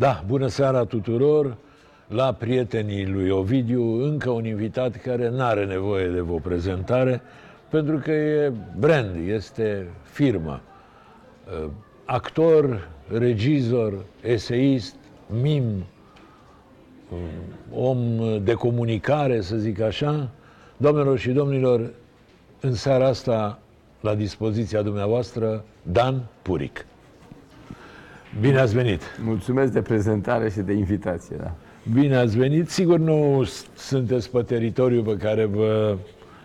Da, 0.00 0.22
bună 0.26 0.46
seara 0.46 0.84
tuturor! 0.84 1.56
La 2.08 2.32
prietenii 2.32 3.06
lui 3.06 3.30
Ovidiu, 3.30 4.02
încă 4.04 4.30
un 4.30 4.44
invitat 4.44 4.96
care 4.96 5.28
nu 5.28 5.42
are 5.42 5.64
nevoie 5.64 6.08
de 6.08 6.24
o 6.28 6.38
prezentare, 6.38 7.20
pentru 7.70 7.96
că 7.96 8.10
e 8.10 8.52
brand, 8.78 9.28
este 9.28 9.86
firmă. 10.02 10.60
Uh, 11.62 11.70
Actor, 12.04 12.88
regizor, 13.12 14.04
eseist, 14.22 14.94
mim, 15.42 15.64
uh, 17.10 17.18
om 17.72 17.98
de 18.42 18.52
comunicare, 18.54 19.40
să 19.40 19.56
zic 19.56 19.80
așa. 19.80 20.28
Doamnelor 20.76 21.18
și 21.18 21.30
domnilor, 21.30 21.90
în 22.60 22.74
seara 22.74 23.06
asta, 23.06 23.58
la 24.00 24.14
dispoziția 24.14 24.82
dumneavoastră, 24.82 25.64
Dan 25.82 26.22
Puric. 26.42 26.86
Bine 28.40 28.58
ați 28.58 28.74
venit! 28.74 29.02
Mulțumesc 29.24 29.72
de 29.72 29.82
prezentare 29.82 30.50
și 30.50 30.58
de 30.58 30.72
invitație. 30.72 31.36
Da. 31.36 31.54
Bine 31.92 32.16
ați 32.16 32.38
venit! 32.38 32.70
Sigur 32.70 32.98
nu 32.98 33.48
sunteți 33.76 34.30
pe 34.30 34.42
teritoriul 34.42 35.02
pe 35.02 35.16
care 35.16 35.44
vă 35.44 35.96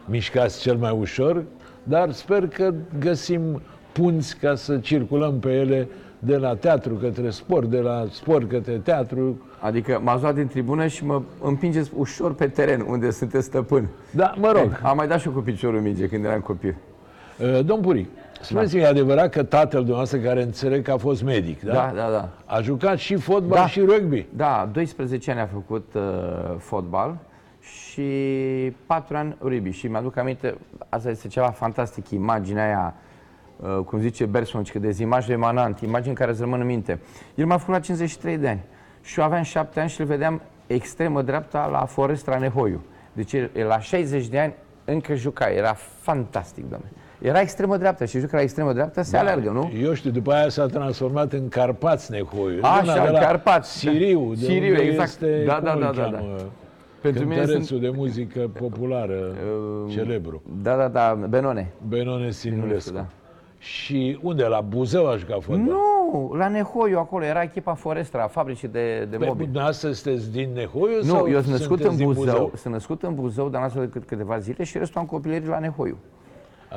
mișcați 0.05 0.61
cel 0.61 0.75
mai 0.75 0.97
ușor, 0.99 1.43
dar 1.83 2.11
sper 2.11 2.47
că 2.47 2.73
găsim 2.99 3.61
punți 3.91 4.37
ca 4.37 4.55
să 4.55 4.77
circulăm 4.77 5.39
pe 5.39 5.49
ele 5.49 5.87
de 6.19 6.37
la 6.37 6.55
teatru 6.55 6.93
către 6.93 7.29
sport, 7.29 7.69
de 7.69 7.79
la 7.79 8.05
sport 8.11 8.49
către 8.49 8.73
teatru. 8.73 9.41
Adică 9.59 9.99
m-ați 10.03 10.21
luat 10.21 10.35
din 10.35 10.47
tribună 10.47 10.87
și 10.87 11.05
mă 11.05 11.21
împingeți 11.41 11.91
ușor 11.97 12.33
pe 12.33 12.47
teren, 12.47 12.85
unde 12.87 13.11
sunteți 13.11 13.45
stăpân. 13.45 13.87
Da, 14.11 14.33
mă 14.37 14.51
rog. 14.51 14.79
Am 14.83 14.95
mai 14.95 15.07
dat 15.07 15.19
și 15.19 15.27
eu 15.27 15.33
cu 15.33 15.39
piciorul 15.39 15.79
minge 15.79 16.07
când 16.07 16.25
eram 16.25 16.39
copil. 16.39 16.75
Uh, 17.39 17.65
Domn 17.65 17.81
Puric, 17.81 18.07
spuneți-mi, 18.43 18.81
e 18.81 18.85
adevărat 18.87 19.29
că 19.29 19.43
tatăl 19.43 19.77
dumneavoastră, 19.79 20.17
care 20.17 20.41
înțeleg 20.41 20.83
că 20.83 20.91
a 20.91 20.97
fost 20.97 21.23
medic, 21.23 21.61
da? 21.61 21.73
Da, 21.73 21.91
da, 21.95 22.09
da. 22.09 22.29
A 22.45 22.61
jucat 22.61 22.97
și 22.97 23.15
fotbal 23.15 23.57
Da. 23.57 23.67
și 23.67 23.79
rugby. 23.79 24.25
Da, 24.35 24.69
12 24.71 25.31
ani 25.31 25.39
a 25.39 25.45
făcut 25.45 25.93
uh, 25.95 26.01
fotbal 26.57 27.17
și 27.61 28.03
4 28.85 29.17
ani 29.17 29.35
rugby. 29.41 29.69
Și 29.71 29.87
mi-aduc 29.87 30.17
aminte, 30.17 30.55
asta 30.89 31.09
este 31.09 31.27
ceva 31.27 31.47
fantastic, 31.49 32.09
imaginea 32.09 32.65
aia, 32.65 32.93
uh, 33.57 33.83
cum 33.85 33.99
zice 33.99 34.25
Berson, 34.25 34.63
că 34.71 34.79
de 34.79 34.95
imaj 34.99 35.27
remanant, 35.27 35.79
imagini 35.79 36.15
care 36.15 36.31
îți 36.31 36.41
rămân 36.41 36.59
în 36.59 36.65
minte. 36.65 36.99
El 37.35 37.45
m-a 37.45 37.57
făcut 37.57 37.73
la 37.73 37.79
53 37.79 38.37
de 38.37 38.47
ani 38.47 38.61
și 39.01 39.19
eu 39.19 39.25
aveam 39.25 39.43
7 39.43 39.79
ani 39.79 39.89
și 39.89 40.01
îl 40.01 40.07
vedeam 40.07 40.41
extremă 40.67 41.21
dreapta 41.21 41.67
la 41.71 41.85
Forestra 41.85 42.37
Nehoiu. 42.37 42.81
Deci 43.13 43.33
el, 43.33 43.49
el 43.55 43.67
la 43.67 43.79
60 43.79 44.27
de 44.27 44.39
ani 44.39 44.53
încă 44.85 45.15
juca, 45.15 45.45
era 45.45 45.73
fantastic, 45.99 46.63
domnule. 46.63 46.91
Era 47.23 47.39
extremă 47.39 47.77
dreaptă 47.77 48.05
și 48.05 48.19
juca 48.19 48.37
la 48.37 48.41
extremă 48.43 48.73
dreaptă, 48.73 49.01
se 49.01 49.17
alergă, 49.17 49.49
nu? 49.49 49.71
Eu 49.81 49.93
știu, 49.93 50.09
după 50.11 50.31
aia 50.33 50.49
s-a 50.49 50.65
transformat 50.65 51.33
în 51.33 51.49
Carpați 51.49 52.11
Nehoiu. 52.11 52.59
Așa, 52.61 52.83
Zona 52.83 53.05
de 53.05 53.09
la 53.11 53.19
Carpați. 53.19 53.77
Siriu, 53.77 54.33
de 54.35 54.45
Siriu, 54.45 54.69
unde 54.69 54.81
exact. 54.81 55.09
este, 55.09 55.43
Da, 55.45 55.53
cum 55.53 55.63
da, 55.63 55.73
îl 55.73 55.79
da, 55.79 55.85
da, 55.91 56.01
cheamă, 56.01 56.17
da. 56.37 56.43
Pentru 57.01 57.23
mine 57.23 57.35
cântărețul 57.35 57.65
sunt... 57.65 57.81
de 57.81 57.89
muzică 57.95 58.51
populară, 58.59 59.35
celebru, 59.89 60.41
Da, 60.61 60.75
da, 60.75 60.87
da, 60.87 61.19
Benone. 61.29 61.71
Benone 61.87 62.31
Sinulescu. 62.31 62.93
da. 62.93 63.05
Și 63.57 64.19
unde? 64.21 64.43
La 64.43 64.61
Buzău 64.61 65.07
aș 65.09 65.19
jucat 65.19 65.41
fotbal? 65.41 65.57
Nu, 65.65 66.33
la 66.37 66.47
Nehoiu 66.47 66.97
acolo, 66.97 67.23
era 67.25 67.41
echipa 67.41 67.73
Forestra, 67.73 68.27
fabricii 68.27 68.67
de, 68.67 69.07
de 69.09 69.17
Pe, 69.17 69.25
mobil. 69.25 69.43
dumneavoastră 69.43 69.91
sunteți 69.91 70.31
din 70.31 70.49
Nehoiu? 70.53 70.97
Nu, 70.97 71.03
sau 71.03 71.29
eu 71.29 71.39
sunt 71.39 71.51
născut 71.51 71.79
în 71.79 71.85
sunteți 71.89 71.97
din 71.97 72.13
Buzău, 72.13 72.51
sunt 72.55 72.73
născut 72.73 73.03
în 73.03 73.15
Buzău, 73.15 73.49
dar 73.49 73.61
n-am 73.61 73.83
decât 73.83 74.03
câteva 74.05 74.37
zile 74.37 74.63
și 74.63 74.77
restul 74.77 74.99
am 74.99 75.05
copilărit 75.07 75.47
la 75.47 75.59
Nehoiu. 75.59 75.97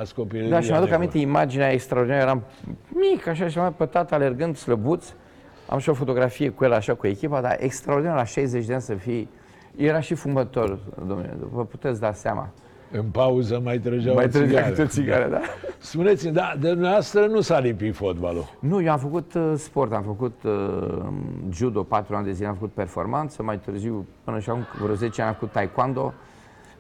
Ați 0.01 0.15
copilărit 0.15 0.51
Da, 0.51 0.61
și 0.61 0.67
la 0.71 0.71
mi-aduc 0.79 0.89
Nehoiu. 0.91 1.09
aminte 1.11 1.19
imaginea 1.29 1.73
extraordinară, 1.73 2.23
eram 2.23 2.43
mic, 2.89 3.27
așa 3.27 3.49
și 3.49 3.59
mai 3.59 3.73
pe 3.73 3.85
tata 3.85 4.15
alergând 4.15 4.57
slăbuț. 4.57 5.07
Am 5.69 5.79
și 5.79 5.89
o 5.89 5.95
fotografie 5.95 6.49
cu 6.51 6.65
el 6.65 6.73
așa 6.73 6.95
cu 6.95 7.07
echipa, 7.07 7.41
dar 7.41 7.57
extraordinar 7.61 8.17
la 8.17 8.25
60 8.25 8.65
de 8.67 8.73
ani 8.73 8.83
să 8.83 8.95
fii. 8.95 9.29
Era 9.77 10.01
și 10.01 10.15
fumător, 10.15 10.79
domnule, 11.07 11.37
vă 11.53 11.65
puteți 11.65 12.01
da 12.01 12.13
seama. 12.13 12.49
În 12.91 13.05
pauză 13.05 13.61
mai 13.65 13.79
trăgea 13.79 14.13
Mai 14.13 14.25
o 14.25 14.29
trăgea 14.29 14.47
țigară. 14.47 14.69
câte 14.69 14.83
o 14.83 14.87
țigară, 14.87 15.29
da? 15.31 15.41
Spuneți-mi, 15.79 16.33
da, 16.33 16.55
de 16.61 16.69
dumneavoastră 16.69 17.27
nu 17.27 17.41
s-a 17.41 17.59
limpit 17.59 17.95
fotbalul. 17.95 18.45
Nu, 18.61 18.83
eu 18.83 18.93
am 18.93 18.99
făcut 18.99 19.35
uh, 19.35 19.53
sport, 19.57 19.93
am 19.93 20.03
făcut 20.03 20.43
uh, 20.45 21.07
judo 21.51 21.83
4 21.83 22.17
ani 22.17 22.25
de 22.25 22.33
zile, 22.33 22.47
am 22.47 22.55
făcut 22.55 22.73
performanță, 22.73 23.43
mai 23.43 23.59
târziu, 23.59 24.07
până 24.25 24.39
și 24.39 24.51
acum 24.51 24.63
vreo 24.83 24.95
10 24.95 25.21
ani 25.21 25.31
am 25.31 25.37
făcut 25.37 25.53
taekwondo, 25.53 26.13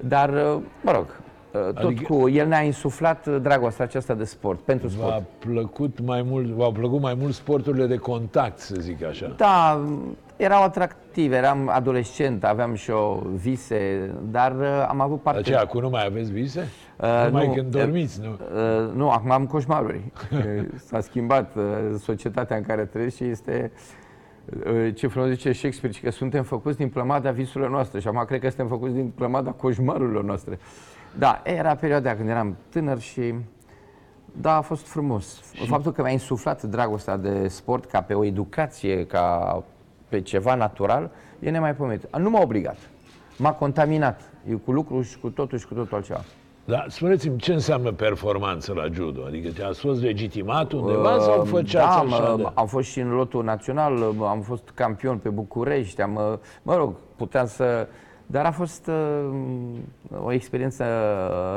dar, 0.00 0.28
uh, 0.28 0.58
mă 0.82 0.92
rog, 0.92 1.04
uh, 1.04 1.24
tot 1.52 1.84
Adică- 1.84 2.14
cu 2.14 2.28
el 2.28 2.48
ne-a 2.48 2.62
insuflat 2.62 3.26
uh, 3.26 3.36
dragostea 3.42 3.84
aceasta 3.84 4.14
de 4.14 4.24
sport, 4.24 4.58
pentru 4.60 4.88
sport. 4.88 5.08
V-a 5.08 5.22
plăcut 5.38 6.00
mai 6.00 6.22
mult, 6.22 6.46
v-au 6.46 6.72
plăcut 6.72 7.00
mai 7.00 7.14
mult 7.14 7.34
sporturile 7.34 7.86
de 7.86 7.96
contact, 7.96 8.58
să 8.58 8.74
zic 8.78 9.04
așa. 9.04 9.34
Da, 9.36 9.84
erau 10.36 10.62
atractive, 10.62 11.36
eram 11.36 11.68
adolescent, 11.72 12.44
aveam 12.44 12.74
și 12.74 12.90
o 12.90 13.22
vise, 13.34 14.10
dar 14.30 14.52
uh, 14.60 14.86
am 14.88 15.00
avut 15.00 15.22
parte... 15.22 15.38
Aceea, 15.38 15.60
acum 15.60 15.80
nu 15.80 15.88
mai 15.88 16.04
aveți 16.04 16.32
vise? 16.32 16.68
Uh, 17.00 17.24
Numai 17.26 17.46
nu, 17.46 17.52
când 17.52 17.74
uh, 17.74 17.80
dormiți, 17.80 18.20
nu? 18.20 18.30
Uh, 18.30 18.92
nu, 18.94 19.10
acum 19.10 19.30
am 19.30 19.46
coșmaruri. 19.46 20.00
Uh, 20.32 20.38
S-a 20.88 21.00
schimbat 21.00 21.54
uh, 21.56 21.62
societatea 21.98 22.56
în 22.56 22.62
care 22.62 22.84
trăiesc 22.84 23.16
și 23.16 23.24
este 23.24 23.72
uh, 24.66 24.94
ce 24.94 25.06
frumos 25.06 25.28
zice 25.28 25.52
Shakespeare, 25.52 25.96
ci 25.96 26.02
că 26.02 26.10
suntem 26.10 26.42
făcuți 26.42 26.76
din 26.76 26.88
plămada 26.88 27.30
visurilor 27.30 27.70
noastre 27.70 28.00
și 28.00 28.08
acum 28.08 28.24
cred 28.26 28.40
că 28.40 28.46
suntem 28.48 28.66
făcuți 28.68 28.94
din 28.94 29.12
plămada 29.14 29.50
coșmarurilor 29.50 30.24
noastre. 30.24 30.58
Da, 31.18 31.40
era 31.44 31.74
perioada 31.74 32.16
când 32.16 32.28
eram 32.28 32.56
tânăr 32.68 32.98
și 32.98 33.34
da, 34.40 34.56
a 34.56 34.60
fost 34.60 34.86
frumos. 34.86 35.40
Faptul 35.66 35.92
că 35.92 36.02
mi-a 36.02 36.10
insuflat 36.10 36.62
dragostea 36.62 37.16
de 37.16 37.48
sport 37.48 37.84
ca 37.84 38.02
pe 38.02 38.14
o 38.14 38.24
educație, 38.24 39.06
ca 39.06 39.62
pe 40.08 40.20
ceva 40.20 40.54
natural, 40.54 41.10
e 41.40 41.50
nemaipomenit. 41.50 42.16
Nu 42.16 42.30
m-a 42.30 42.40
obligat. 42.40 42.76
M-a 43.36 43.52
contaminat. 43.52 44.20
Eu 44.50 44.56
cu 44.56 44.72
lucru 44.72 45.02
și 45.02 45.18
cu 45.18 45.28
totul 45.28 45.58
și 45.58 45.66
cu 45.66 45.74
totul 45.74 45.96
altceva. 45.96 46.24
Da, 46.64 46.84
spuneți-mi 46.88 47.38
ce 47.38 47.52
înseamnă 47.52 47.92
performanță 47.92 48.72
la 48.72 48.86
judo? 48.92 49.24
Adică 49.26 49.48
te-ați 49.48 49.80
fost 49.80 50.02
legitimat 50.02 50.72
undeva 50.72 51.18
sau 51.18 51.44
făceați 51.44 52.08
da, 52.08 52.16
așa 52.16 52.30
mă, 52.32 52.34
de... 52.36 52.50
am 52.54 52.66
fost 52.66 52.88
și 52.88 53.00
în 53.00 53.10
lotul 53.10 53.44
național, 53.44 53.92
mă, 53.92 54.26
am 54.26 54.40
fost 54.40 54.70
campion 54.74 55.18
pe 55.18 55.28
București, 55.28 56.02
am, 56.02 56.10
mă, 56.10 56.38
mă 56.62 56.76
rog, 56.76 56.94
puteam 57.16 57.46
să... 57.46 57.88
Dar 58.26 58.44
a 58.44 58.50
fost 58.50 58.86
uh, 58.86 60.24
o 60.24 60.32
experiență 60.32 60.84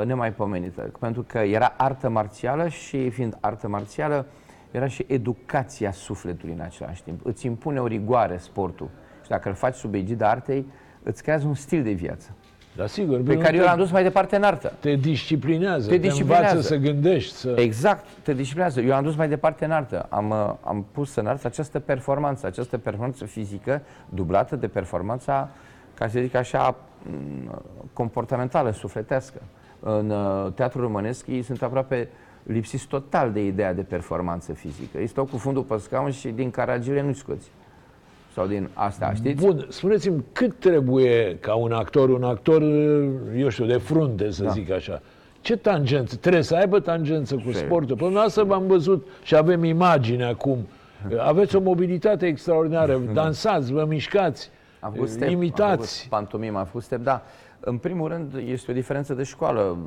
nemaipomenită, 0.05 0.91
pentru 0.99 1.25
că 1.27 1.37
era 1.37 1.73
artă 1.77 2.09
marțială 2.09 2.67
și 2.67 3.09
fiind 3.09 3.37
artă 3.39 3.67
marțială, 3.67 4.25
era 4.71 4.87
și 4.87 5.05
educația 5.07 5.91
sufletului 5.91 6.53
în 6.53 6.61
același 6.61 7.03
timp. 7.03 7.25
Îți 7.25 7.45
impune 7.45 7.79
o 7.79 7.87
rigoare 7.87 8.37
sportul 8.37 8.89
și 9.23 9.29
dacă 9.29 9.49
îl 9.49 9.55
faci 9.55 9.75
sub 9.75 9.93
egida 9.93 10.29
artei, 10.29 10.65
îți 11.03 11.21
creează 11.23 11.47
un 11.47 11.53
stil 11.53 11.83
de 11.83 11.91
viață, 11.91 12.29
Da, 12.75 12.87
sigur. 12.87 13.17
pe 13.17 13.23
pentru 13.23 13.43
care 13.43 13.55
eu 13.55 13.61
că 13.63 13.67
l-am 13.69 13.77
dus 13.77 13.91
mai 13.91 14.03
departe 14.03 14.35
în 14.35 14.43
artă. 14.43 14.73
Te 14.79 14.93
disciplinează, 14.95 15.89
Te 15.89 15.95
te, 15.95 16.07
disciplinează. 16.07 16.45
învață 16.49 16.67
să 16.67 16.75
gândești, 16.75 17.33
să... 17.33 17.53
Exact, 17.57 18.05
te 18.23 18.33
disciplinează. 18.33 18.81
Eu 18.81 18.93
am 18.93 19.03
dus 19.03 19.15
mai 19.15 19.29
departe 19.29 19.65
în 19.65 19.71
artă. 19.71 20.05
Am, 20.09 20.29
uh, 20.29 20.53
am 20.63 20.85
pus 20.91 21.15
în 21.15 21.27
artă 21.27 21.47
această 21.47 21.79
performanță, 21.79 22.47
această 22.47 22.77
performanță 22.77 23.25
fizică 23.25 23.81
dublată 24.09 24.55
de 24.55 24.67
performanța, 24.67 25.49
ca 25.99 26.07
să 26.07 26.19
zic 26.19 26.35
așa, 26.35 26.75
m, 27.03 27.61
comportamentală, 27.93 28.71
sufletească. 28.71 29.41
În 29.79 30.09
uh, 30.09 30.51
teatrul 30.53 30.81
românesc 30.81 31.27
ei 31.27 31.41
sunt 31.41 31.61
aproape 31.61 32.07
lipsiți 32.43 32.87
total 32.87 33.31
de 33.31 33.45
ideea 33.45 33.73
de 33.73 33.81
performanță 33.81 34.53
fizică. 34.53 34.97
Ei 34.97 35.07
stau 35.07 35.25
cu 35.25 35.37
fundul 35.37 35.63
pe 35.63 35.77
scaun 35.77 36.11
și 36.11 36.27
din 36.27 36.51
caragile 36.51 37.01
nu 37.01 37.13
scoți. 37.13 37.51
Sau 38.33 38.47
din 38.47 38.69
asta, 38.73 39.13
știți? 39.13 39.45
Bun, 39.45 39.65
spuneți-mi 39.69 40.23
cât 40.31 40.59
trebuie 40.59 41.37
ca 41.39 41.55
un 41.55 41.71
actor, 41.71 42.09
un 42.09 42.23
actor, 42.23 42.61
eu 43.37 43.49
știu, 43.49 43.65
de 43.65 43.77
frunte, 43.77 44.31
să 44.31 44.43
Da. 44.43 44.49
zic 44.49 44.71
așa, 44.71 45.01
ce 45.41 45.57
tangență? 45.57 46.15
Trebuie 46.15 46.41
să 46.43 46.55
aibă 46.55 46.79
tangență 46.79 47.35
cu 47.35 47.51
Ce? 47.51 47.57
sportul. 47.57 47.95
Până 47.95 48.19
asta 48.19 48.43
v-am 48.43 48.67
văzut 48.67 49.07
și 49.23 49.35
avem 49.35 49.63
imagine 49.63 50.23
acum. 50.25 50.57
Aveți 51.31 51.55
o 51.55 51.59
mobilitate 51.59 52.25
extraordinară, 52.25 53.01
dansați, 53.13 53.71
vă 53.71 53.85
mișcați, 53.87 54.49
Am 54.79 54.91
făcut 54.91 55.09
step, 55.09 55.27
Am 55.27 55.33
imitați. 55.33 55.97
făcut 55.97 56.09
pantomimă, 56.09 56.59
am 56.59 56.65
făcut 56.65 56.83
step, 56.83 56.99
da. 56.99 57.21
În 57.59 57.77
primul 57.77 58.07
rând, 58.07 58.33
este 58.45 58.71
o 58.71 58.73
diferență 58.73 59.13
de 59.13 59.23
școală. 59.23 59.77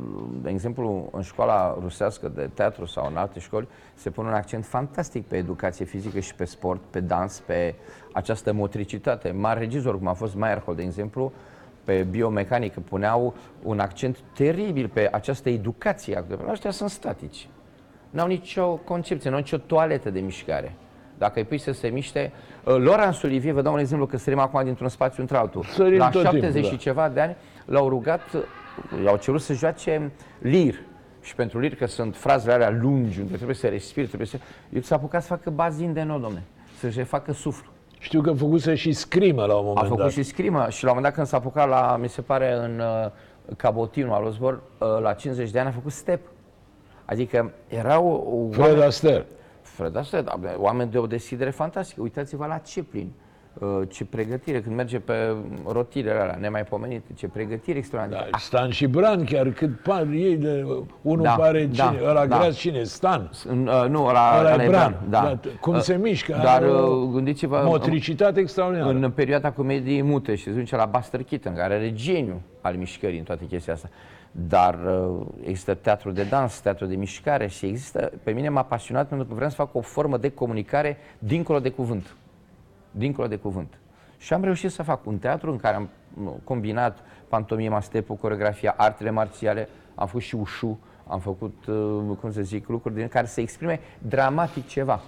De 0.43 0.51
exemplu, 0.51 1.09
în 1.13 1.23
școala 1.23 1.79
rusească 1.81 2.29
de 2.29 2.51
teatru 2.55 2.85
sau 2.85 3.07
în 3.11 3.17
alte 3.17 3.39
școli, 3.39 3.69
se 3.95 4.11
pune 4.11 4.29
un 4.29 4.35
accent 4.35 4.65
fantastic 4.65 5.27
pe 5.27 5.37
educație 5.37 5.85
fizică 5.85 6.21
și 6.21 6.35
pe 6.35 6.45
sport, 6.45 6.81
pe 6.91 7.01
dans, 7.01 7.41
pe 7.41 7.75
această 8.13 8.53
motricitate. 8.53 9.31
Mari 9.31 9.59
regizori, 9.59 9.99
cum 9.99 10.07
a 10.07 10.13
fost 10.13 10.35
Meyerhold, 10.35 10.77
de 10.77 10.85
exemplu, 10.85 11.33
pe 11.85 12.03
biomecanică 12.11 12.81
puneau 12.81 13.35
un 13.63 13.79
accent 13.79 14.19
teribil 14.35 14.89
pe 14.89 15.09
această 15.13 15.49
educație. 15.49 16.25
Ăștia 16.49 16.71
sunt 16.71 16.91
statici. 16.91 17.49
N-au 18.11 18.27
nicio 18.27 18.75
concepție, 18.75 19.31
nu 19.31 19.37
au 19.37 19.43
nicio 19.43 19.57
toaletă 19.59 20.11
de 20.11 20.21
mișcare. 20.21 20.75
Dacă 21.23 21.39
îi 21.39 21.45
pui 21.45 21.59
să 21.59 21.73
se 21.73 21.89
miște... 21.89 22.33
Uh, 22.65 22.77
Laurence 22.77 23.27
Olivier, 23.27 23.53
vă 23.55 23.63
dau 23.63 23.73
un 23.73 23.79
exemplu, 23.79 24.07
că 24.07 24.17
sărim 24.17 24.39
acum 24.39 24.65
dintr-un 24.65 24.89
spațiu 24.89 25.23
într-altul. 25.23 25.65
Sărim 25.65 25.99
La 25.99 26.09
tot 26.09 26.23
70 26.23 26.53
timpul, 26.53 26.71
și 26.71 26.77
da. 26.77 26.83
ceva 26.83 27.09
de 27.09 27.21
ani 27.21 27.37
l-au 27.65 27.89
rugat, 27.89 28.21
i-au 29.05 29.17
cerut 29.17 29.41
să 29.41 29.53
joace 29.53 30.11
lir. 30.39 30.75
Și 31.21 31.35
pentru 31.35 31.59
lir, 31.59 31.75
că 31.75 31.87
sunt 31.87 32.17
frazele 32.17 32.53
alea 32.53 32.71
lungi, 32.71 33.21
unde 33.21 33.35
trebuie 33.35 33.57
să 33.57 33.67
respiri, 33.67 34.07
trebuie 34.07 34.27
să... 34.29 34.37
El 34.73 34.81
s-a 34.81 34.95
apucat 34.95 35.23
să 35.23 35.29
facă 35.29 35.51
bazin 35.51 35.93
de 35.93 36.03
nou, 36.03 36.19
domne. 36.19 36.43
Să-și 36.79 37.03
facă 37.03 37.33
suflu. 37.33 37.71
Știu 37.99 38.21
că 38.21 38.33
făcuse 38.33 38.75
și 38.75 38.93
scrimă 38.93 39.45
la 39.45 39.55
un 39.55 39.65
moment 39.65 39.79
A 39.79 39.89
făcut 39.89 39.99
dat. 40.03 40.11
și 40.11 40.23
scrimă 40.23 40.67
și 40.71 40.85
la 40.85 40.91
un 40.91 40.97
moment 40.97 41.03
dat 41.05 41.15
când 41.15 41.27
s-a 41.27 41.37
apucat 41.37 41.69
la, 41.69 41.97
mi 42.01 42.09
se 42.09 42.21
pare, 42.21 42.53
în 42.53 42.79
uh, 42.79 43.11
Cabotinu 43.57 44.13
al 44.13 44.25
Osbor, 44.25 44.53
uh, 44.79 44.89
la 45.03 45.13
50 45.13 45.51
de 45.51 45.59
ani 45.59 45.69
a 45.69 45.73
făcut 45.73 45.93
step. 45.93 46.21
Adică 47.05 47.53
erau 47.69 48.07
o- 48.07 48.53
Fred 48.53 48.65
oameni, 48.67 48.83
Astaire. 48.85 49.27
Fred 49.63 49.97
Astaire, 49.97 50.27
da, 50.27 50.41
oameni 50.57 50.91
de 50.91 50.99
o 50.99 51.07
deschidere 51.07 51.51
fantastică. 51.51 52.01
Uitați-vă 52.03 52.47
la 52.47 52.61
Chaplin. 52.75 53.13
Uh, 53.59 53.81
ce 53.89 54.05
pregătire, 54.05 54.61
când 54.61 54.77
merge 54.77 54.99
pe 54.99 55.37
rotilele 55.67 56.19
alea 56.19 56.37
nemaipomenite, 56.41 57.13
ce 57.15 57.27
pregătire 57.29 57.79
extraordinară. 57.79 58.29
Da, 58.31 58.39
Stan 58.39 58.71
și 58.71 58.87
Bran, 58.87 59.25
chiar 59.25 59.49
cât 59.49 59.81
par 59.81 60.07
ei 60.13 60.37
de... 60.37 60.67
Unul 61.03 61.23
Da, 61.23 61.31
pare 61.35 61.65
da, 61.65 61.85
cine, 61.85 62.01
ăla 62.09 62.27
da. 62.27 62.39
greas 62.39 62.57
cine? 62.57 62.83
Stan. 62.83 63.31
În, 63.49 63.67
uh, 63.67 63.89
nu, 63.89 64.05
ăla, 64.05 64.39
Ăla 64.39 64.53
ăla 64.53 64.63
e 64.63 64.67
e 64.67 64.69
Bran. 64.69 64.97
Bran, 65.09 65.11
da. 65.11 65.39
Da, 65.43 65.51
cum 65.61 65.81
se 65.81 65.97
mișcă, 65.97 66.33
Dar 66.43 66.47
are 66.63 66.67
o 66.67 66.87
uh, 66.87 67.11
gândiți-vă, 67.13 67.63
Motricitate 67.65 68.41
extraordinară. 68.41 68.89
în 68.91 69.11
perioada 69.11 69.53
comediei 69.53 70.03
mute 70.03 70.35
și 70.35 70.45
se 70.45 70.51
duce 70.51 70.77
la 70.77 70.85
Buster 70.85 71.23
Keaton, 71.23 71.55
care 71.55 71.75
are 71.75 71.93
geniu 71.93 72.41
al 72.61 72.75
mișcării 72.75 73.19
în 73.19 73.25
toată 73.25 73.45
chestia 73.45 73.73
asta. 73.73 73.89
Dar 74.33 74.79
uh, 74.85 75.27
există 75.45 75.75
teatru 75.75 76.11
de 76.11 76.23
dans, 76.23 76.61
teatru 76.61 76.87
de 76.87 76.95
mișcare 76.95 77.47
și 77.47 77.67
există, 77.67 78.13
pe 78.23 78.31
mine 78.31 78.49
m-a 78.49 78.63
pasionat 78.63 79.09
pentru 79.09 79.27
că 79.27 79.35
vreau 79.35 79.51
să 79.51 79.57
fac 79.57 79.75
o 79.75 79.81
formă 79.81 80.17
de 80.17 80.31
comunicare 80.31 80.97
dincolo 81.19 81.61
de 81.61 81.71
cuvânt. 81.71 82.17
Dincolo 82.91 83.27
de 83.27 83.37
cuvânt. 83.37 83.79
Și 84.19 84.33
am 84.33 84.45
reușit 84.45 84.71
să 84.71 84.83
fac 84.83 85.07
un 85.07 85.19
teatru 85.19 85.51
în 85.51 85.57
care 85.57 85.77
am 85.77 85.89
nu, 86.15 86.41
combinat 86.45 86.99
pantomima, 87.29 87.81
stepul, 87.81 88.17
coreografia, 88.17 88.75
artele 88.77 89.11
marțiale, 89.11 89.69
am 89.95 90.07
făcut 90.07 90.23
și 90.23 90.35
ușu, 90.35 90.79
am 91.07 91.19
făcut, 91.19 91.67
uh, 91.67 92.17
cum 92.21 92.33
să 92.33 92.43
zic, 92.43 92.69
lucruri 92.69 92.95
din 92.95 93.09
care 93.09 93.27
să 93.27 93.41
exprime 93.41 93.81
dramatic 93.99 94.67
ceva. 94.67 95.01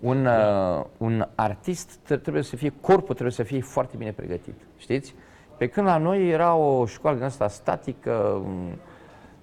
Un, 0.00 0.26
uh, 0.26 0.84
un 0.96 1.28
artist 1.34 1.96
tre- 2.02 2.16
trebuie 2.16 2.42
să 2.42 2.56
fie, 2.56 2.72
corpul 2.80 3.14
trebuie 3.14 3.32
să 3.32 3.42
fie 3.42 3.60
foarte 3.60 3.96
bine 3.96 4.12
pregătit, 4.12 4.54
știți? 4.76 5.14
Pe 5.56 5.66
când 5.66 5.86
la 5.86 5.96
noi 5.96 6.30
era 6.30 6.54
o 6.54 6.86
școală 6.86 7.16
din 7.16 7.24
asta 7.26 7.48
statică 7.48 8.12
um, 8.44 8.78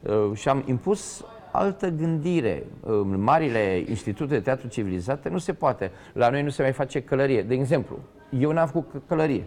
uh, 0.01 0.37
și 0.37 0.49
am 0.49 0.63
impus 0.65 1.25
altă 1.51 1.89
gândire. 1.89 2.63
În 2.81 3.21
marile 3.21 3.83
institute 3.87 4.33
de 4.33 4.39
teatru 4.39 4.67
civilizate 4.67 5.29
nu 5.29 5.37
se 5.37 5.53
poate. 5.53 5.91
La 6.13 6.29
noi 6.29 6.43
nu 6.43 6.49
se 6.49 6.61
mai 6.61 6.71
face 6.71 7.01
călărie. 7.01 7.41
De 7.41 7.53
exemplu, 7.53 7.99
eu 8.39 8.51
n-am 8.51 8.67
făcut 8.67 8.91
că- 8.91 9.01
călărie 9.07 9.45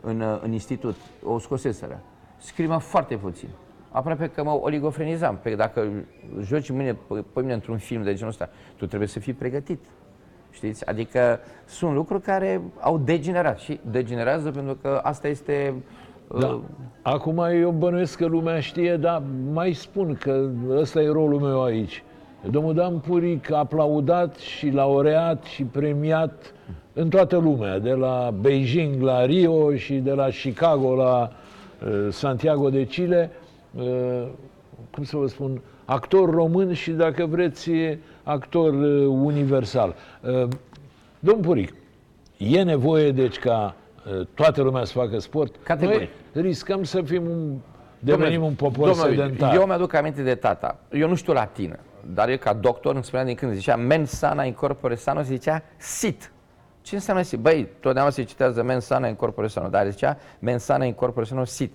în, 0.00 0.20
uh, 0.20 0.40
în 0.42 0.52
institut, 0.52 0.96
o 1.24 1.38
scoseseră. 1.38 2.00
Scrimă 2.36 2.78
foarte 2.78 3.16
puțin. 3.16 3.48
Aproape 3.90 4.28
că 4.28 4.42
mă 4.42 4.50
oligofrenizam. 4.62 5.38
Pe 5.42 5.54
dacă 5.54 5.88
joci 6.40 6.70
mâine, 6.70 6.96
pe 7.32 7.40
mine 7.40 7.52
într-un 7.52 7.78
film 7.78 8.02
de 8.02 8.14
genul 8.14 8.30
ăsta, 8.30 8.48
tu 8.76 8.86
trebuie 8.86 9.08
să 9.08 9.18
fii 9.18 9.32
pregătit. 9.32 9.84
Știți? 10.50 10.86
Adică 10.86 11.40
sunt 11.64 11.94
lucruri 11.94 12.22
care 12.22 12.60
au 12.80 12.98
degenerat 12.98 13.58
și 13.58 13.80
degenerează 13.90 14.50
pentru 14.50 14.78
că 14.82 15.00
asta 15.02 15.28
este... 15.28 15.74
uh, 16.28 16.40
Da. 16.40 16.60
Acum 17.02 17.38
eu 17.38 17.70
bănuiesc 17.70 18.18
că 18.18 18.26
lumea 18.26 18.60
știe, 18.60 18.96
dar 18.96 19.22
mai 19.52 19.72
spun 19.72 20.16
că 20.20 20.48
ăsta 20.70 21.00
e 21.00 21.08
rolul 21.08 21.40
meu 21.40 21.62
aici. 21.62 22.02
Domnul 22.50 22.74
Dan 22.74 22.98
Puric 22.98 23.52
aplaudat 23.52 24.36
și 24.36 24.68
laureat 24.70 25.44
și 25.44 25.64
premiat 25.64 26.54
în 26.92 27.08
toată 27.08 27.36
lumea, 27.36 27.78
de 27.78 27.92
la 27.92 28.34
Beijing 28.40 29.02
la 29.02 29.24
Rio 29.24 29.74
și 29.74 29.94
de 29.94 30.12
la 30.12 30.28
Chicago 30.42 30.94
la 30.94 31.30
uh, 31.86 32.08
Santiago 32.10 32.70
de 32.70 32.86
Chile. 32.86 33.30
Uh, 33.74 34.26
cum 34.90 35.04
să 35.04 35.16
vă 35.16 35.26
spun, 35.26 35.60
actor 35.90 36.30
român 36.30 36.72
și, 36.72 36.90
dacă 36.90 37.26
vreți, 37.26 37.70
actor 38.22 38.72
uh, 38.72 39.06
universal. 39.06 39.94
Uh, 40.20 40.48
domnul 41.18 41.44
Puric, 41.44 41.74
e 42.36 42.62
nevoie, 42.62 43.12
deci, 43.12 43.38
ca 43.38 43.74
uh, 44.06 44.26
toată 44.34 44.62
lumea 44.62 44.84
să 44.84 44.92
facă 44.92 45.18
sport? 45.18 45.54
Categoric. 45.62 46.08
Noi 46.32 46.44
riscăm 46.44 46.84
să 46.84 47.02
fim 47.02 47.22
un, 47.22 47.56
devenim 47.98 48.32
Domnule, 48.32 48.46
un 48.48 48.54
popor 48.54 48.88
domnule, 48.88 49.10
sedentar. 49.10 49.54
Eu 49.54 49.66
mi-aduc 49.66 49.94
aminte 49.94 50.22
de 50.22 50.34
tata. 50.34 50.78
Eu 50.90 51.08
nu 51.08 51.14
știu 51.14 51.32
latină, 51.32 51.78
dar 52.14 52.28
el 52.28 52.36
ca 52.36 52.52
doctor 52.52 52.94
îmi 52.94 53.04
spunea 53.04 53.24
din 53.24 53.34
când 53.34 53.52
zicea 53.52 53.76
mens 53.76 54.10
sana 54.10 54.44
in 54.44 54.52
corpore 54.52 54.94
sano, 54.94 55.22
se 55.22 55.34
zicea 55.34 55.62
sit. 55.76 56.32
Ce 56.82 56.94
înseamnă 56.94 57.22
sit? 57.22 57.38
Băi, 57.38 57.68
totdeauna 57.80 58.10
se 58.10 58.22
citează 58.22 58.62
mens 58.62 58.84
sana 58.84 59.06
in 59.08 59.14
corpore 59.14 59.46
sano, 59.46 59.68
dar 59.68 59.84
el 59.84 59.90
zicea 59.90 60.18
mens 60.38 60.62
sana 60.62 60.84
in 60.84 60.92
corpore 60.92 61.26
sano, 61.26 61.44
sit. 61.44 61.72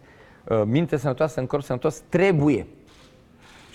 Uh, 0.49 0.61
Minte 0.65 0.97
sănătoasă 0.97 1.39
în 1.39 1.45
corp 1.45 1.63
sănătos 1.63 2.01
trebuie. 2.09 2.67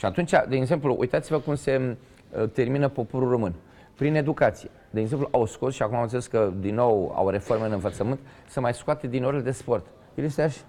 Și 0.00 0.06
atunci, 0.06 0.30
de 0.48 0.56
exemplu, 0.56 0.96
uitați-vă 0.98 1.38
cum 1.38 1.54
se 1.54 1.96
uh, 2.30 2.48
termină 2.52 2.88
poporul 2.88 3.28
român. 3.28 3.54
Prin 3.94 4.14
educație. 4.14 4.70
De 4.90 5.00
exemplu, 5.00 5.28
au 5.30 5.46
scos, 5.46 5.74
și 5.74 5.82
acum 5.82 5.96
am 5.96 6.02
înțeles 6.02 6.26
că 6.26 6.52
din 6.60 6.74
nou 6.74 7.12
au 7.16 7.28
reforme 7.28 7.66
în 7.66 7.72
învățământ, 7.72 8.18
să 8.46 8.60
mai 8.60 8.74
scoate 8.74 9.06
din 9.06 9.24
orele 9.24 9.42
de 9.42 9.50
sport. 9.50 9.86
El 10.14 10.24
este 10.24 10.42
așa. 10.42 10.60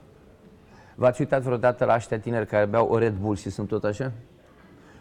V-ați 0.95 1.21
uitat 1.21 1.41
vreodată 1.41 1.85
la 1.85 1.95
ăștia 1.95 2.19
tineri 2.19 2.45
care 2.45 2.65
beau 2.65 2.87
o 2.87 2.97
Red 2.97 3.13
Bull 3.13 3.35
și 3.35 3.49
sunt 3.49 3.67
tot 3.67 3.83
așa? 3.83 4.11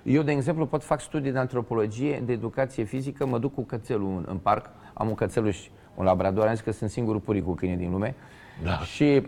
Eu, 0.03 0.23
de 0.23 0.33
exemplu, 0.33 0.67
pot 0.67 0.83
fac 0.83 1.01
studii 1.01 1.33
de 1.33 1.39
antropologie, 1.39 2.23
de 2.25 2.33
educație 2.33 2.85
fizică, 2.85 3.27
mă 3.27 3.39
duc 3.39 3.55
cu 3.55 3.63
cățelul 3.63 4.09
în, 4.09 4.25
în 4.29 4.37
parc, 4.37 4.71
am 4.95 5.09
un 5.09 5.15
cățeluș, 5.15 5.59
un 5.95 6.05
labrador, 6.05 6.47
am 6.47 6.55
zis 6.55 6.65
că 6.65 6.73
sunt 6.73 6.91
singurul 6.91 7.21
puric 7.21 7.45
cu 7.45 7.53
câine 7.53 7.77
din 7.77 7.91
lume. 7.91 8.15
Da. 8.63 8.79
Și 8.79 9.27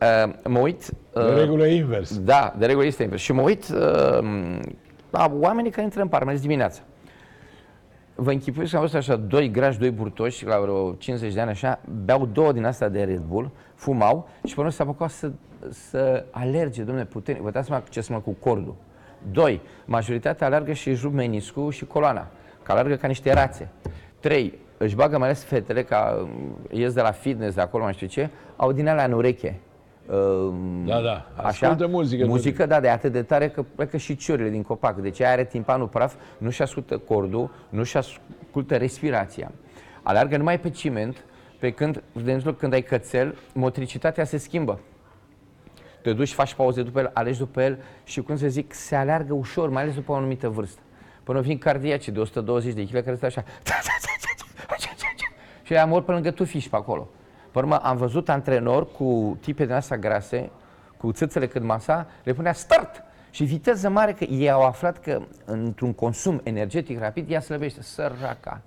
uh, 0.00 0.32
mă 0.48 0.58
uit... 0.58 0.86
De 1.12 1.20
uh, 1.20 1.36
regulă 1.36 1.66
e 1.66 1.74
invers. 1.74 2.18
da, 2.18 2.54
de 2.58 2.66
regulă 2.66 2.86
este 2.86 3.02
invers. 3.02 3.22
Și 3.22 3.32
mă 3.32 3.42
uit 3.42 3.68
uh, 3.68 4.58
la 5.10 5.32
oamenii 5.40 5.70
care 5.70 5.82
intră 5.82 6.02
în 6.02 6.08
parc, 6.08 6.24
mai 6.24 6.32
ales 6.32 6.44
dimineața. 6.44 6.80
Vă 8.14 8.30
închipuiți 8.30 8.70
că 8.70 8.76
am 8.76 8.82
văzut 8.82 8.98
așa 8.98 9.16
doi 9.16 9.50
grași, 9.50 9.78
doi 9.78 9.90
burtoși, 9.90 10.46
la 10.46 10.58
vreo 10.58 10.92
50 10.92 11.34
de 11.34 11.40
ani 11.40 11.50
așa, 11.50 11.80
beau 12.04 12.26
două 12.26 12.52
din 12.52 12.64
astea 12.64 12.88
de 12.88 13.02
Red 13.02 13.22
Bull, 13.28 13.50
fumau 13.74 14.28
și 14.44 14.54
până 14.54 14.70
se 14.70 14.82
apucau 14.82 15.08
să, 15.08 15.30
să 15.68 16.24
alerge, 16.30 16.82
domnule, 16.82 17.06
puternic. 17.06 17.42
Vă 17.42 17.50
dați 17.50 17.66
seama 17.66 17.82
ce 17.90 18.00
se 18.00 18.14
cu 18.14 18.30
cordul. 18.30 18.74
Doi, 19.30 19.60
majoritatea 19.84 20.46
alergă 20.46 20.72
și 20.72 20.88
își 20.88 21.02
rup 21.02 21.12
meniscul 21.12 21.70
și 21.70 21.84
coloana, 21.84 22.26
că 22.62 22.72
alergă 22.72 22.94
ca 22.94 23.06
niște 23.06 23.32
rațe. 23.32 23.68
Trei, 24.20 24.58
își 24.76 24.94
bagă 24.94 25.18
mai 25.18 25.26
ales 25.26 25.44
fetele, 25.44 25.82
ca 25.82 26.18
um, 26.22 26.28
ies 26.70 26.92
de 26.92 27.00
la 27.00 27.10
fitness, 27.10 27.54
de 27.54 27.60
acolo, 27.60 27.82
mai 27.82 27.92
știu 27.92 28.06
ce, 28.06 28.30
au 28.56 28.72
din 28.72 28.88
alea 28.88 29.04
în 29.04 29.12
ureche. 29.12 29.60
Um, 30.12 30.84
Da, 30.86 31.00
da, 31.00 31.26
ascultă 31.34 31.86
muzică. 31.86 32.26
Muzică, 32.26 32.66
da, 32.66 32.80
de 32.80 32.88
atât 32.88 33.12
de 33.12 33.22
tare 33.22 33.48
că 33.48 33.62
plecă 33.62 33.96
și 33.96 34.16
ciorile 34.16 34.48
din 34.48 34.62
copac. 34.62 34.96
Deci 35.00 35.20
aia 35.20 35.30
are 35.30 35.44
timpanul 35.44 35.86
praf, 35.86 36.14
nu-și 36.38 36.62
ascultă 36.62 36.98
cordul, 36.98 37.50
nu-și 37.68 37.96
ascultă 37.96 38.76
respirația. 38.76 39.52
Alergă 40.02 40.36
numai 40.36 40.60
pe 40.60 40.70
ciment, 40.70 41.24
pe 41.58 41.70
când, 41.70 42.02
de 42.12 42.20
exemplu, 42.32 42.54
când 42.54 42.72
ai 42.72 42.82
cățel, 42.82 43.34
motricitatea 43.52 44.24
se 44.24 44.36
schimbă. 44.36 44.80
Te 46.02 46.12
duci, 46.12 46.32
faci 46.32 46.54
pauze 46.54 46.82
după 46.82 47.00
el, 47.00 47.10
alegi 47.14 47.38
după 47.38 47.62
el 47.62 47.78
și, 48.04 48.20
cum 48.20 48.36
să 48.36 48.48
zic, 48.48 48.72
se 48.72 48.96
alergă 48.96 49.34
ușor, 49.34 49.68
mai 49.68 49.82
ales 49.82 49.94
după 49.94 50.12
o 50.12 50.14
anumită 50.14 50.48
vârstă. 50.48 50.80
Până 51.22 51.40
vin 51.40 51.58
cardiaci 51.58 52.08
de 52.08 52.20
120 52.20 52.74
de 52.74 52.84
kg 52.84 53.04
care 53.04 53.16
stă 53.16 53.26
așa. 53.26 53.44
Și 55.62 55.72
aia 55.72 55.86
mor 55.86 56.02
pe 56.02 56.12
lângă 56.12 56.30
tu 56.30 56.44
fiși 56.44 56.68
pe 56.68 56.76
acolo. 56.76 57.08
Pe 57.54 57.60
urmă, 57.60 57.76
am 57.76 57.96
văzut 57.96 58.28
antrenori 58.28 58.92
cu 58.92 59.38
tipe 59.40 59.64
din 59.64 59.74
asta 59.74 59.96
grase, 59.96 60.50
cu 60.96 61.12
țâțele 61.12 61.46
cât 61.46 61.62
masa, 61.62 62.06
le 62.24 62.32
punea 62.32 62.52
start! 62.52 63.02
Și 63.30 63.44
viteză 63.44 63.88
mare, 63.88 64.12
că 64.12 64.24
ei 64.24 64.50
au 64.50 64.62
aflat 64.62 64.98
că 65.00 65.22
într-un 65.44 65.92
consum 65.92 66.40
energetic 66.42 66.98
rapid, 66.98 67.30
ea 67.30 67.40
slăbește, 67.40 67.82
săraca. 67.82 68.60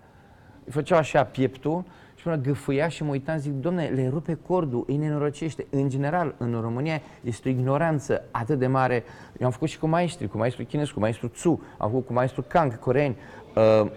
Îi 0.65 0.71
făceau 0.71 0.97
așa 0.97 1.23
pieptul 1.23 1.83
și 2.15 2.23
până 2.23 2.35
gâfâia 2.35 2.87
și 2.87 3.03
mă 3.03 3.09
uitam, 3.11 3.37
zic, 3.37 3.51
domne, 3.51 3.85
le 3.85 4.07
rupe 4.09 4.33
cordul, 4.47 4.83
îi 4.87 4.97
nenorăcește. 4.97 5.65
În 5.69 5.89
general, 5.89 6.35
în 6.37 6.57
România 6.61 7.01
este 7.23 7.47
o 7.47 7.51
ignoranță 7.51 8.23
atât 8.31 8.59
de 8.59 8.67
mare. 8.67 9.03
Eu 9.39 9.45
am 9.45 9.51
făcut 9.51 9.69
și 9.69 9.79
cu 9.79 9.87
maestri, 9.87 10.27
cu 10.27 10.37
maestru 10.37 10.63
chinez, 10.63 10.89
cu 10.89 10.99
maestru 10.99 11.27
Tzu, 11.27 11.61
am 11.77 11.89
făcut 11.89 12.05
cu 12.05 12.13
maestru 12.13 12.41
Kang, 12.47 12.79
coreeni. 12.79 13.17
Uh, 13.55 13.91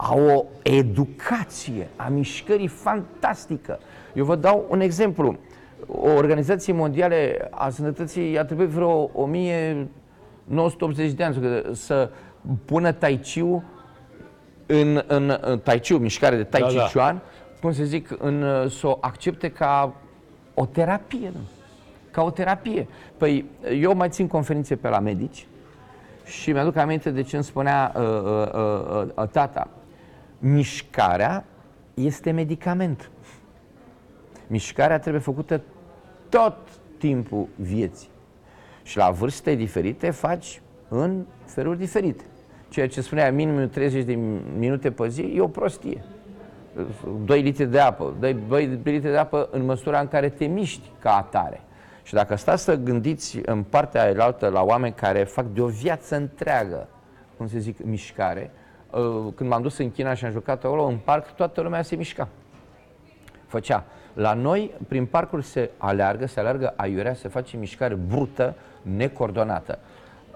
au 0.00 0.26
o 0.26 0.44
educație 0.62 1.88
a 1.96 2.08
mișcării 2.08 2.68
fantastică. 2.68 3.78
Eu 4.18 4.24
vă 4.24 4.36
dau 4.36 4.66
un 4.68 4.80
exemplu. 4.80 5.36
O 5.86 6.08
organizație 6.10 6.72
mondială 6.72 7.14
a 7.50 7.68
sănătății 7.70 8.38
a 8.38 8.44
trebuit 8.44 8.68
vreo 8.68 9.10
1980 9.12 11.12
de 11.12 11.24
ani 11.24 11.34
să- 11.34 11.70
să 11.72 12.10
pună 12.64 12.92
tai 12.92 13.16
chi 13.22 13.40
în, 14.66 15.02
în, 15.06 15.38
în 15.40 15.58
tai 15.58 15.80
chi, 15.80 15.92
mișcare 15.92 16.36
de 16.36 16.44
tai 16.44 16.60
Da, 16.60 16.66
chi 16.66 16.74
da. 16.76 16.88
chuan, 16.92 17.20
cum 17.60 17.72
să 17.72 17.84
zic, 17.84 18.16
în, 18.18 18.44
să 18.68 18.86
o 18.86 18.98
accepte 19.00 19.50
ca 19.50 19.94
o 20.54 20.66
terapie. 20.66 21.30
Nu? 21.34 21.40
Ca 22.10 22.22
o 22.22 22.30
terapie. 22.30 22.88
Păi 23.16 23.44
eu 23.80 23.94
mai 23.94 24.08
țin 24.08 24.26
conferințe 24.26 24.76
pe 24.76 24.88
la 24.88 24.98
medici 24.98 25.46
și 26.24 26.52
mi-aduc 26.52 26.76
aminte 26.76 27.10
de 27.10 27.22
ce 27.22 27.34
îmi 27.36 27.44
spunea 27.44 27.92
uh, 27.96 28.02
uh, 28.02 28.52
uh, 28.54 29.06
uh, 29.16 29.28
tata. 29.28 29.68
Mișcarea 30.38 31.44
este 31.94 32.30
medicament. 32.30 33.10
Mișcarea 34.48 34.98
trebuie 34.98 35.22
făcută 35.22 35.60
tot 36.28 36.56
timpul 36.98 37.46
vieții. 37.56 38.08
Și 38.82 38.96
la 38.96 39.10
vârste 39.10 39.54
diferite 39.54 40.10
faci 40.10 40.60
în 40.88 41.24
feluri 41.44 41.78
diferite. 41.78 42.24
Ceea 42.68 42.88
ce 42.88 43.00
spunea 43.00 43.32
minimum 43.32 43.68
30 43.68 44.04
de 44.04 44.18
minute 44.58 44.90
pe 44.90 45.08
zi 45.08 45.32
e 45.36 45.40
o 45.40 45.48
prostie. 45.48 46.04
2 47.24 47.42
litri 47.42 47.66
de 47.66 47.80
apă. 47.80 48.14
Dai 48.20 48.36
2 48.48 48.66
litri 48.84 49.10
de 49.10 49.16
apă 49.16 49.48
în 49.50 49.64
măsura 49.64 50.00
în 50.00 50.08
care 50.08 50.28
te 50.28 50.46
miști 50.46 50.90
ca 50.98 51.16
atare. 51.16 51.60
Și 52.02 52.14
dacă 52.14 52.34
stați 52.34 52.62
să 52.62 52.76
gândiți 52.76 53.40
în 53.44 53.62
partea 53.62 54.02
aia 54.02 54.34
la 54.38 54.62
oameni 54.62 54.94
care 54.94 55.24
fac 55.24 55.46
de 55.46 55.60
o 55.60 55.66
viață 55.66 56.16
întreagă, 56.16 56.88
cum 57.36 57.48
se 57.48 57.58
zic, 57.58 57.84
mișcare, 57.84 58.50
uh, 58.90 59.32
când 59.34 59.50
m-am 59.50 59.62
dus 59.62 59.78
în 59.78 59.90
China 59.90 60.14
și 60.14 60.24
am 60.24 60.30
jucat 60.30 60.64
acolo, 60.64 60.84
în 60.84 60.96
parc, 60.96 61.34
toată 61.34 61.60
lumea 61.60 61.82
se 61.82 61.96
mișca. 61.96 62.28
Făcea. 63.46 63.84
La 64.18 64.34
noi, 64.34 64.74
prin 64.88 65.06
parcuri 65.06 65.44
se 65.44 65.70
aleargă, 65.76 66.26
se 66.26 66.40
aleargă 66.40 66.74
aiurea, 66.76 67.14
se 67.14 67.28
face 67.28 67.56
mișcare 67.56 67.94
brută, 67.94 68.54
necoordonată. 68.82 69.78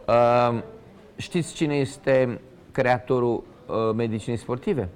Uh, 0.08 0.62
știți 1.16 1.54
cine 1.54 1.74
este 1.74 2.40
creatorul 2.72 3.44
uh, 3.66 3.94
medicinii 3.94 4.38
sportive? 4.38 4.88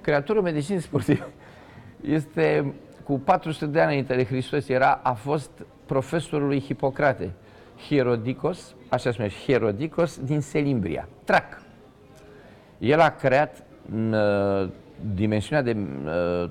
Creatorul 0.00 0.42
medicinii 0.42 0.80
sportive 0.80 1.26
este 2.18 2.74
cu 3.04 3.18
400 3.18 3.66
de 3.66 3.80
ani 3.80 3.88
înainte 3.88 4.14
de 4.14 4.24
Hristos, 4.24 4.68
era, 4.68 5.00
a 5.02 5.12
fost 5.12 5.50
profesorul 5.86 6.46
lui 6.46 6.60
Hipocrate, 6.60 7.32
Hierodicos, 7.88 8.74
așa 8.88 9.10
se 9.10 9.16
numește, 9.18 9.40
Hierodicos 9.44 10.18
din 10.18 10.40
Selimbria, 10.40 11.08
Trac. 11.24 11.62
El 12.78 13.00
a 13.00 13.10
creat 13.10 13.62
uh, 13.92 14.68
dimensiunea 15.14 15.62
de 15.62 15.76
uh, 16.04 16.50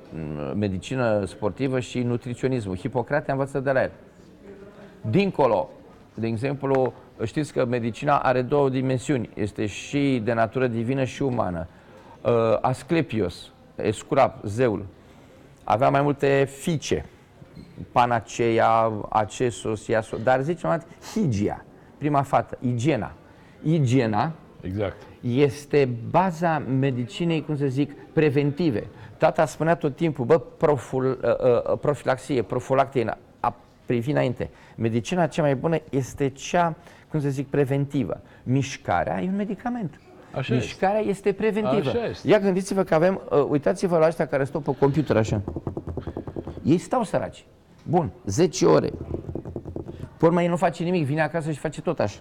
medicină 0.55 1.25
sportivă 1.25 1.79
și 1.79 1.99
nutriționismul. 1.99 2.77
Hipocrate 2.77 3.29
a 3.29 3.33
învățat 3.33 3.63
de 3.63 3.71
la 3.71 3.81
el. 3.81 3.91
Dincolo, 5.09 5.69
de 6.13 6.27
exemplu, 6.27 6.93
știți 7.23 7.53
că 7.53 7.65
medicina 7.65 8.17
are 8.17 8.41
două 8.41 8.69
dimensiuni. 8.69 9.29
Este 9.33 9.65
și 9.65 10.21
de 10.23 10.33
natură 10.33 10.67
divină 10.67 11.03
și 11.03 11.21
umană. 11.21 11.67
Uh, 12.21 12.31
Asclepios, 12.61 13.51
Escurap, 13.75 14.45
zeul, 14.45 14.85
avea 15.63 15.89
mai 15.89 16.01
multe 16.01 16.47
fice. 16.59 17.05
Panaceia, 17.91 18.91
Acesos, 19.09 19.87
Iaso, 19.87 20.17
dar 20.17 20.41
zice 20.41 20.67
mai 20.67 20.79
Higia, 21.13 21.65
prima 21.97 22.21
fată, 22.21 22.57
igiena. 22.61 23.11
Igiena 23.63 24.31
exact. 24.61 24.95
este 25.21 25.89
baza 26.09 26.59
medicinei, 26.59 27.45
cum 27.45 27.57
să 27.57 27.65
zic, 27.67 27.91
preventive. 28.19 28.88
Tata 29.17 29.45
spunea 29.45 29.75
tot 29.75 29.95
timpul, 29.95 30.25
bă, 30.25 30.39
proful, 30.39 31.19
uh, 31.23 31.71
uh, 31.71 31.77
profilaxie, 31.81 32.41
profilactie, 32.41 33.17
a 33.39 33.55
privi 33.85 34.11
înainte. 34.11 34.49
Medicina 34.75 35.27
cea 35.27 35.41
mai 35.41 35.55
bună 35.55 35.77
este 35.89 36.29
cea, 36.29 36.75
cum 37.09 37.19
să 37.19 37.29
zic, 37.29 37.47
preventivă. 37.47 38.21
Mișcarea 38.43 39.21
e 39.21 39.27
un 39.27 39.35
medicament. 39.35 39.99
Așa 40.31 40.53
Mișcarea 40.53 40.99
este, 40.99 41.09
este 41.09 41.33
preventivă. 41.33 41.89
Așa 41.89 42.05
este. 42.05 42.27
Ia 42.27 42.39
gândiți-vă 42.39 42.83
că 42.83 42.93
avem, 42.93 43.21
uh, 43.29 43.45
uitați-vă 43.49 43.97
la 43.97 44.07
ăștia 44.07 44.27
care 44.27 44.43
stau 44.43 44.61
pe 44.61 44.75
computer 44.79 45.17
așa. 45.17 45.41
Ei 46.63 46.77
stau 46.77 47.03
săraci. 47.03 47.45
Bun, 47.83 48.11
10 48.25 48.65
ore. 48.65 48.91
Pe 50.17 50.25
urmă, 50.25 50.41
ei 50.41 50.47
nu 50.47 50.55
face 50.55 50.83
nimic, 50.83 51.05
vine 51.05 51.21
acasă 51.21 51.51
și 51.51 51.59
face 51.59 51.81
tot 51.81 51.99
așa. 51.99 52.19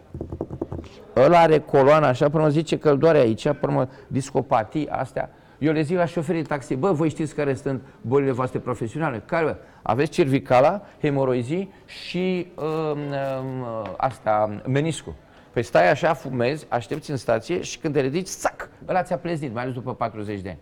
Ăla 1.17 1.39
are 1.39 1.59
coloana 1.59 2.09
așa, 2.09 2.29
până 2.29 2.49
zice 2.49 2.79
că 2.79 2.91
îl 2.91 2.99
doare 2.99 3.19
aici, 3.19 3.43
până 3.43 3.59
urmă, 3.63 3.89
discopatii, 4.07 4.89
astea. 4.89 5.31
Eu 5.59 5.73
le 5.73 5.83
zic 5.83 5.97
la 5.97 6.05
șoferii 6.05 6.43
de 6.43 6.49
taxi, 6.49 6.75
bă, 6.75 6.93
voi 6.93 7.09
știți 7.09 7.35
care 7.35 7.55
sunt 7.55 7.83
bolile 8.01 8.31
voastre 8.31 8.59
profesionale? 8.59 9.23
Care? 9.27 9.59
Aveți 9.83 10.11
cervicala, 10.11 10.83
hemoroizii 11.01 11.73
și 11.87 12.47
uh, 12.55 12.65
uh, 12.95 13.93
asta, 13.97 14.61
meniscul. 14.67 15.15
Păi 15.53 15.63
stai 15.63 15.91
așa, 15.91 16.15
fumezi, 16.15 16.67
aștepți 16.69 17.11
în 17.11 17.17
stație 17.17 17.61
și 17.61 17.79
când 17.79 17.95
te 17.95 18.01
ridici, 18.01 18.27
sac, 18.27 18.69
ăla 18.89 19.03
ți-a 19.03 19.19
pleznit, 19.19 19.53
mai 19.53 19.63
ales 19.63 19.75
după 19.75 19.95
40 19.95 20.41
de 20.41 20.49
ani. 20.49 20.59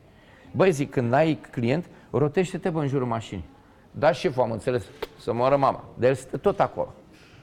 Băi, 0.52 0.70
zic, 0.70 0.90
când 0.90 1.12
ai 1.12 1.38
client, 1.50 1.84
rotește-te 2.10 2.70
bă, 2.70 2.80
în 2.80 2.88
jurul 2.88 3.06
mașinii. 3.06 3.44
Da, 3.90 4.12
șeful, 4.12 4.42
am 4.42 4.50
înțeles, 4.50 4.84
să 5.18 5.32
moară 5.32 5.56
mama. 5.56 5.84
De 5.98 6.06
el 6.06 6.14
stă 6.14 6.36
tot 6.36 6.60
acolo. 6.60 6.94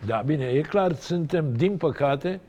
Da, 0.05 0.23
bine, 0.25 0.45
e 0.45 0.61
clar, 0.61 0.93
suntem, 0.93 1.53
din 1.53 1.77
păcate, 1.77 2.39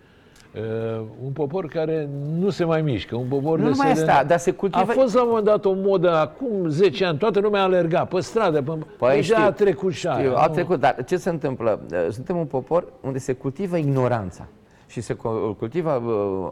Uh, 0.54 1.04
un 1.24 1.30
popor 1.32 1.66
care 1.66 2.08
nu 2.38 2.50
se 2.50 2.64
mai 2.64 2.82
mișcă, 2.82 3.16
un 3.16 3.26
popor 3.28 3.58
nu 3.58 3.68
numai 3.68 3.90
asta, 3.90 4.24
dar 4.26 4.38
se 4.38 4.50
cultivă... 4.50 4.82
A 4.82 4.86
fost 4.86 5.14
la 5.14 5.22
un 5.22 5.28
moment 5.28 5.46
dat 5.46 5.64
o 5.64 5.72
modă, 5.72 6.10
acum 6.16 6.68
10 6.68 7.04
ani, 7.04 7.18
toată 7.18 7.40
lumea 7.40 7.62
alerga 7.62 8.04
pe 8.04 8.20
stradă, 8.20 8.62
pe... 8.62 8.72
păi 8.98 9.14
deja 9.14 9.34
știu, 9.34 9.46
a 9.46 9.52
trecut 9.52 9.92
și 9.92 10.06
aia. 10.06 10.18
Știu, 10.18 10.32
a 10.36 10.48
trecut, 10.48 10.80
dar 10.80 11.04
ce 11.04 11.16
se 11.16 11.28
întâmplă? 11.28 11.80
Uh, 11.92 12.06
suntem 12.10 12.36
un 12.36 12.44
popor 12.44 12.84
unde 13.00 13.18
se 13.18 13.32
cultivă 13.32 13.76
ignoranța 13.76 14.46
și 14.86 15.00
se 15.00 15.14
cultivă, 15.58 15.90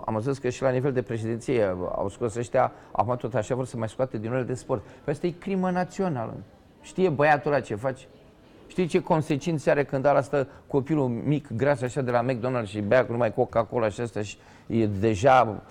am 0.06 0.14
văzut 0.14 0.38
că 0.38 0.48
și 0.48 0.62
la 0.62 0.70
nivel 0.70 0.92
de 0.92 1.02
președinție 1.02 1.76
au 1.96 2.08
scos 2.08 2.34
ăștia, 2.34 2.72
acum 2.92 3.16
tot 3.16 3.34
așa 3.34 3.54
vor 3.54 3.66
să 3.66 3.76
mai 3.76 3.88
scoate 3.88 4.18
din 4.18 4.30
orele 4.30 4.44
de 4.44 4.54
sport. 4.54 4.82
Păi 5.04 5.12
asta 5.12 5.26
e 5.26 5.30
crimă 5.30 5.70
națională. 5.70 6.34
Știe 6.80 7.08
băiatul 7.08 7.52
ăla 7.52 7.60
ce 7.60 7.74
face? 7.74 8.04
Știi 8.72 8.86
ce 8.86 9.00
consecințe 9.00 9.70
are 9.70 9.84
când 9.84 10.04
ala 10.04 10.20
stă 10.20 10.48
copilul 10.66 11.08
mic, 11.08 11.52
gras 11.56 11.82
așa 11.82 12.00
de 12.00 12.10
la 12.10 12.24
McDonald's 12.24 12.68
și 12.68 12.80
bea 12.80 13.06
numai 13.08 13.34
Coca-Cola 13.34 13.88
și 13.88 14.00
asta 14.00 14.22
și 14.22 14.36
e 14.66 14.86
deja, 14.86 15.62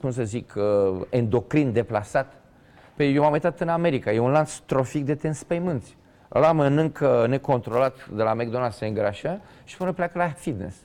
cum 0.00 0.10
să 0.10 0.22
zic, 0.22 0.54
uh, 0.56 1.00
endocrin 1.10 1.72
deplasat? 1.72 2.32
Păi 2.96 3.14
eu 3.14 3.22
m-am 3.22 3.32
uitat 3.32 3.60
în 3.60 3.68
America, 3.68 4.12
e 4.12 4.18
un 4.18 4.30
lanț 4.30 4.54
trofic 4.56 5.04
de 5.04 5.14
te 5.14 5.26
înspăimânți. 5.26 5.96
Ăla 6.34 6.52
mănâncă 6.52 7.26
necontrolat 7.28 8.08
de 8.08 8.22
la 8.22 8.36
McDonald's, 8.36 8.76
se 8.76 8.86
îngrașă 8.86 9.40
și 9.64 9.76
până 9.76 9.92
pleacă 9.92 10.18
la 10.18 10.28
fitness 10.28 10.76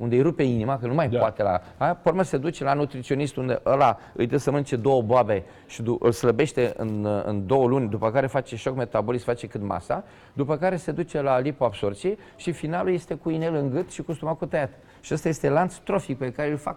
unde 0.00 0.14
îi 0.14 0.22
rupe 0.22 0.42
inima, 0.42 0.78
că 0.78 0.86
nu 0.86 0.94
mai 0.94 1.08
da. 1.08 1.18
poate 1.18 1.42
la... 1.42 1.60
Aia, 1.76 1.94
pe 1.94 2.08
urmă 2.08 2.22
se 2.22 2.36
duce 2.36 2.64
la 2.64 2.74
nutriționist 2.74 3.36
unde 3.36 3.60
ăla 3.66 3.98
îi 4.12 4.26
dă 4.26 4.36
să 4.36 4.50
mănânce 4.50 4.76
două 4.76 5.02
boabe 5.02 5.42
și 5.66 5.82
îl 5.98 6.12
slăbește 6.12 6.72
în, 6.76 7.22
în 7.24 7.46
două 7.46 7.66
luni, 7.66 7.88
după 7.88 8.10
care 8.10 8.26
face 8.26 8.56
șoc 8.56 8.76
metabolist, 8.76 9.24
face 9.24 9.46
cât 9.46 9.62
masa, 9.62 10.04
după 10.32 10.56
care 10.56 10.76
se 10.76 10.92
duce 10.92 11.20
la 11.20 11.38
lipoabsorție 11.38 12.18
și 12.36 12.52
finalul 12.52 12.92
este 12.92 13.14
cu 13.14 13.30
inel 13.30 13.54
în 13.54 13.70
gât 13.70 13.90
și 13.90 14.02
cu 14.02 14.12
stomacul 14.12 14.46
tăiat. 14.46 14.70
Și 15.00 15.14
ăsta 15.14 15.28
este 15.28 15.48
lanț 15.48 15.74
trofic 15.74 16.18
pe 16.18 16.32
care 16.32 16.50
îl 16.50 16.56
fac. 16.56 16.76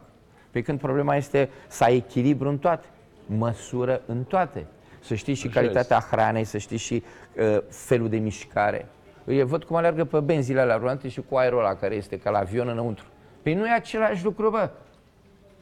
Pe 0.51 0.62
când 0.62 0.80
problema 0.80 1.15
este 1.15 1.50
să 1.68 1.84
ai 1.84 1.96
echilibru 1.96 2.50
în 2.50 2.58
toate, 2.58 2.86
măsură 3.25 4.01
în 4.06 4.24
toate. 4.24 4.65
Să 5.00 5.15
știi 5.15 5.34
și 5.34 5.48
Așa 5.48 5.60
calitatea 5.60 5.98
este. 5.98 6.15
hranei, 6.15 6.44
să 6.44 6.58
știi 6.58 6.77
și 6.77 7.03
uh, 7.38 7.58
felul 7.70 8.10
de 8.10 8.18
mișcare. 8.18 8.88
Eu 9.27 9.46
văd 9.46 9.63
cum 9.63 9.75
alergă 9.75 10.03
pe 10.03 10.20
benzile 10.20 10.60
alea 10.60 10.75
rulante 10.75 11.08
și 11.08 11.22
cu 11.30 11.36
aerul 11.36 11.60
ăla 11.60 11.75
care 11.75 11.96
este 11.96 12.20
ca 12.20 12.30
la 12.30 12.38
avion 12.38 12.68
înăuntru. 12.68 13.06
Păi 13.44 13.54
nu 13.54 13.66
e 13.66 13.72
același 13.72 14.24
lucru, 14.24 14.50
bă. 14.50 14.70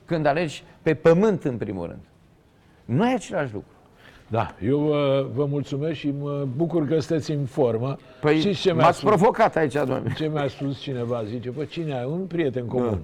Când 0.06 0.26
alegi 0.26 0.64
pe 0.82 0.94
pământ, 0.94 1.44
în 1.44 1.58
primul 1.58 1.88
rând. 1.88 2.02
Nu 2.86 3.10
e 3.10 3.14
același 3.14 3.54
lucru. 3.54 3.70
Da, 4.28 4.56
eu 4.66 4.88
uh, 4.88 5.26
vă 5.34 5.46
mulțumesc 5.46 5.98
și 5.98 6.14
mă 6.20 6.48
bucur 6.56 6.88
că 6.88 7.00
sunteți 7.00 7.32
în 7.32 7.46
formă. 7.46 7.98
Păi 8.22 8.40
Știți 8.40 8.60
ce 8.60 8.72
m-ați 8.72 9.06
provocat 9.06 9.56
aici, 9.56 9.74
domnule. 9.74 10.14
Ce 10.16 10.28
mi-a 10.28 10.48
spus 10.48 10.80
cineva? 10.80 11.24
Zice, 11.24 11.50
păi 11.50 11.66
cine 11.66 11.98
ai? 11.98 12.06
Un 12.06 12.26
prieten 12.26 12.66
comun. 12.66 13.02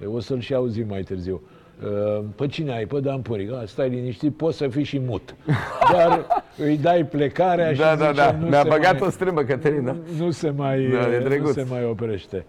Da. 0.00 0.08
O 0.08 0.20
să-l 0.20 0.40
și 0.40 0.54
auzim 0.54 0.86
mai 0.88 1.02
târziu. 1.02 1.42
Uh, 1.84 2.24
păi 2.34 2.48
cine 2.48 2.72
ai? 2.72 2.86
Păi 2.86 3.00
Dan 3.00 3.20
Puric. 3.20 3.50
Stai 3.64 3.88
liniștit, 3.88 4.36
poți 4.36 4.56
să 4.56 4.68
fii 4.68 4.84
și 4.84 4.98
mut. 4.98 5.34
Dar 5.92 6.26
îi 6.56 6.76
dai 6.76 7.04
plecarea 7.04 7.66
da, 7.66 7.72
și 7.72 7.80
da, 7.80 7.94
zice, 7.94 8.12
da. 8.12 8.32
Mi-a 8.48 8.62
băgat 8.62 8.98
mai, 8.98 9.08
o 9.08 9.10
strâmbă, 9.10 9.42
Cătălina. 9.42 9.92
Nu, 9.92 10.24
nu 10.24 10.30
se 10.30 10.50
mai, 10.50 10.88
da, 10.88 11.36
nu 11.36 11.50
se 11.50 11.66
mai 11.70 11.84
oprește. 11.84 12.44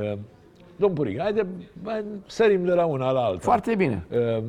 Uh, 0.00 0.18
Domn 0.78 0.94
Puric, 0.94 1.18
haide, 1.18 1.46
sărim 2.26 2.64
de 2.64 2.72
la 2.72 2.84
una 2.84 3.10
la 3.10 3.20
alta. 3.20 3.38
Foarte 3.40 3.74
bine. 3.74 4.04
Uh, 4.36 4.42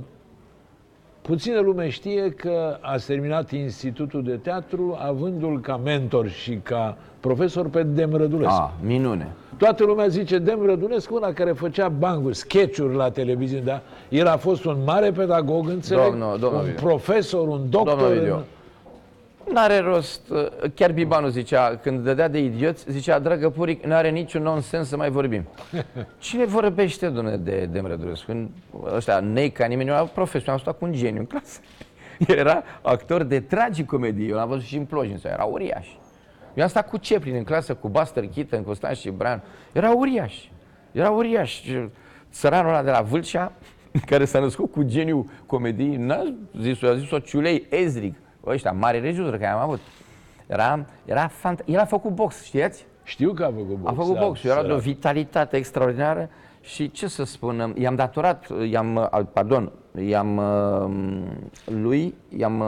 puțină 1.22 1.60
lume 1.60 1.90
știe 1.90 2.30
că 2.30 2.78
a 2.82 2.96
terminat 3.06 3.52
Institutul 3.52 4.24
de 4.24 4.36
Teatru 4.36 4.98
avându-l 5.00 5.60
ca 5.60 5.78
mentor 5.78 6.28
și 6.28 6.60
ca 6.64 6.98
profesor 7.20 7.70
pe 7.70 7.84
Dem 7.84 8.14
Rădulescu. 8.14 8.62
Ah, 8.62 8.70
minune. 8.86 9.28
Toată 9.58 9.84
lumea 9.84 10.08
zice 10.08 10.38
Dem 10.38 10.66
Rădulescu, 10.66 11.16
ăla 11.16 11.34
care 11.34 11.52
făcea 11.52 11.88
banguri, 11.90 12.36
sketch-uri 12.36 12.96
la 12.96 13.10
televiziune, 13.10 13.64
da? 13.64 13.82
El 14.10 14.28
a 14.28 14.38
fost 14.38 14.66
un 14.66 14.78
mare 14.86 15.12
pedagog, 15.12 15.70
înțeleg? 15.70 16.04
Domnul, 16.10 16.38
domnul 16.40 16.62
un 16.62 16.74
profesor, 16.76 17.48
un 17.48 17.70
doctor. 17.70 17.98
Domnul 17.98 18.44
N-are 19.54 19.80
rost, 19.80 20.22
chiar 20.74 20.92
Bibanu 20.92 21.28
zicea, 21.28 21.76
când 21.76 22.04
dădea 22.04 22.28
de 22.28 22.40
idioți, 22.40 22.86
zicea, 22.92 23.20
dragă 23.20 23.50
Puric, 23.50 23.84
n-are 23.84 24.10
niciun 24.10 24.42
nonsens 24.42 24.88
să 24.88 24.98
mai 24.98 25.10
vorbim. 25.10 25.48
Cine 26.18 26.46
vorbește, 26.46 27.10
domnule, 27.10 27.38
de 27.38 27.66
Demre 27.72 27.96
Durescu? 27.96 28.52
Ăștia, 28.96 29.20
nei 29.20 29.52
ca 29.52 29.66
nimeni, 29.66 29.90
eu 29.90 30.10
profesor, 30.14 30.50
am 30.50 30.58
stat 30.58 30.78
cu 30.78 30.86
un 30.86 30.92
geniu 30.92 31.20
în 31.20 31.26
clasă. 31.26 31.60
Era 32.42 32.64
actor 32.82 33.24
de 33.24 33.40
tragicomedie, 33.40 34.28
eu 34.28 34.36
l-am 34.36 34.48
văzut 34.48 34.66
și 34.66 34.78
în 34.78 34.86
Plojin, 34.86 35.20
era 35.24 35.44
uriaș. 35.44 35.88
Eu 36.54 36.64
am 36.64 36.70
stat 36.70 36.90
cu 36.90 36.98
Ceplin 36.98 37.36
în 37.36 37.44
clasă, 37.44 37.74
cu 37.74 37.90
Buster 37.90 38.28
Keaton, 38.28 38.64
cu 38.64 38.74
Stan 38.74 38.94
și 38.94 39.10
Bran. 39.10 39.44
Era 39.72 39.92
uriaș. 39.92 40.36
Era 40.92 41.10
uriaș. 41.10 41.62
Țăranul 42.32 42.70
ăla 42.70 42.84
de 42.84 42.92
la 42.92 43.02
Vâlcea, 43.02 43.52
care 44.10 44.26
s-a 44.26 44.40
născut 44.40 44.72
cu 44.72 44.84
geniu 44.84 45.32
comediei, 45.46 45.96
n-a 45.96 46.34
zis-o, 46.60 46.88
a 46.88 46.96
zis-o 46.96 47.20
Ciulei 47.20 47.66
Ezrig 47.70 48.14
ăștia, 48.46 48.72
mari 48.72 49.00
regizori 49.00 49.38
care 49.40 49.52
am 49.52 49.60
avut. 49.60 49.80
Era, 50.48 50.86
era 51.06 51.30
fant- 51.30 51.64
El 51.66 51.80
a 51.80 51.86
făcut 51.86 52.12
box, 52.12 52.44
știți? 52.44 52.86
Știu 53.04 53.34
că 53.34 53.44
a 53.44 53.52
făcut 53.56 53.76
box. 53.78 53.92
A 53.92 53.94
făcut 54.02 54.20
box. 54.20 54.44
Era 54.44 54.64
de 54.64 54.72
o 54.72 54.78
vitalitate 54.78 55.58
extraordinară 55.58 56.30
Și 56.62 56.92
ce 56.92 57.08
să 57.08 57.24
spun, 57.24 57.74
i-am 57.78 57.96
datorat, 57.96 58.48
i-am, 58.70 59.10
pardon, 59.34 59.72
i-am 60.08 60.42
lui, 61.66 62.14
i-am 62.38 62.62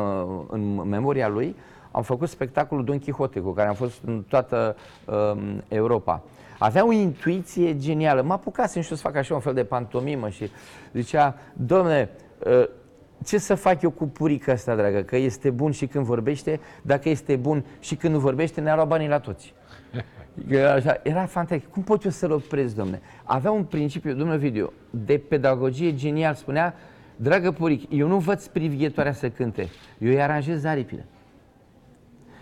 în 0.50 0.90
memoria 0.90 1.28
lui, 1.28 1.56
am 1.92 2.04
făcut 2.04 2.30
spectacolul 2.30 2.84
Don 2.84 3.00
Quixote, 3.00 3.40
cu 3.40 3.52
care 3.52 3.68
am 3.68 3.74
fost 3.74 4.00
în 4.06 4.24
toată 4.28 4.76
um, 5.06 5.64
Europa. 5.68 6.22
Avea 6.60 6.86
o 6.88 6.92
intuiție 6.92 7.78
genială. 7.78 8.22
Mă 8.22 8.34
apucasem 8.34 8.82
și 8.82 8.88
să 8.88 8.96
fac 8.96 9.16
așa 9.16 9.34
un 9.34 9.40
fel 9.40 9.54
de 9.54 9.64
pantomimă 9.64 10.30
și 10.30 10.52
zicea, 10.94 11.36
domne, 11.54 12.10
uh, 12.46 12.64
ce 13.26 13.38
să 13.38 13.56
fac 13.56 13.82
eu 13.82 13.90
cu 13.90 14.08
purica 14.08 14.52
asta, 14.52 14.76
dragă? 14.76 15.02
Că 15.02 15.16
este 15.16 15.50
bun 15.50 15.72
și 15.72 15.88
când 15.88 16.06
vorbește, 16.06 16.60
dacă 16.82 17.10
este 17.10 17.36
bun 17.36 17.66
și 17.80 17.96
când 17.96 18.14
nu 18.14 18.20
vorbește, 18.20 18.62
ne-a 18.62 18.76
luat 18.76 18.88
banii 18.88 19.08
la 19.08 19.20
toți. 19.20 19.54
Așa, 20.76 21.00
era 21.04 21.26
fantastic. 21.26 21.70
Cum 21.70 21.84
pot 21.84 22.04
eu 22.04 22.12
să-l 22.12 22.32
opresc, 22.32 22.76
domne? 22.76 23.02
Avea 23.24 23.52
un 23.52 23.64
principiu, 23.64 24.14
domnule 24.14 24.38
Video, 24.38 24.74
de 24.90 25.18
pedagogie 25.18 25.96
genial. 25.96 26.34
Spunea, 26.34 26.76
dragă 27.16 27.52
puric, 27.52 27.92
eu 27.92 28.08
nu 28.08 28.14
învăț 28.14 28.46
privighetoarea 28.46 29.14
să 29.14 29.30
cânte, 29.30 29.70
eu 29.98 30.10
îi 30.10 30.22
aranjez 30.22 30.64
aripile. 30.64 31.06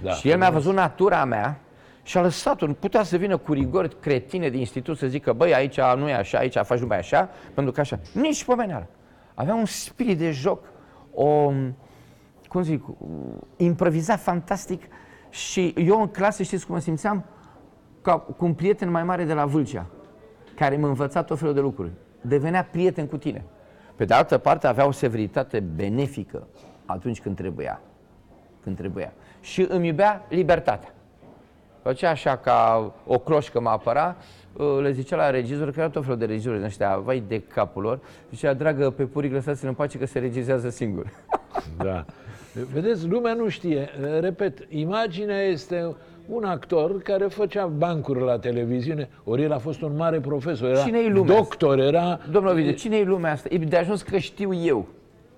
Da, 0.02 0.12
și 0.12 0.30
el 0.30 0.38
mi-a 0.38 0.50
văzut 0.50 0.74
natura 0.74 1.26
mea 1.26 1.60
și 2.04 2.18
a 2.18 2.22
lăsat-o. 2.22 2.66
Nu 2.66 2.74
putea 2.74 3.04
să 3.04 3.18
vină 3.18 3.38
cu 3.38 3.54
rigori 3.54 4.00
cretine 4.00 4.50
de 4.50 4.58
institut 4.58 4.98
să 4.98 5.08
zică, 5.08 5.34
băi, 5.34 5.54
aici 5.54 5.80
nu 5.98 6.10
e 6.10 6.14
așa, 6.14 6.38
aici 6.38 6.58
faci 6.64 6.80
numai 6.80 6.98
așa, 6.98 7.30
pentru 7.54 7.74
că 7.74 7.80
așa. 7.80 8.00
Nici 8.14 8.44
pomeneală. 8.44 8.88
Avea 9.34 9.54
un 9.54 9.66
spirit 9.66 10.18
de 10.18 10.32
joc, 10.32 10.66
o, 11.14 11.52
cum 12.48 12.62
zic, 12.62 12.84
improviza 13.56 14.16
fantastic 14.16 14.84
și 15.30 15.74
eu 15.78 16.02
în 16.02 16.08
clasă, 16.08 16.44
știți 16.44 16.66
cum 16.66 16.76
mă 16.76 16.82
simțeam? 16.82 17.26
Ca 18.02 18.18
cu 18.18 18.46
un 18.46 18.54
prieten 18.54 18.92
mai 18.92 19.04
mare 19.04 19.24
de 19.24 19.34
la 19.34 19.46
Vâlcea, 19.46 19.86
care 20.56 20.78
m-a 20.78 20.88
învățat 20.88 21.26
tot 21.26 21.38
felul 21.38 21.54
de 21.54 21.60
lucruri. 21.60 21.92
Devenea 22.22 22.64
prieten 22.64 23.08
cu 23.08 23.18
tine. 23.18 23.44
Pe 23.96 24.06
de 24.06 24.14
altă 24.14 24.38
parte, 24.38 24.68
avea 24.68 24.86
o 24.86 24.92
severitate 24.92 25.60
benefică 25.60 26.48
atunci 26.86 27.22
când 27.22 27.36
trebuia. 27.36 27.82
Când 28.64 28.78
trebuia. 28.78 29.14
Și 29.42 29.66
îmi 29.70 29.88
iubea 29.88 30.26
libertatea. 30.30 30.94
Făcea 31.82 32.10
așa 32.10 32.38
ca 32.38 32.92
o 33.06 33.18
cloșcă 33.18 33.60
mă 33.60 33.70
apăra, 33.70 34.16
uh, 34.18 34.24
le 34.82 34.92
zicea 34.92 35.16
la 35.16 35.30
regizor, 35.30 35.72
că 35.72 35.80
era 35.80 35.90
tot 35.90 36.04
felul 36.04 36.18
de 36.18 36.26
regizori 36.26 36.56
din 36.56 36.66
ăștia, 36.66 36.98
vai 36.98 37.24
de 37.28 37.42
capul 37.54 37.82
lor, 37.82 38.00
zicea, 38.32 38.54
dragă, 38.54 38.90
pe 38.90 39.04
puric 39.04 39.34
lăsați-l 39.34 39.68
în 39.68 39.74
pace 39.74 39.98
că 39.98 40.06
se 40.06 40.20
regizează 40.20 40.70
singur. 40.70 41.06
Da. 41.78 42.06
Vedeți, 42.74 43.08
lumea 43.08 43.34
nu 43.34 43.48
știe. 43.48 43.90
Repet, 44.20 44.58
imaginea 44.70 45.42
este 45.42 45.96
un 46.28 46.44
actor 46.44 47.02
care 47.02 47.26
făcea 47.26 47.66
bancuri 47.66 48.24
la 48.24 48.40
televiziune, 48.40 49.10
ori 49.24 49.42
el 49.42 49.52
a 49.52 49.58
fost 49.58 49.82
un 49.82 49.96
mare 49.96 50.20
profesor, 50.20 50.70
era 50.70 50.84
cine 50.84 51.08
lumea 51.08 51.36
doctor, 51.36 51.80
era... 51.80 52.20
Domnul 52.32 52.52
Ovidiu, 52.52 52.72
cine 52.72 52.98
e 52.98 53.04
lumea 53.04 53.32
asta? 53.32 53.48
E 53.52 53.58
de 53.58 53.78
ajuns 53.78 54.02
că 54.02 54.18
știu 54.18 54.54
eu 54.54 54.88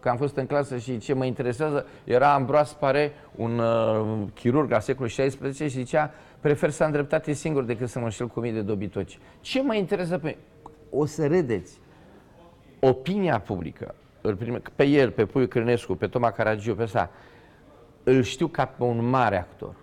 că 0.01 0.09
am 0.09 0.17
fost 0.17 0.35
în 0.35 0.45
clasă 0.45 0.77
și 0.77 0.97
ce 0.97 1.13
mă 1.13 1.25
interesează 1.25 1.85
era 2.03 2.33
Ambroas 2.33 2.73
Pare, 2.73 3.11
un 3.35 3.59
uh, 3.59 4.27
chirurg 4.33 4.71
al 4.71 4.79
secolului 4.79 5.27
XVI 5.27 5.53
și 5.53 5.67
zicea 5.67 6.13
prefer 6.41 6.69
să 6.69 6.83
am 6.83 6.91
dreptate 6.91 7.33
singur 7.33 7.63
decât 7.63 7.89
să 7.89 7.99
mă 7.99 8.05
înșel 8.05 8.27
cu 8.27 8.39
mii 8.39 8.51
de 8.51 8.61
dobitoci. 8.61 9.19
Ce 9.39 9.61
mă 9.61 9.75
interesează 9.75 10.17
pe 10.17 10.37
O 10.89 11.05
să 11.05 11.27
râdeți. 11.27 11.79
Opinia 12.79 13.39
publică, 13.39 13.95
pe 14.75 14.83
el, 14.83 15.11
pe 15.11 15.25
Puiu 15.25 15.47
Crânescu, 15.47 15.95
pe 15.95 16.07
Toma 16.07 16.31
Caragiu, 16.31 16.75
pe 16.75 16.83
ăsta, 16.83 17.09
îl 18.03 18.21
știu 18.21 18.47
ca 18.47 18.65
pe 18.65 18.83
un 18.83 19.09
mare 19.09 19.39
actor. 19.39 19.75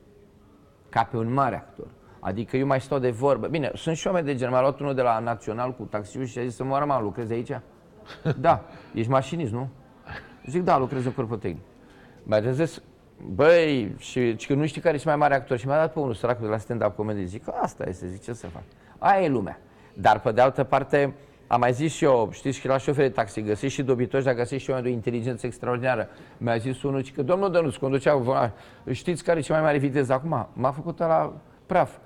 Ca 0.89 1.03
pe 1.03 1.17
un 1.17 1.33
mare 1.33 1.57
actor. 1.57 1.87
Adică 2.21 2.57
eu 2.57 2.67
mai 2.67 2.81
stau 2.81 2.99
de 2.99 3.11
vorbă. 3.11 3.47
Bine, 3.47 3.71
sunt 3.75 3.97
și 3.97 4.07
oameni 4.07 4.27
de 4.27 4.35
genul. 4.35 4.55
M-a 4.55 4.61
luat 4.61 4.81
unul 4.81 4.95
de 4.95 5.03
la 5.03 5.19
Național 5.19 5.75
cu 5.75 5.83
taxiul 5.83 6.25
și 6.25 6.39
a 6.39 6.43
zis 6.43 6.55
să 6.55 6.65
mă 6.65 6.85
mă, 6.87 6.99
lucrezi 7.03 7.33
aici? 7.33 7.61
da, 8.41 8.65
ești 8.95 9.11
mașinist, 9.11 9.53
nu? 9.53 9.69
Zic, 10.47 10.63
da, 10.63 10.79
lucrez 10.79 11.05
în 11.05 11.13
corpul 11.13 11.37
tehnic. 11.37 11.63
Mai 12.23 12.53
zis, 12.53 12.83
băi, 13.35 13.95
și, 13.99 14.37
și 14.37 14.47
că 14.47 14.55
nu 14.55 14.67
știi 14.67 14.81
care 14.81 14.97
e 14.97 15.03
mai 15.05 15.17
mare 15.17 15.35
actor. 15.35 15.59
Și 15.59 15.67
mi-a 15.67 15.77
dat 15.77 15.93
pe 15.93 15.99
unul 15.99 16.15
săracul 16.15 16.45
de 16.45 16.51
la 16.51 16.59
stand-up 16.59 16.97
comedy. 16.97 17.25
Zic, 17.25 17.45
asta 17.61 17.85
este, 17.89 18.07
zic, 18.07 18.23
ce 18.23 18.33
să 18.33 18.47
fac? 18.47 18.63
Aia 18.99 19.25
e 19.25 19.29
lumea. 19.29 19.61
Dar, 19.95 20.21
pe 20.21 20.33
de 20.33 20.41
altă 20.41 20.65
parte, 20.65 21.15
am 21.47 21.61
mai 21.61 21.73
zis 21.73 21.93
și 21.93 22.05
eu, 22.05 22.29
știți 22.33 22.61
că 22.61 22.69
la 22.69 22.79
șofer 22.79 23.07
de 23.07 23.13
taxi 23.13 23.43
găsești 23.43 23.79
și 23.79 23.83
dobitoși, 23.83 24.25
dar 24.25 24.35
găsești 24.35 24.65
și 24.65 24.71
oameni 24.71 24.87
de 24.87 24.93
o 24.93 24.97
inteligență 24.97 25.47
extraordinară. 25.47 26.09
Mi-a 26.39 26.57
zis 26.57 26.83
unul 26.83 27.03
că 27.15 27.23
domnul 27.23 27.51
Dănuț 27.51 27.75
conducea, 27.75 28.53
știți 28.91 29.25
care 29.25 29.39
e 29.39 29.43
cea 29.43 29.55
mai 29.55 29.63
mare 29.63 29.79
viteză 29.79 30.13
acum? 30.13 30.49
M-a 30.53 30.71
făcut 30.71 30.99
la 30.99 31.33
praf. 31.67 31.97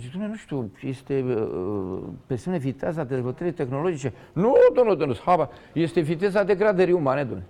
Zic, 0.00 0.12
domnule, 0.12 0.32
nu 0.32 0.38
știu, 0.38 0.70
este 0.82 1.24
uh, 1.28 2.02
pe 2.26 2.36
semne 2.36 2.58
viteza 2.58 3.04
dezvoltării 3.04 3.52
tehnologice. 3.52 4.12
Nu, 4.32 4.54
domnul 4.74 4.96
Dănuț, 4.96 5.18
haba, 5.18 5.50
este 5.72 6.00
viteza 6.00 6.42
degradării 6.42 6.92
umane, 6.92 7.20
domnule. 7.20 7.46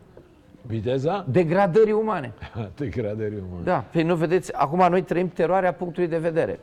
Viteza? 0.66 1.24
Degradării 1.28 1.92
umane. 1.92 2.32
Degradării 2.76 3.42
umane. 3.48 3.64
Da, 3.64 3.84
păi 3.92 4.02
nu 4.02 4.14
vedeți, 4.14 4.54
acum 4.54 4.86
noi 4.90 5.02
trăim 5.02 5.28
teroarea 5.28 5.72
punctului 5.72 6.08
de 6.08 6.18
vedere. 6.18 6.60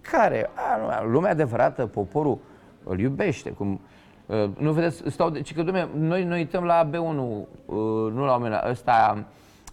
Care? 0.00 0.50
A, 0.54 1.02
lumea 1.04 1.30
adevărată, 1.30 1.86
poporul 1.86 2.38
îl 2.84 2.98
iubește. 2.98 3.50
Cum, 3.50 3.80
uh, 4.26 4.44
nu 4.58 4.72
vedeți, 4.72 5.02
stau 5.06 5.30
de, 5.30 5.40
ci 5.40 5.54
că, 5.54 5.62
dumne, 5.62 5.88
noi 5.98 6.24
ne 6.24 6.34
uităm 6.34 6.64
la 6.64 6.90
B1, 6.90 6.96
uh, 6.96 7.46
nu 8.12 8.24
la 8.24 8.30
oameni, 8.30 8.54
ăsta 8.70 9.24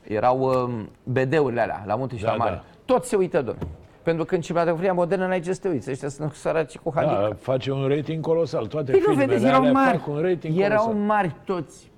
erau 0.04 0.40
uh, 0.40 0.84
BD-urile 1.04 1.62
alea, 1.62 1.84
la 1.86 1.96
Munte 1.96 2.18
și 2.18 2.24
da, 2.24 2.32
la 2.32 2.38
Mare. 2.38 2.56
Da. 2.56 2.64
Tot 2.86 3.04
se 3.04 3.16
uită, 3.16 3.38
domnule. 3.38 3.68
Pentru 4.04 4.26
că 4.26 4.36
în 4.36 4.42
cinematografia 4.42 4.94
modernă 4.94 5.28
n-ai 5.28 5.40
ce 5.40 5.54
să 5.54 5.60
te 5.62 5.68
uiți. 5.68 5.92
Ăștia 5.92 6.10
sunt 6.10 6.34
săraci 6.34 6.78
cu 6.78 6.92
handicap. 6.96 7.28
Da, 7.28 7.36
face 7.40 7.72
un 7.72 7.88
rating 7.88 8.26
colosal. 8.26 8.66
Toate 8.66 8.92
păi 8.92 9.00
filmele 9.00 9.26
vedeți, 9.26 9.46
erau 9.46 9.72
mari. 9.72 9.98
fac 9.98 10.08
un 10.08 10.22
rating 10.22 10.60
erau 10.60 10.84
colosal. 10.84 11.06
mari 11.06 11.36
toți. 11.46 11.92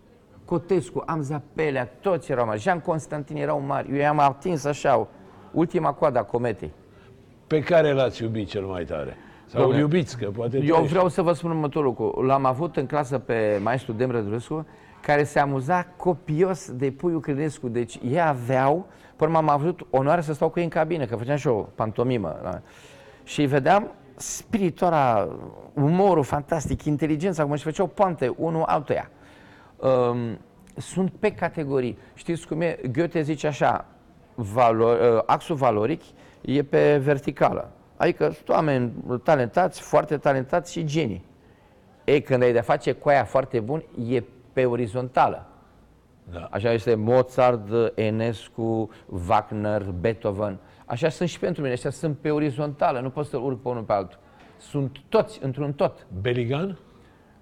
Cotescu, 0.49 1.03
Amza 1.05 1.41
Pelea, 1.53 1.89
toți 2.01 2.31
erau 2.31 2.45
mari. 2.45 2.59
Jean 2.59 2.79
Constantin 2.79 3.38
erau 3.38 3.59
mari. 3.59 3.89
Eu 3.89 3.95
i-am 3.95 4.19
atins 4.19 4.65
așa, 4.65 5.07
ultima 5.51 5.93
coadă 5.93 6.19
a 6.19 6.23
cometei. 6.23 6.71
Pe 7.47 7.59
care 7.59 7.91
l-ați 7.91 8.23
iubit 8.23 8.47
cel 8.47 8.65
mai 8.65 8.83
tare? 8.83 9.17
Sau 9.45 9.62
Doamne, 9.62 9.79
iubiți, 9.79 10.17
că 10.17 10.29
poate 10.29 10.57
Eu 10.57 10.63
trăiești. 10.63 10.88
vreau 10.88 11.07
să 11.07 11.21
vă 11.21 11.33
spun 11.33 11.49
următorul 11.49 11.88
lucru. 11.88 12.21
L-am 12.21 12.45
avut 12.45 12.77
în 12.77 12.85
clasă 12.85 13.19
pe 13.19 13.59
maestru 13.63 13.91
Demră 13.91 14.19
Drăscu, 14.19 14.65
care 15.01 15.23
se 15.23 15.39
amuza 15.39 15.85
copios 15.97 16.71
de 16.71 16.91
Puiu 16.91 17.19
Crinescu. 17.19 17.67
Deci 17.67 17.99
ei 18.03 18.21
aveau, 18.21 18.88
până 19.15 19.38
am 19.38 19.49
avut 19.49 19.88
onoare 19.89 20.21
să 20.21 20.33
stau 20.33 20.49
cu 20.49 20.57
ei 20.59 20.63
în 20.63 20.69
cabină, 20.69 21.05
că 21.05 21.15
făceam 21.15 21.38
și 21.38 21.47
o 21.47 21.53
pantomimă. 21.75 22.39
Da? 22.43 22.62
Și 23.23 23.45
vedeam 23.45 23.91
spiritul 24.15 24.93
umorul 25.73 26.23
fantastic, 26.23 26.83
inteligența, 26.83 27.43
cum 27.43 27.51
își 27.51 27.63
făceau 27.63 27.88
poante 27.88 28.33
unul 28.38 28.63
altuia 28.65 29.09
um, 29.80 30.39
sunt 30.78 31.12
pe 31.20 31.32
categorii. 31.32 31.98
Știți 32.13 32.48
cum 32.48 32.62
e? 32.62 32.80
Goethe 32.92 33.22
zice 33.22 33.48
așa, 33.48 33.86
valor, 34.36 35.15
uh, 35.15 35.24
axul 35.26 35.56
valoric 35.56 36.02
e 36.42 36.63
pe 36.63 36.98
verticală. 36.98 37.72
Adică 37.98 38.24
sunt 38.24 38.50
oameni 38.50 38.94
talentați, 39.24 39.82
foarte 39.82 40.18
talentați 40.18 40.72
și 40.72 40.84
genii. 40.84 41.26
Ei, 42.04 42.22
când 42.22 42.44
ai 42.44 42.54
de 42.54 42.60
face 42.60 42.92
cu 42.92 43.10
aia 43.10 43.24
foarte 43.24 43.60
bun, 43.60 43.84
e 44.10 44.24
pe 44.54 44.65
orizontală. 44.65 45.46
Da. 46.32 46.48
Așa 46.52 46.72
este 46.72 46.96
Mozart, 46.96 47.70
Enescu, 47.96 48.89
Wagner, 49.28 49.84
Beethoven. 49.84 50.60
Așa 50.86 51.10
sunt 51.10 51.30
și 51.30 51.39
pentru 51.39 51.62
mine, 51.62 51.74
ăștia 51.74 51.89
sunt 51.89 52.18
pe 52.18 52.32
orizontală, 52.32 53.00
nu 53.00 53.10
pot 53.10 53.26
să 53.26 53.38
urc 53.38 53.62
pe 53.62 53.70
unul 53.70 53.84
pe 53.84 53.94
altul. 53.94 54.20
Sunt 54.58 54.98
toți 55.10 55.39
într-un 55.44 55.74
tot. 55.74 56.08
Beligan? 56.22 56.78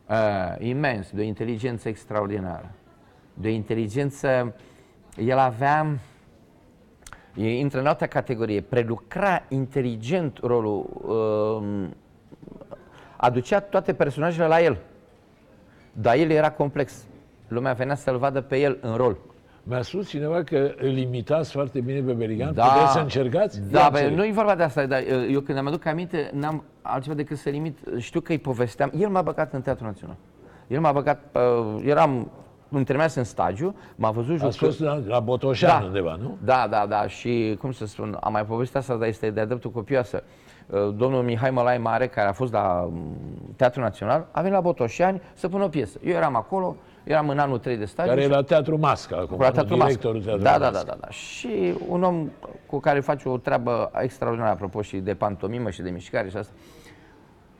Uh, 0.10 0.56
imens, 0.60 1.12
de 1.12 1.22
o 1.22 1.24
inteligență 1.24 1.88
extraordinară. 1.88 2.72
De 3.34 3.48
o 3.48 3.52
inteligență, 3.52 4.56
el 5.18 5.38
avea, 5.38 5.98
intră 7.36 7.80
în 7.80 7.86
altă 7.86 8.08
categorie, 8.08 8.62
prelucra 8.62 9.44
inteligent 9.50 10.38
rolul, 10.38 10.90
uh, 11.02 11.90
aducea 13.18 13.60
toate 13.60 13.94
personajele 13.94 14.48
la 14.48 14.62
el. 14.62 14.78
Dar 15.92 16.16
el 16.16 16.30
era 16.30 16.52
complex. 16.52 17.06
Lumea 17.48 17.74
venea 17.74 17.96
să-l 17.96 18.18
vadă 18.18 18.42
pe 18.42 18.58
el 18.58 18.78
în 18.82 18.96
rol. 18.96 19.18
Mi-a 19.70 19.82
spus 19.82 20.10
cineva 20.10 20.44
că 20.44 20.72
îl 20.78 20.98
imitați 20.98 21.52
foarte 21.52 21.80
bine 21.80 22.00
pe 22.00 22.12
Berigan. 22.12 22.54
Da, 22.54 22.64
Puteți 22.66 22.92
să 22.92 23.00
încercați? 23.00 23.62
Da, 23.72 23.90
bă, 23.92 24.12
nu 24.16 24.26
e 24.26 24.32
vorba 24.32 24.56
de 24.56 24.64
asta, 24.64 24.86
dar 24.86 25.02
uh, 25.02 25.30
eu 25.32 25.40
când 25.40 25.58
am 25.58 25.68
aduc 25.68 25.86
aminte, 25.86 26.32
n-am 26.34 26.64
altceva 26.82 27.16
decât 27.16 27.38
să 27.38 27.50
limit. 27.50 27.78
Știu 27.98 28.20
că 28.20 28.32
îi 28.32 28.38
povesteam. 28.38 28.92
El 29.00 29.10
m-a 29.10 29.22
băgat 29.22 29.54
în 29.54 29.62
Teatrul 29.62 29.88
Național. 29.88 30.16
El 30.68 30.80
m-a 30.80 30.92
băgat, 30.92 31.20
uh, 31.34 31.84
eram 31.86 32.32
îmi 32.70 32.86
terminase 32.86 33.20
în 33.20 33.26
stagiu, 33.26 33.76
m-a 33.96 34.12
văzut 34.12 34.32
jucând. 34.32 34.50
Ați 34.50 34.58
fost 34.58 34.80
la, 34.80 35.02
la 35.08 35.20
Botoșan 35.20 35.80
da, 35.80 35.86
undeva, 35.86 36.18
nu? 36.22 36.38
Da, 36.44 36.68
da, 36.70 36.86
da. 36.90 37.08
Și, 37.08 37.58
cum 37.60 37.72
să 37.72 37.86
spun, 37.86 38.18
am 38.22 38.32
mai 38.32 38.46
povestit 38.46 38.76
asta, 38.76 38.96
dar 38.96 39.08
este 39.08 39.30
de-a 39.30 39.46
dreptul 39.46 39.72
copioasă. 39.72 40.24
Uh, 40.68 40.80
domnul 40.96 41.24
Mihai 41.24 41.52
Mălai 41.52 41.78
Mare, 41.78 42.08
care 42.08 42.28
a 42.28 42.32
fost 42.32 42.52
la 42.54 42.88
um, 42.88 43.18
Teatrul 43.56 43.84
Național, 43.84 44.28
a 44.32 44.40
venit 44.40 44.56
la 44.56 44.62
Botoșani 44.62 45.22
să 45.34 45.50
pună 45.50 45.64
o 45.64 45.68
piesă. 45.68 46.00
Eu 46.04 46.14
eram 46.14 46.36
acolo, 46.36 46.76
Eram 47.08 47.30
în 47.30 47.40
anul 47.40 47.60
3 47.60 47.78
de 47.78 47.86
stagiu. 47.86 48.10
Care 48.10 48.22
e 48.22 48.28
la 48.28 48.42
Teatru 48.42 48.78
Masca 48.78 49.18
acum, 49.18 49.40
la 49.40 49.52
Teatru 49.52 49.76
directorul 49.76 50.24
Teatru 50.24 50.42
da, 50.42 50.58
da, 50.58 50.70
da, 50.70 50.84
da, 50.86 50.98
da. 51.00 51.10
Și 51.10 51.74
un 51.88 52.04
om 52.04 52.30
cu 52.66 52.80
care 52.80 53.00
face 53.00 53.30
o 53.30 53.38
treabă 53.38 53.92
extraordinară, 54.02 54.52
apropo 54.52 54.82
și 54.82 54.98
de 54.98 55.14
pantomimă 55.14 55.70
și 55.70 55.82
de 55.82 55.90
mișcare 55.90 56.30
și 56.30 56.38
asta. 56.38 56.54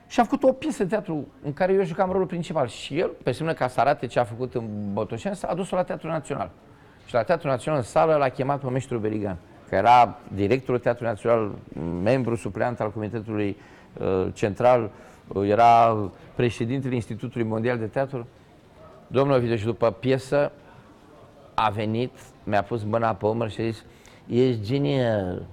Și 0.06 0.20
a 0.20 0.22
făcut 0.22 0.42
o 0.42 0.52
piesă 0.52 0.82
de 0.82 0.88
teatru 0.88 1.26
în 1.42 1.52
care 1.52 1.72
eu 1.72 1.82
jucam 1.82 2.10
rolul 2.10 2.26
principal. 2.26 2.66
Și 2.66 2.98
el, 2.98 3.10
pe 3.22 3.32
semnă 3.32 3.52
ca 3.52 3.68
să 3.68 3.80
arate 3.80 4.06
ce 4.06 4.18
a 4.18 4.24
făcut 4.24 4.54
în 4.54 4.64
Botoșani, 4.92 5.36
s-a 5.36 5.48
adus-o 5.48 5.76
la 5.76 5.82
Teatrul 5.82 6.10
Național. 6.10 6.50
Și 7.06 7.14
la 7.14 7.22
Teatrul 7.22 7.50
Național, 7.50 7.78
în 7.78 7.84
sală, 7.84 8.14
l-a 8.16 8.28
chemat 8.28 8.60
pe 8.60 8.68
Meștru 8.68 8.98
Berigan, 8.98 9.36
care 9.68 9.82
era 9.82 10.18
directorul 10.34 10.80
Teatrului 10.80 11.12
Național, 11.12 11.50
membru 12.02 12.34
supleant 12.34 12.80
al 12.80 12.90
Comitetului 12.90 13.56
uh, 14.00 14.26
Central, 14.32 14.90
uh, 15.28 15.48
era 15.48 15.96
președintele 16.34 16.94
Institutului 16.94 17.46
Mondial 17.46 17.78
de 17.78 17.86
Teatru. 17.86 18.26
Domnul 19.10 19.36
Ovidiu, 19.36 19.56
și 19.56 19.64
după 19.64 19.90
piesă, 19.90 20.52
a 21.54 21.70
venit, 21.70 22.12
mi-a 22.44 22.62
pus 22.62 22.82
mâna 22.82 23.14
pe 23.14 23.26
umăr 23.26 23.50
și 23.50 23.60
a 23.60 23.64
zis, 23.64 23.84
ești 24.26 24.62
genial, 24.62 25.46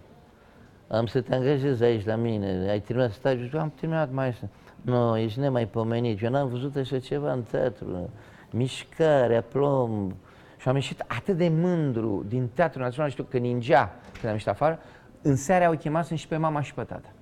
am 0.87 1.05
să 1.05 1.21
te 1.21 1.35
angajez 1.35 1.81
aici 1.81 2.05
la 2.05 2.15
mine, 2.15 2.67
ai 2.69 2.79
terminat 2.79 3.11
stagiul? 3.11 3.59
Am 3.59 3.73
terminat, 3.79 4.11
maestru. 4.11 4.49
Nu, 4.81 4.93
no, 4.93 5.17
ești 5.17 5.39
nemaipomenit, 5.39 6.21
eu 6.21 6.29
n-am 6.29 6.47
văzut 6.47 6.75
așa 6.75 6.99
ceva 6.99 7.31
în 7.31 7.41
teatru, 7.41 8.09
mișcare, 8.51 9.35
aplomb. 9.35 10.13
Și 10.57 10.67
am 10.67 10.75
ieșit 10.75 11.03
atât 11.07 11.37
de 11.37 11.49
mândru 11.49 12.25
din 12.27 12.49
Teatrul 12.53 12.81
Național, 12.81 13.09
știu 13.09 13.23
că 13.23 13.37
ningea 13.37 13.95
când 14.13 14.25
am 14.25 14.31
ieșit 14.31 14.47
afară, 14.47 14.79
în 15.21 15.35
seara 15.35 15.65
au 15.65 15.75
chemat 15.75 16.07
și 16.07 16.27
pe 16.27 16.37
mama 16.37 16.61
și 16.61 16.73
pe 16.73 16.83
tata. 16.83 17.14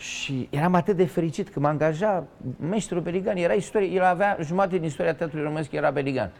Și 0.00 0.48
eram 0.50 0.74
atât 0.74 0.96
de 0.96 1.06
fericit 1.06 1.48
că 1.48 1.60
mă 1.60 1.68
angaja 1.68 2.24
meșterul 2.68 3.02
Beligan, 3.02 3.36
era 3.36 3.52
istorie, 3.52 3.88
el 3.88 4.04
avea 4.04 4.36
jumătate 4.42 4.76
din 4.76 4.84
istoria 4.84 5.14
teatrului 5.14 5.44
românesc, 5.44 5.72
era 5.72 5.90
Beligan. 5.90 6.30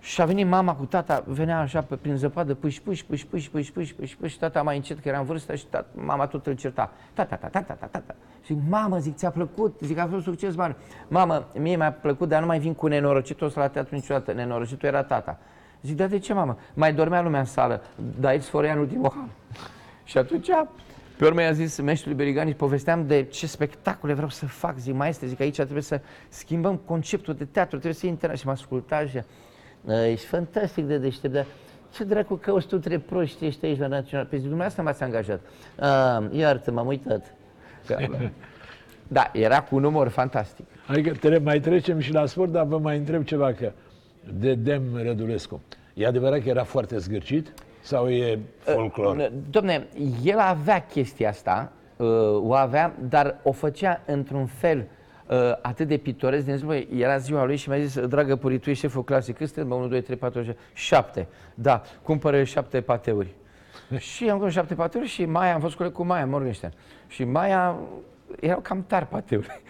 Și 0.00 0.20
a 0.20 0.24
venit 0.24 0.46
mama 0.46 0.74
cu 0.74 0.84
tata, 0.84 1.24
venea 1.26 1.58
așa 1.58 1.80
pe, 1.82 1.96
prin 1.96 2.16
zăpadă, 2.16 2.54
puși, 2.54 2.82
puși, 2.82 3.04
puși, 3.04 3.26
puși, 3.26 3.50
puși, 3.50 3.72
puși, 3.72 3.94
puși, 3.94 4.16
puși, 4.16 4.32
și 4.32 4.38
tata 4.38 4.62
mai 4.62 4.76
încet, 4.76 4.98
că 4.98 5.08
era 5.08 5.18
în 5.18 5.24
vârstă 5.24 5.54
și 5.54 5.66
tata, 5.66 5.86
mama 5.94 6.26
tot 6.26 6.46
îl 6.46 6.54
certa. 6.54 6.92
Tata, 7.12 7.36
tata, 7.36 7.60
tata, 7.60 7.86
tata. 7.86 8.14
Și 8.44 8.56
mamă, 8.68 8.98
zic, 8.98 9.16
ți-a 9.16 9.30
plăcut? 9.30 9.80
Zic, 9.80 9.98
a 9.98 10.08
fost 10.10 10.24
succes 10.24 10.54
mare. 10.54 10.76
Mamă, 11.08 11.46
mie 11.54 11.76
mi-a 11.76 11.92
plăcut, 11.92 12.28
dar 12.28 12.40
nu 12.40 12.46
mai 12.46 12.58
vin 12.58 12.74
cu 12.74 12.86
nenorocitul 12.86 13.46
ăsta 13.46 13.60
la 13.60 13.68
teatru 13.68 13.94
niciodată. 13.94 14.32
Nenorocitul 14.32 14.88
era 14.88 15.02
tata. 15.02 15.38
Zic, 15.82 15.96
dar 15.96 16.08
de 16.08 16.18
ce, 16.18 16.32
mamă? 16.32 16.58
Mai 16.74 16.92
dormea 16.92 17.22
lumea 17.22 17.40
în 17.40 17.46
sală, 17.46 17.82
dar 18.20 18.30
aici 18.30 18.42
sforea 18.42 18.72
în 18.72 18.78
ultimul 18.78 19.12
hal. 19.14 19.28
Și 20.04 20.18
atunci, 20.18 20.48
pe 21.18 21.24
urmă 21.24 21.42
i-a 21.42 21.52
zis 21.52 21.80
meșterului 21.80 22.24
Berigani, 22.24 22.54
povesteam 22.54 23.06
de 23.06 23.22
ce 23.22 23.46
spectacole 23.46 24.12
vreau 24.12 24.28
să 24.28 24.46
fac. 24.46 24.78
Zic, 24.78 24.94
maestre, 24.94 25.26
zic, 25.26 25.40
aici 25.40 25.54
trebuie 25.54 25.82
să 25.82 26.00
schimbăm 26.28 26.76
conceptul 26.76 27.34
de 27.34 27.44
teatru, 27.44 27.76
trebuie 27.76 28.00
să 28.00 28.06
intre 28.06 28.36
și 28.36 28.46
mă 28.46 28.52
asculta 28.52 29.06
și 29.06 29.20
Ești 30.10 30.26
fantastic 30.26 30.86
de 30.86 30.98
deștept, 30.98 31.32
dar 31.32 31.46
ce 31.94 32.04
dracu 32.04 32.34
cauți 32.34 32.66
tu 32.66 32.78
trei 32.78 32.98
proști 32.98 33.44
ești 33.44 33.64
aici 33.64 33.78
la 33.78 33.86
Național? 33.86 34.26
Pe 34.26 34.36
dumneavoastră 34.36 34.82
m-ați 34.82 35.02
angajat. 35.02 35.40
A, 35.78 36.28
iartă, 36.32 36.70
m-am 36.70 36.86
uitat. 36.86 37.34
da, 39.08 39.30
era 39.32 39.62
cu 39.62 39.76
un 39.76 39.84
umor 39.84 40.08
fantastic. 40.08 40.66
Adică 40.86 41.12
tre- 41.12 41.38
mai 41.38 41.60
trecem 41.60 41.98
și 41.98 42.12
la 42.12 42.26
sport, 42.26 42.50
dar 42.50 42.64
vă 42.64 42.78
mai 42.78 42.96
întreb 42.96 43.24
ceva, 43.24 43.52
că 43.52 43.72
de 44.38 44.54
Dem 44.54 44.82
Rădulescu. 45.02 45.62
E 45.94 46.06
adevărat 46.06 46.42
că 46.42 46.48
era 46.48 46.64
foarte 46.64 46.98
zgârcit? 46.98 47.52
Sau 47.88 48.08
e 48.08 48.38
folclor? 48.58 49.32
Domne, 49.50 49.86
el 50.22 50.38
avea 50.38 50.86
chestia 50.86 51.28
asta, 51.28 51.72
o 52.40 52.54
avea, 52.54 52.94
dar 53.08 53.40
o 53.42 53.52
făcea 53.52 54.00
într-un 54.06 54.46
fel 54.46 54.86
uh, 55.26 55.36
atât 55.62 55.88
de 55.88 55.96
pitoresc, 55.96 56.44
din 56.44 56.56
ziua, 56.56 56.76
era 56.96 57.16
ziua 57.16 57.44
lui 57.44 57.56
și 57.56 57.68
mi-a 57.68 57.78
zis, 57.78 58.00
dragă 58.00 58.36
Puri, 58.36 58.58
tu 58.58 58.70
ești 58.70 58.82
șeful 58.82 59.04
clasei, 59.04 59.34
cât 59.34 59.46
sunteți? 59.46 59.76
1, 59.76 59.88
2, 59.88 60.02
3, 60.02 60.16
4, 60.16 60.42
5, 60.42 60.56
7. 60.72 61.28
Da, 61.54 61.82
cumpără 62.02 62.42
șapte 62.44 62.80
pateuri. 62.80 63.34
și 64.12 64.22
am 64.22 64.28
cumpărat 64.28 64.52
șapte 64.52 64.74
pateuri 64.74 65.06
și 65.06 65.24
Maia, 65.24 65.54
am 65.54 65.60
fost 65.60 65.76
coleg 65.76 65.92
cu 65.92 66.04
Maia 66.04 66.26
Morgenstern. 66.26 66.74
Și 67.06 67.24
Maia, 67.24 67.76
erau 68.40 68.60
cam 68.60 68.84
tari 68.86 69.06
pateuri. 69.06 69.62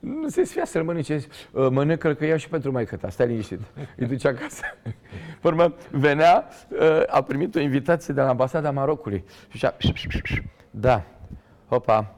Nu 0.00 0.28
se 0.28 0.44
sfia 0.44 0.64
să 0.64 0.82
mănânce. 0.82 1.26
Ă, 1.54 1.70
mănâncă 1.70 2.14
că 2.14 2.24
iau 2.24 2.36
și 2.36 2.48
pentru 2.48 2.72
mai 2.72 2.84
ta, 2.84 3.08
stai 3.08 3.26
liniștit. 3.26 3.60
Îi 3.96 4.06
duce 4.06 4.28
acasă. 4.28 4.62
Urmă, 5.42 5.74
venea, 5.90 6.48
ă, 6.80 7.04
a 7.06 7.22
primit 7.22 7.54
o 7.54 7.60
invitație 7.60 8.14
de 8.14 8.20
la 8.20 8.28
ambasada 8.28 8.70
Marocului. 8.70 9.24
Și 9.48 9.56
zicea, 9.56 9.76
da, 10.70 11.04
hopa, 11.68 12.14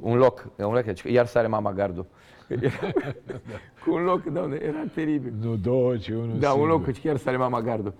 un 0.00 0.16
loc, 0.16 0.48
un 0.56 0.72
loc, 0.72 0.84
iar 1.04 1.26
sare 1.26 1.46
mama 1.46 1.72
gardul. 1.72 2.06
cu 3.84 3.94
un 3.94 4.02
loc, 4.02 4.24
doamne, 4.24 4.58
era 4.62 4.84
teribil. 4.94 5.32
Nu 5.40 5.56
două, 5.56 5.96
ci 5.96 6.08
unul 6.08 6.38
Da, 6.38 6.52
un 6.52 6.66
loc, 6.66 6.84
că 6.84 6.90
chiar 6.90 7.16
sare 7.16 7.36
mama 7.36 7.60
gardul. 7.60 7.94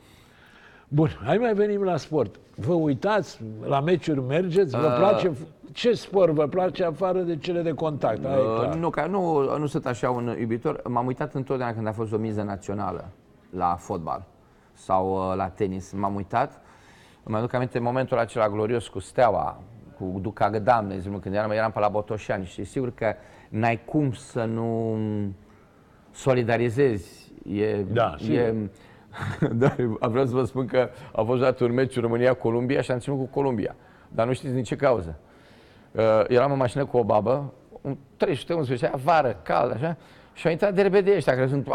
Bun, 0.88 1.09
hai 1.25 1.38
mai 1.38 1.55
venim 1.55 1.83
la 1.83 1.96
sport. 1.96 2.40
Vă 2.55 2.72
uitați, 2.72 3.40
la 3.64 3.81
meciuri 3.81 4.20
mergeți, 4.20 4.77
vă 4.77 4.87
uh, 4.87 4.96
place, 4.99 5.33
ce 5.72 5.92
sport 5.92 6.33
vă 6.33 6.46
place 6.46 6.85
afară 6.85 7.20
de 7.20 7.37
cele 7.37 7.62
de 7.62 7.72
contact? 7.72 8.25
Uh, 8.25 8.75
nu, 8.75 8.90
ca, 8.90 9.07
nu, 9.07 9.59
nu 9.59 9.66
sunt 9.66 9.87
așa 9.87 10.11
un 10.11 10.37
iubitor. 10.38 10.83
M-am 10.88 11.07
uitat 11.07 11.35
întotdeauna 11.35 11.75
când 11.75 11.87
a 11.87 11.92
fost 11.92 12.12
o 12.12 12.16
miză 12.16 12.42
națională 12.42 13.09
la 13.51 13.77
fotbal 13.79 14.25
sau 14.72 15.31
uh, 15.31 15.37
la 15.37 15.49
tenis. 15.49 15.92
M-am 15.92 16.14
uitat. 16.14 16.61
Mă 17.22 17.37
aduc 17.37 17.53
aminte 17.53 17.79
momentul 17.79 18.18
acela 18.18 18.49
glorios 18.49 18.88
cu 18.88 18.99
Steaua, 18.99 19.61
cu 19.99 20.18
Duca 20.20 20.51
Gădam, 20.51 20.88
de 20.88 20.94
exemplu, 20.94 21.20
când 21.20 21.35
eram, 21.35 21.51
eram 21.51 21.70
pe 21.70 21.79
la 21.79 21.88
Botoșani 21.88 22.44
și 22.44 22.64
sigur 22.64 22.94
că 22.94 23.14
n-ai 23.49 23.85
cum 23.85 24.12
să 24.12 24.44
nu 24.44 24.96
solidarizezi. 26.12 27.33
E, 27.53 27.83
da, 27.83 28.14
e, 28.31 28.55
da, 29.52 29.74
vreau 30.00 30.26
să 30.26 30.35
vă 30.35 30.44
spun 30.44 30.66
că 30.66 30.88
a 31.12 31.22
fost 31.22 31.40
dat 31.40 31.61
un 31.61 31.72
meci 31.72 32.00
România-Columbia 32.00 32.81
și 32.81 32.90
am 32.90 32.98
ținut 32.98 33.18
cu 33.18 33.24
Columbia. 33.24 33.76
Dar 34.09 34.26
nu 34.26 34.33
știți 34.33 34.55
din 34.55 34.62
ce 34.62 34.76
cauză. 34.76 35.18
Uh, 35.92 36.02
eram 36.29 36.52
în 36.52 36.59
mașină 36.59 36.85
cu 36.85 36.96
o 36.96 37.05
babă, 37.05 37.52
un 37.81 37.96
311, 38.16 38.90
vară, 39.05 39.40
cald, 39.42 39.72
așa, 39.72 39.96
și 40.33 40.46
au 40.46 40.52
intrat 40.52 40.74
de 40.74 40.83
repede 40.83 41.14
ăștia 41.16 41.35
care 41.35 41.46
sunt, 41.46 41.66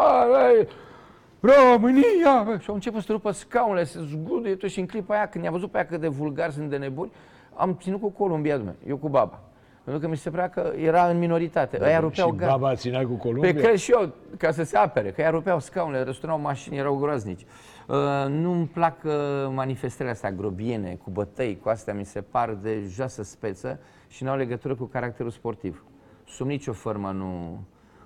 România! 1.40 2.60
Și 2.60 2.70
au 2.70 2.74
început 2.74 3.04
să 3.04 3.12
rupă 3.12 3.32
scaunele, 3.32 3.84
să 3.84 4.00
zguduie 4.02 4.56
tot 4.56 4.70
și 4.70 4.80
în 4.80 4.86
clipa 4.86 5.16
aia, 5.16 5.28
când 5.28 5.44
i-a 5.44 5.52
văzut 5.52 5.72
pe 5.72 5.78
aia 5.78 5.86
cât 5.86 6.00
de 6.00 6.08
vulgar 6.08 6.52
sunt 6.52 6.70
de 6.70 6.78
nebuni, 6.78 7.12
am 7.54 7.78
ținut 7.82 8.00
cu 8.00 8.10
Columbia, 8.10 8.58
dumne, 8.58 8.76
eu 8.88 8.98
cu 8.98 9.10
baba. 9.10 9.40
Pentru 9.84 10.02
că 10.02 10.08
mi 10.08 10.18
se 10.18 10.30
părea 10.30 10.50
că 10.50 10.74
era 10.78 11.08
în 11.08 11.18
minoritate. 11.18 11.78
Da, 11.78 11.86
Aia 11.86 12.00
rupeau 12.00 12.30
și 12.30 12.36
baba 12.36 12.58
baba 12.58 12.76
ținea 12.76 13.06
cu 13.06 13.14
Columbia? 13.14 13.54
Pe 13.54 13.60
cred 13.60 13.76
și 13.76 13.92
eu, 13.92 14.14
ca 14.38 14.52
să 14.52 14.64
se 14.64 14.78
apere, 14.78 15.12
că 15.12 15.22
ea 15.22 15.30
rupeau 15.30 15.60
scaunele, 15.60 16.04
răsturnau 16.04 16.40
mașini, 16.40 16.78
erau 16.78 16.96
groaznici. 16.96 17.46
Uh, 17.88 17.98
nu-mi 18.30 18.68
plac 18.68 19.04
uh, 19.04 19.12
manifestările 19.54 20.14
astea 20.14 20.32
grobiene, 20.32 20.98
cu 21.04 21.10
bătăi, 21.10 21.60
cu 21.62 21.70
astea, 21.70 21.94
mi 21.94 22.06
se 22.06 22.22
par 22.22 22.54
de 22.62 22.84
joasă 22.88 23.24
speță 23.24 23.80
și 24.08 24.24
nu 24.24 24.30
au 24.30 24.38
legătură 24.38 24.76
cu 24.76 24.86
caracterul 24.86 25.32
sportiv. 25.32 25.86
Sub 26.28 26.48
nicio 26.48 26.74
formă 26.74 27.12
nu... 27.12 27.60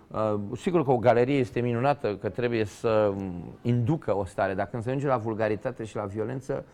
Uh, 0.07 0.57
sigur 0.57 0.83
că 0.83 0.91
o 0.91 0.97
galerie 0.97 1.37
este 1.37 1.59
minunată, 1.59 2.15
că 2.15 2.29
trebuie 2.29 2.65
să 2.65 3.13
inducă 3.61 4.15
o 4.15 4.25
stare, 4.25 4.53
dar 4.53 4.67
când 4.67 4.83
se 4.83 4.89
ajunge 4.89 5.07
la 5.07 5.17
vulgaritate 5.17 5.83
și 5.83 5.95
la 5.95 6.03
violență, 6.03 6.65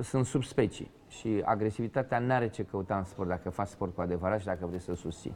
sunt 0.00 0.26
subspecii 0.26 0.90
și 1.18 1.42
agresivitatea 1.44 2.18
nu 2.18 2.32
are 2.32 2.48
ce 2.48 2.62
căuta 2.62 2.96
în 2.96 3.04
sport 3.04 3.28
dacă 3.28 3.50
faci 3.50 3.66
sport 3.66 3.94
cu 3.94 4.00
adevărat 4.00 4.40
și 4.40 4.46
dacă 4.46 4.66
vrei 4.66 4.80
să 4.80 4.94
susții. 4.94 5.34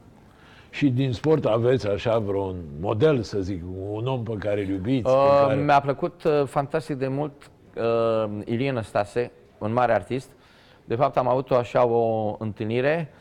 Și 0.69 0.89
din 0.89 1.13
sport 1.13 1.45
aveți 1.45 1.87
așa 1.87 2.19
vreun 2.19 2.55
model, 2.79 3.21
să 3.21 3.39
zic, 3.39 3.63
un 3.91 4.07
om 4.07 4.23
pe 4.23 4.35
care 4.39 4.61
îl 4.61 4.67
iubiți? 4.67 5.09
Uh, 5.09 5.45
care... 5.47 5.61
Mi-a 5.61 5.79
plăcut 5.79 6.23
uh, 6.23 6.43
fantastic 6.45 6.95
de 6.95 7.07
mult 7.07 7.51
uh, 7.75 8.41
Ilie 8.45 8.71
Năstase, 8.71 9.31
un 9.57 9.73
mare 9.73 9.93
artist. 9.93 10.29
De 10.85 10.95
fapt 10.95 11.17
am 11.17 11.27
avut 11.27 11.51
așa 11.51 11.85
o 11.85 12.35
întâlnire 12.39 13.13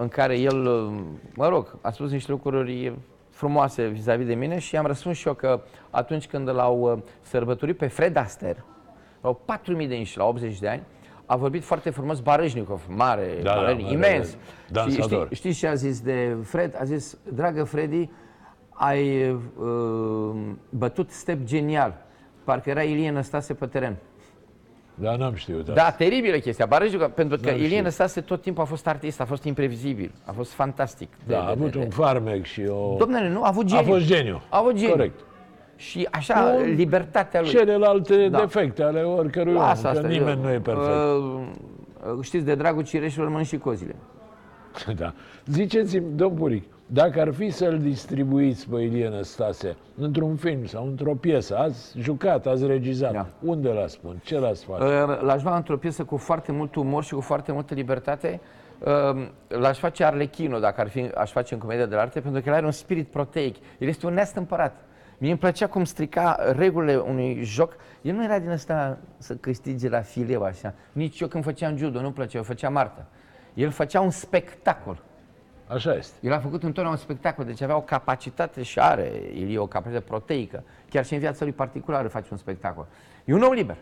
în 0.00 0.08
care 0.08 0.38
el, 0.38 0.66
uh, 0.66 1.00
mă 1.34 1.48
rog, 1.48 1.78
a 1.80 1.90
spus 1.90 2.10
niște 2.10 2.30
lucruri 2.30 2.92
frumoase 3.30 3.86
vis-a-vis 3.86 4.26
de 4.26 4.34
mine 4.34 4.58
și 4.58 4.76
am 4.76 4.86
răspuns 4.86 5.16
și 5.16 5.26
eu 5.26 5.34
că 5.34 5.60
atunci 5.90 6.26
când 6.26 6.48
l-au 6.48 6.80
uh, 6.80 6.98
sărbătorit 7.20 7.76
pe 7.76 7.86
Fred 7.86 8.16
Astaire, 8.16 8.64
au 9.20 9.40
4.000 9.80 9.88
de 9.88 9.94
inși 9.94 10.18
la 10.18 10.24
80 10.24 10.58
de 10.58 10.68
ani, 10.68 10.82
a 11.30 11.36
vorbit 11.36 11.64
foarte 11.64 11.90
frumos 11.90 12.20
Barăjnicov, 12.20 12.82
mare, 12.88 13.38
da, 13.42 13.54
mare, 13.54 13.78
da, 13.82 13.88
imens. 13.88 14.36
Da, 14.68 14.82
și 14.82 15.02
știi, 15.02 15.26
știți 15.30 15.58
ce 15.58 15.66
a 15.66 15.74
zis 15.74 16.00
de 16.00 16.36
Fred? 16.42 16.76
A 16.80 16.84
zis, 16.84 17.18
dragă 17.34 17.64
Freddy, 17.64 18.08
ai 18.70 19.30
uh, 19.30 19.38
bătut 20.70 21.10
step 21.10 21.44
genial. 21.44 22.06
Parcă 22.44 22.70
era 22.70 22.82
Ilie 22.82 23.10
Năstase 23.10 23.54
pe 23.54 23.66
teren. 23.66 23.96
Da, 24.94 25.16
n-am 25.16 25.34
știut. 25.34 25.64
Da, 25.64 25.72
da 25.72 25.90
teribilă 25.90 26.36
chestia. 26.36 26.66
Barăjnicov, 26.66 27.10
pentru 27.10 27.38
că 27.42 27.50
Ilie 27.50 27.80
Năstase 27.80 28.20
tot 28.20 28.42
timpul 28.42 28.62
a 28.62 28.66
fost 28.66 28.86
artist, 28.86 29.20
a 29.20 29.24
fost 29.24 29.44
imprevizibil, 29.44 30.12
a 30.24 30.32
fost 30.32 30.52
fantastic. 30.52 31.08
Da, 31.26 31.34
de, 31.34 31.34
a 31.34 31.48
avut 31.48 31.72
de, 31.72 31.78
un 31.78 31.90
farmec 31.90 32.44
și 32.44 32.62
o... 32.68 32.96
Domnule, 32.98 33.28
nu, 33.28 33.42
a 33.42 33.46
avut 33.48 33.64
geniu. 33.64 33.82
A 33.82 33.94
fost 33.94 34.04
geniu. 34.04 34.42
A 34.48 34.58
avut 34.58 34.74
geniu. 34.74 34.90
Corect 34.90 35.20
și 35.78 36.08
așa 36.10 36.54
Bun. 36.56 36.74
libertatea 36.74 37.40
lui. 37.40 37.50
Celelalte 37.50 38.28
da. 38.28 38.38
defecte 38.38 38.82
ale 38.82 39.02
oricărui 39.02 39.54
om, 39.54 39.60
asta, 39.60 39.90
că 39.90 40.06
nimeni 40.06 40.36
eu, 40.36 40.42
nu 40.42 40.50
e 40.50 40.58
perfect. 40.58 40.88
Uh, 40.88 42.22
știți, 42.22 42.44
de 42.44 42.54
dragul 42.54 42.82
cireșilor 42.82 43.28
mănânc 43.28 43.46
și 43.46 43.58
cozile. 43.58 43.94
Da. 44.96 45.12
Ziceți-mi, 45.46 46.06
domn 46.14 46.34
Buric, 46.34 46.64
dacă 46.86 47.20
ar 47.20 47.32
fi 47.32 47.50
să-l 47.50 47.78
distribuiți 47.78 48.68
pe 48.68 48.80
Ilie 48.80 49.08
Năstase 49.08 49.76
într-un 49.98 50.36
film 50.36 50.64
sau 50.66 50.86
într-o 50.86 51.14
piesă, 51.14 51.56
ați 51.56 51.98
jucat, 51.98 52.46
ați 52.46 52.66
regizat, 52.66 53.12
da. 53.12 53.26
unde 53.42 53.68
l-ați 53.68 53.92
spun? 53.92 54.20
Ce 54.24 54.38
l-ați 54.38 54.64
face? 54.64 54.84
Uh, 54.84 55.20
l-aș 55.20 55.42
lua 55.42 55.56
într-o 55.56 55.76
piesă 55.76 56.04
cu 56.04 56.16
foarte 56.16 56.52
mult 56.52 56.74
umor 56.74 57.04
și 57.04 57.14
cu 57.14 57.20
foarte 57.20 57.52
multă 57.52 57.74
libertate 57.74 58.40
uh, 58.78 59.26
l-aș 59.48 59.78
face 59.78 60.04
Arlechino 60.04 60.58
dacă 60.58 60.80
ar 60.80 60.88
fi, 60.88 61.10
aș 61.14 61.30
face 61.30 61.54
în 61.54 61.60
comedia 61.60 61.86
de 61.86 61.94
la 61.94 62.00
arte, 62.00 62.20
pentru 62.20 62.40
că 62.40 62.48
el 62.48 62.54
are 62.54 62.64
un 62.64 62.70
spirit 62.70 63.06
proteic. 63.08 63.56
El 63.78 63.88
este 63.88 64.06
un 64.06 64.14
neastâmpărat. 64.14 64.87
Mie 65.18 65.30
îmi 65.30 65.38
plăcea 65.38 65.66
cum 65.66 65.84
strica 65.84 66.52
regulile 66.56 66.96
unui 66.96 67.42
joc. 67.42 67.76
El 68.02 68.14
nu 68.14 68.24
era 68.24 68.38
din 68.38 68.50
ăsta 68.50 68.98
să 69.18 69.34
câștige 69.34 69.88
la 69.88 70.00
fileu 70.00 70.42
așa. 70.42 70.74
Nici 70.92 71.20
eu 71.20 71.28
când 71.28 71.44
făceam 71.44 71.76
judo, 71.76 72.00
nu-mi 72.00 72.12
plăcea, 72.12 72.38
eu 72.38 72.44
făceam 72.44 72.76
artă. 72.76 73.06
El 73.54 73.70
făcea 73.70 74.00
un 74.00 74.10
spectacol. 74.10 75.02
Așa 75.66 75.94
este. 75.94 76.26
El 76.26 76.32
a 76.32 76.38
făcut 76.38 76.62
întotdeauna 76.62 76.90
un 76.90 76.96
spectacol, 76.96 77.44
deci 77.44 77.60
avea 77.60 77.76
o 77.76 77.80
capacitate 77.80 78.62
și 78.62 78.80
are, 78.80 79.12
el 79.34 79.50
e 79.50 79.58
o 79.58 79.66
capacitate 79.66 80.04
proteică. 80.04 80.64
Chiar 80.90 81.04
și 81.04 81.12
în 81.12 81.18
viața 81.18 81.44
lui 81.44 81.52
particulară 81.52 82.08
face 82.08 82.28
un 82.30 82.36
spectacol. 82.36 82.86
E 83.24 83.34
un 83.34 83.42
om 83.42 83.52
liber. 83.52 83.76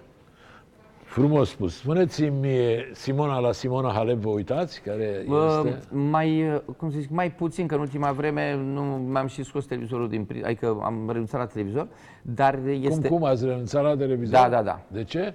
Frumos 1.17 1.49
spus. 1.49 1.77
Spuneți-mi, 1.77 2.49
Simona 2.93 3.39
la 3.39 3.53
Simona 3.53 3.93
Halep, 3.93 4.17
vă 4.17 4.29
uitați? 4.29 4.81
Care 4.81 5.25
Bă, 5.29 5.63
este? 5.65 5.97
mai, 5.97 6.61
cum 6.77 6.91
să 6.91 6.99
zic, 6.99 7.11
mai 7.11 7.33
puțin, 7.33 7.67
că 7.67 7.75
în 7.75 7.81
ultima 7.81 8.13
vreme 8.13 8.57
nu 8.57 8.83
m-am 8.83 9.27
și 9.27 9.43
scos 9.43 9.67
televizorul 9.67 10.09
din 10.09 10.25
pri- 10.25 10.45
adică 10.45 10.81
am 10.83 11.11
renunțat 11.11 11.41
la 11.41 11.47
televizor, 11.47 11.89
dar 12.23 12.59
este... 12.67 13.09
Cum, 13.09 13.19
cum 13.19 13.27
ați 13.27 13.45
renunțat 13.45 13.83
la 13.83 13.97
televizor? 13.97 14.41
Da, 14.41 14.49
da, 14.49 14.63
da. 14.63 14.81
De 14.89 15.05
ce? 15.05 15.35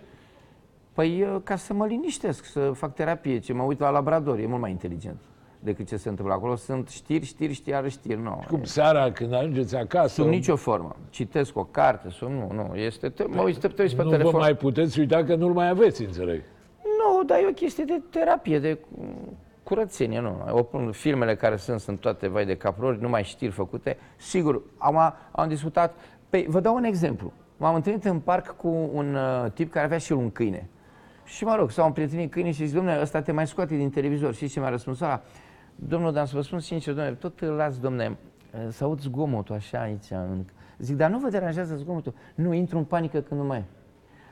Păi 0.94 1.41
ca 1.44 1.56
să 1.56 1.74
mă 1.74 1.86
liniștesc, 1.86 2.46
să 2.46 2.72
fac 2.74 2.94
terapie, 2.94 3.39
ce 3.39 3.54
mă 3.54 3.63
uit 3.63 3.80
la 3.80 3.89
labrador, 3.89 4.39
e 4.39 4.46
mult 4.46 4.62
mai 4.62 4.72
inteligent 4.72 5.20
decât 5.63 5.88
ce 5.88 5.97
se 5.97 6.10
întâmplă 6.10 6.34
acolo. 6.34 6.56
Sunt 6.56 6.89
știri, 6.89 7.26
știri, 7.26 7.54
știri, 7.54 7.89
știri, 7.89 8.21
nu. 8.21 8.43
Cum 8.47 8.63
seara 8.63 9.12
când 9.12 9.34
ajungeți 9.34 9.76
acasă? 9.76 10.21
Sub 10.21 10.28
nicio 10.28 10.56
formă. 10.56 10.95
Citesc 11.10 11.58
o 11.58 11.63
carte, 11.63 12.10
sau 12.10 12.30
nu, 12.30 12.52
nu. 12.54 12.76
Este, 12.76 13.10
te, 13.10 13.24
mă 13.28 13.41
uit, 13.41 13.58
te, 13.58 13.67
te 13.67 13.82
uiți 13.82 13.95
pe 13.95 14.04
nu 14.04 14.10
telefon. 14.10 14.32
vă 14.32 14.38
mai 14.38 14.56
puteți 14.56 15.00
uita 15.00 15.24
că 15.24 15.36
nu-l 15.36 15.54
mai 15.54 15.69
aveți, 15.69 16.04
înțeleg. 16.04 16.41
Nu, 16.84 17.24
dar 17.24 17.38
e 17.38 17.47
o 17.50 17.54
chestie 17.54 17.84
de 17.84 18.02
terapie, 18.10 18.60
de 18.60 18.78
mm, 18.88 19.38
curățenie, 19.63 20.19
nu. 20.19 20.38
O, 20.50 20.91
filmele 20.91 21.36
care 21.36 21.56
sunt, 21.56 21.80
sunt 21.80 22.00
toate 22.00 22.28
vai 22.28 22.45
de 22.45 22.58
caprori, 22.58 23.02
numai 23.02 23.24
știri 23.24 23.52
făcute. 23.52 23.97
Sigur, 24.15 24.62
am, 24.78 25.13
am 25.32 25.47
discutat, 25.47 25.95
pe, 26.30 26.45
vă 26.47 26.60
dau 26.60 26.76
un 26.76 26.84
exemplu. 26.84 27.34
M-am 27.58 27.76
întâlnit 27.76 28.06
în 28.06 28.19
parc 28.19 28.56
cu 28.58 28.89
un 28.93 29.15
uh, 29.15 29.52
tip 29.52 29.71
care 29.71 29.86
avea 29.86 29.97
și 29.97 30.12
el 30.12 30.17
un 30.17 30.32
câine. 30.32 30.69
Și 31.24 31.43
mă 31.43 31.56
rog, 31.56 31.71
s-au 31.71 31.86
împrietenit 31.86 32.32
câinii 32.32 32.52
și 32.52 32.65
zic, 32.65 32.76
domnule, 32.76 33.02
ăsta 33.02 33.21
te 33.21 33.32
mai 33.32 33.47
scoate 33.47 33.76
din 33.76 33.89
televizor. 33.89 34.34
Și 34.34 34.47
ce 34.47 34.60
mi-a 34.60 34.69
răspuns 34.69 35.00
ăla? 35.00 35.21
Domnul, 35.88 36.12
dar 36.13 36.26
să 36.26 36.36
vă 36.36 36.41
spun 36.41 36.60
sincer, 36.60 36.94
domnule, 36.94 37.15
tot 37.15 37.39
îl 37.39 37.54
las, 37.54 37.80
domnule, 37.80 38.17
să 38.70 38.84
aud 38.84 39.00
zgomotul 39.00 39.56
așa 39.56 39.82
aici. 39.82 40.10
În... 40.10 40.46
Zic, 40.78 40.96
dar 40.96 41.10
nu 41.10 41.20
vă 41.20 41.30
deranjează 41.30 41.76
zgomotul? 41.76 42.13
Nu, 42.36 42.54
intru 42.54 42.78
în 42.78 42.84
panică 42.84 43.20
când 43.22 43.39
nu 43.39 43.46
mai 43.46 43.58
e. 43.58 43.63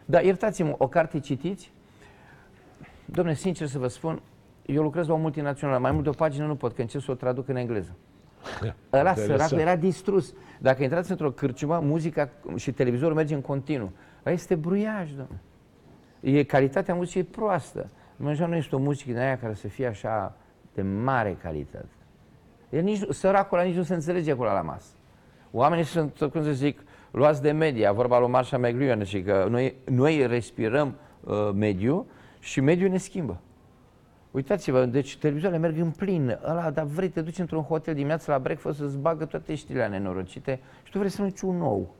Dar 0.06 0.24
iertați-mă, 0.24 0.76
o 0.78 0.88
carte 0.88 1.20
citiți? 1.20 1.72
Domnule, 3.06 3.36
sincer 3.36 3.68
să 3.68 3.78
vă 3.78 3.88
spun, 3.88 4.22
eu 4.66 4.84
lucrez 4.84 5.08
la 5.08 5.14
o 5.14 5.18
multinațională, 5.18 5.80
mai 5.80 5.92
mult 5.92 6.04
de 6.04 6.10
o 6.10 6.14
pagină 6.14 6.46
nu 6.46 6.56
pot, 6.56 6.74
că 6.74 6.82
încerc 6.82 7.04
să 7.04 7.12
o 7.12 7.14
traduc 7.14 7.48
în 7.48 7.56
engleză. 7.56 7.96
Ăla 8.94 9.14
săracul 9.14 9.58
era 9.58 9.76
distrus. 9.76 10.34
Dacă 10.60 10.84
intrați 10.84 11.12
într-o 11.12 11.32
cârciumă, 11.32 11.80
muzica 11.80 12.30
și 12.56 12.72
televizorul 12.72 13.16
merge 13.16 13.36
în 13.36 13.42
continuu. 13.42 13.92
Ăla 14.26 14.36
este 14.36 14.56
bruiaj, 14.56 15.10
domnule. 15.10 15.40
E 16.20 16.44
calitatea 16.44 16.96
muzicii 16.96 17.24
proastă. 17.24 17.90
Nu 18.16 18.48
nu 18.48 18.56
este 18.56 18.76
o 18.76 18.80
muzică 18.80 19.12
din 19.12 19.20
aia 19.20 19.38
care 19.38 19.54
să 19.54 19.68
fie 19.68 19.88
așa 19.88 20.36
de 20.82 20.88
mare 21.04 21.38
calitate. 21.42 21.88
El 22.70 22.84
nici, 22.84 23.02
săracul 23.10 23.58
ăla 23.58 23.68
nici 23.68 23.76
nu 23.76 23.84
se 23.84 23.94
înțelege 23.94 24.32
acolo 24.32 24.50
la 24.50 24.62
masă. 24.62 24.88
Oamenii 25.52 25.84
sunt, 25.84 26.18
cum 26.18 26.44
să 26.44 26.52
zic, 26.52 26.80
luați 27.12 27.42
de 27.42 27.52
media, 27.52 27.92
vorba 27.92 28.20
lui 28.20 28.30
Marsha 28.30 28.58
McLuhan, 28.58 29.04
și 29.04 29.22
că 29.22 29.48
noi, 29.50 29.76
noi 29.86 30.28
respirăm 30.28 30.96
uh, 31.24 31.50
mediul 31.54 32.06
și 32.40 32.62
mediul 32.62 32.90
ne 32.90 32.98
schimbă. 32.98 33.42
Uitați-vă, 34.32 34.86
deci 34.86 35.18
televizoarele 35.18 35.62
merg 35.62 35.78
în 35.78 35.92
plin. 35.92 36.40
Ăla, 36.50 36.72
dar 36.72 36.86
vrei, 36.86 37.10
te 37.10 37.22
duci 37.22 37.40
într-un 37.40 37.62
hotel 37.62 37.94
dimineața 37.94 38.32
la 38.32 38.40
breakfast 38.40 38.78
să-ți 38.78 38.98
bagă 38.98 39.26
toate 39.26 39.56
știrile 39.56 39.88
nenorocite 39.88 40.60
și 40.84 40.92
tu 40.92 40.98
vrei 40.98 41.10
să 41.10 41.22
nu 41.22 41.50
un 41.50 41.58
nou. 41.58 41.96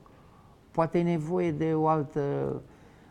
Poate 0.70 0.96
ai 0.96 1.02
nevoie 1.02 1.52
de 1.52 1.72
o 1.74 1.88
altă... 1.88 2.20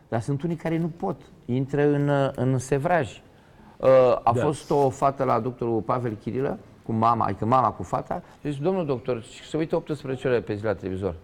Dar 0.08 0.20
sunt 0.20 0.42
unii 0.42 0.56
care 0.56 0.78
nu 0.78 0.88
pot. 0.88 1.20
Intră 1.44 1.82
în, 1.82 2.10
în 2.34 2.58
sevraj. 2.58 3.22
Uh, 3.80 3.88
a 4.22 4.32
da. 4.34 4.42
fost 4.42 4.70
o 4.70 4.90
fată 4.90 5.24
la 5.24 5.40
doctorul 5.40 5.80
Pavel 5.80 6.16
Chirilă, 6.22 6.58
cu 6.82 6.92
mama, 6.92 7.24
adică 7.24 7.44
mama 7.44 7.70
cu 7.70 7.82
fata, 7.82 8.22
și 8.40 8.50
zis, 8.50 8.60
domnul 8.60 8.86
doctor, 8.86 9.24
se 9.48 9.56
uită 9.56 9.76
18 9.76 10.28
ore 10.28 10.40
pe 10.40 10.54
zi 10.54 10.64
la 10.64 10.74
televizor. 10.74 11.14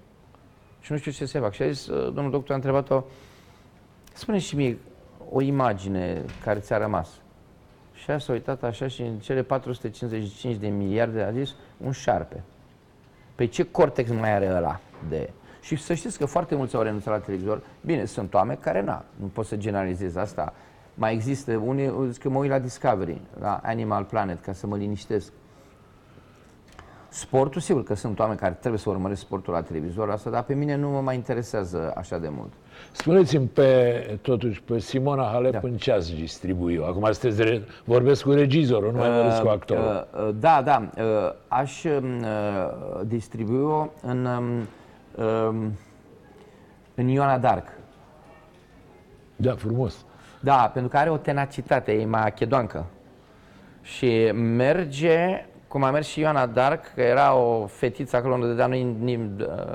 Și 0.80 0.92
nu 0.92 0.98
știu 0.98 1.10
ce 1.10 1.24
se 1.24 1.38
fac. 1.38 1.52
Și 1.52 1.62
a 1.62 1.70
zis, 1.70 1.86
uh, 1.86 2.12
domnul 2.12 2.30
doctor 2.30 2.50
a 2.50 2.54
întrebat-o, 2.54 3.02
spune 4.12 4.38
și 4.38 4.56
mie 4.56 4.78
o 5.30 5.40
imagine 5.40 6.24
care 6.44 6.58
ți-a 6.58 6.78
rămas. 6.78 7.08
Și 7.92 8.10
a 8.10 8.18
s-a 8.18 8.32
uitat 8.32 8.62
așa 8.62 8.86
și 8.86 9.02
în 9.02 9.18
cele 9.18 9.42
455 9.42 10.56
de 10.56 10.68
miliarde 10.68 11.22
a 11.22 11.30
zis, 11.30 11.54
un 11.84 11.92
șarpe. 11.92 12.42
Pe 13.34 13.44
ce 13.44 13.62
cortex 13.62 14.10
mai 14.10 14.32
are 14.32 14.54
ăla 14.56 14.80
de... 15.08 15.30
Și 15.60 15.76
să 15.76 15.94
știți 15.94 16.18
că 16.18 16.26
foarte 16.26 16.54
mulți 16.54 16.76
au 16.76 16.82
renunțat 16.82 17.12
la 17.12 17.20
televizor. 17.20 17.62
Bine, 17.80 18.04
sunt 18.04 18.34
oameni 18.34 18.58
care 18.58 18.80
n 18.80 19.04
nu 19.16 19.26
pot 19.26 19.46
să 19.46 19.56
generalizez 19.56 20.16
asta. 20.16 20.54
Mai 20.98 21.12
există 21.12 21.62
unii, 21.64 21.92
că 22.20 22.28
mă 22.28 22.38
uit 22.38 22.50
la 22.50 22.58
Discovery, 22.58 23.20
la 23.40 23.60
Animal 23.62 24.04
Planet, 24.04 24.40
ca 24.40 24.52
să 24.52 24.66
mă 24.66 24.76
liniștesc. 24.76 25.32
Sportul, 27.08 27.60
sigur 27.60 27.82
că 27.82 27.94
sunt 27.94 28.18
oameni 28.18 28.38
care 28.38 28.56
trebuie 28.60 28.80
să 28.80 28.90
urmăresc 28.90 29.20
sportul 29.20 29.52
la 29.52 29.62
televizor, 29.62 30.10
asta, 30.10 30.30
dar 30.30 30.42
pe 30.42 30.54
mine 30.54 30.76
nu 30.76 30.88
mă 30.88 31.00
mai 31.00 31.14
interesează 31.14 31.92
așa 31.96 32.18
de 32.18 32.28
mult. 32.28 32.52
Spuneți-mi 32.92 33.46
pe, 33.46 34.18
totuși, 34.22 34.62
pe 34.62 34.78
Simona 34.78 35.30
Halep 35.32 35.52
da. 35.52 35.60
în 35.62 35.76
ce 35.76 35.92
ați 35.92 36.14
distribuit 36.14 36.80
Acum 36.82 37.12
sunteți 37.12 37.42
re... 37.42 37.62
vorbesc 37.84 38.22
cu 38.22 38.30
regizorul, 38.30 38.92
nu 38.92 38.98
mai 38.98 39.08
uh, 39.08 39.14
vorbesc 39.14 39.42
cu 39.42 39.48
actorul. 39.48 40.08
Uh, 40.14 40.22
uh, 40.22 40.34
da, 40.40 40.62
da. 40.62 40.90
Uh, 40.96 41.04
aș 41.48 41.84
uh, 41.84 42.00
distribui-o 43.06 43.88
în, 44.02 44.26
uh, 45.16 45.54
în 46.94 47.08
Ioana 47.08 47.38
Dark. 47.38 47.68
Da, 49.36 49.54
frumos. 49.54 50.04
Da, 50.40 50.70
pentru 50.72 50.90
că 50.90 50.96
are 50.96 51.10
o 51.10 51.16
tenacitate, 51.16 51.92
e 51.92 52.04
machedoancă. 52.04 52.86
Și 53.82 54.30
merge, 54.32 55.46
cum 55.68 55.82
a 55.82 55.90
mers 55.90 56.06
și 56.06 56.20
Ioana 56.20 56.46
Dark, 56.46 56.94
că 56.94 57.00
era 57.00 57.34
o 57.34 57.66
fetiță 57.66 58.16
acolo 58.16 58.34
unde 58.34 58.46
dădea 58.46 58.66
nimeni, 58.66 59.30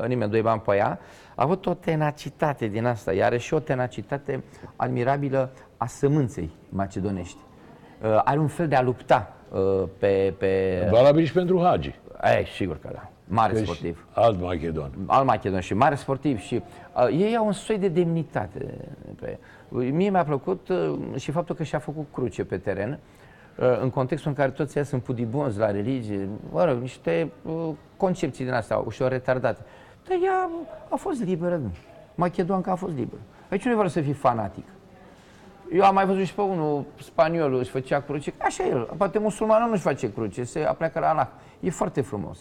nimeni 0.08 0.32
doi 0.32 0.42
bani 0.42 0.62
pe 0.62 0.76
ea, 0.76 1.00
a 1.36 1.44
avut 1.44 1.66
o 1.66 1.74
tenacitate 1.74 2.68
din 2.68 2.86
asta, 2.86 3.14
iar 3.14 3.26
are 3.26 3.38
și 3.38 3.54
o 3.54 3.60
tenacitate 3.60 4.44
admirabilă 4.76 5.50
a 5.78 5.86
sămânței 5.86 6.52
macedonești. 6.70 7.38
Uh, 8.02 8.22
are 8.24 8.40
un 8.40 8.48
fel 8.48 8.68
de 8.68 8.76
a 8.76 8.82
lupta 8.82 9.34
uh, 9.50 9.84
pe... 9.98 10.34
pe... 10.38 10.88
Valabil 10.92 11.26
și 11.26 11.34
pentru 11.34 11.62
Hagi. 11.62 11.96
E, 12.24 12.46
sigur 12.56 12.78
că 12.80 12.90
da. 12.94 13.10
Mare 13.26 13.54
că 13.54 13.60
sportiv. 13.60 14.08
Alt 14.14 14.42
macedon. 14.42 14.92
Alt 15.06 15.26
macedon 15.26 15.60
și 15.60 15.74
mare 15.74 15.96
sportiv. 15.96 16.40
Și 16.40 16.62
uh, 16.96 17.08
ei 17.12 17.36
au 17.36 17.46
un 17.46 17.52
soi 17.52 17.78
de 17.78 17.88
demnitate. 17.88 18.74
Pe, 19.20 19.38
Mie 19.72 20.10
mi-a 20.10 20.24
plăcut 20.24 20.70
uh, 20.70 21.00
și 21.16 21.32
faptul 21.32 21.56
că 21.56 21.64
și-a 21.64 21.80
făcut 21.80 22.08
cruce 22.14 22.44
pe 22.46 22.58
teren, 22.58 23.00
uh, 23.60 23.80
în 23.82 23.90
contextul 23.90 24.30
în 24.30 24.36
care 24.36 24.52
toți 24.52 24.78
ea 24.78 24.84
sunt 24.84 25.04
pudibonzi 25.04 25.60
la 25.60 25.72
religie, 25.72 26.30
mă 26.52 26.66
rog, 26.66 26.82
niște 26.82 27.32
uh, 27.44 27.70
concepții 27.98 28.46
din 28.46 28.54
astea 28.54 28.78
ușor 28.78 29.10
retardate. 29.10 29.62
Dar 30.08 30.18
ea 30.24 30.50
a 30.90 30.96
fost 30.96 31.24
liberă. 31.24 31.62
Machedoanca 32.16 32.72
a 32.72 32.76
fost 32.76 32.96
liberă. 32.96 33.22
Aici 33.50 33.66
nu 33.66 33.74
vreau 33.74 33.88
să 33.88 34.02
fii 34.02 34.14
fanatic. 34.14 34.66
Eu 35.74 35.84
am 35.84 35.94
mai 35.94 36.06
văzut 36.06 36.26
și 36.26 36.34
pe 36.34 36.42
unul 36.42 36.86
spaniol 37.02 37.54
își 37.54 37.70
făcea 37.70 38.02
cruce, 38.02 38.34
așa 38.38 38.64
el. 38.64 38.90
Poate 38.98 39.20
musulmanul 39.20 39.70
nu-și 39.70 39.82
face 39.82 40.14
cruce, 40.14 40.44
se 40.44 40.60
apleacă 40.60 41.00
la 41.00 41.10
Allah. 41.10 41.28
E 41.60 41.70
foarte 41.70 42.02
frumos 42.02 42.40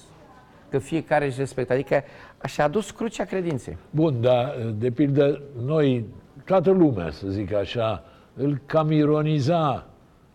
că 0.70 0.78
fiecare 0.78 1.26
își 1.26 1.38
respectă. 1.38 1.72
Adică 1.72 2.02
și-a 2.46 2.64
adus 2.64 2.90
crucea 2.90 3.24
credinței. 3.24 3.76
Bun, 3.90 4.20
dar 4.20 4.56
de 4.78 4.90
pildă 4.90 5.42
noi 5.64 6.04
toată 6.44 6.70
lumea, 6.70 7.10
să 7.10 7.26
zic 7.28 7.54
așa, 7.54 8.04
îl 8.34 8.60
cam 8.66 8.90
ironiza 8.90 9.84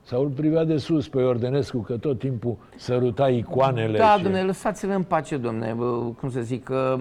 sau 0.01 0.21
îl 0.21 0.29
privea 0.29 0.63
de 0.63 0.77
sus 0.77 1.07
pe 1.07 1.19
Iordenescu 1.19 1.77
că 1.77 1.97
tot 1.97 2.19
timpul 2.19 2.57
săruta 2.75 3.29
icoanele. 3.29 3.97
Da, 3.97 4.15
și... 4.17 4.23
domnule, 4.23 4.43
lăsați-l 4.43 4.89
în 4.89 5.03
pace, 5.03 5.37
domnule, 5.37 5.75
cum 6.19 6.29
să 6.29 6.39
zic, 6.39 6.63
că 6.63 6.97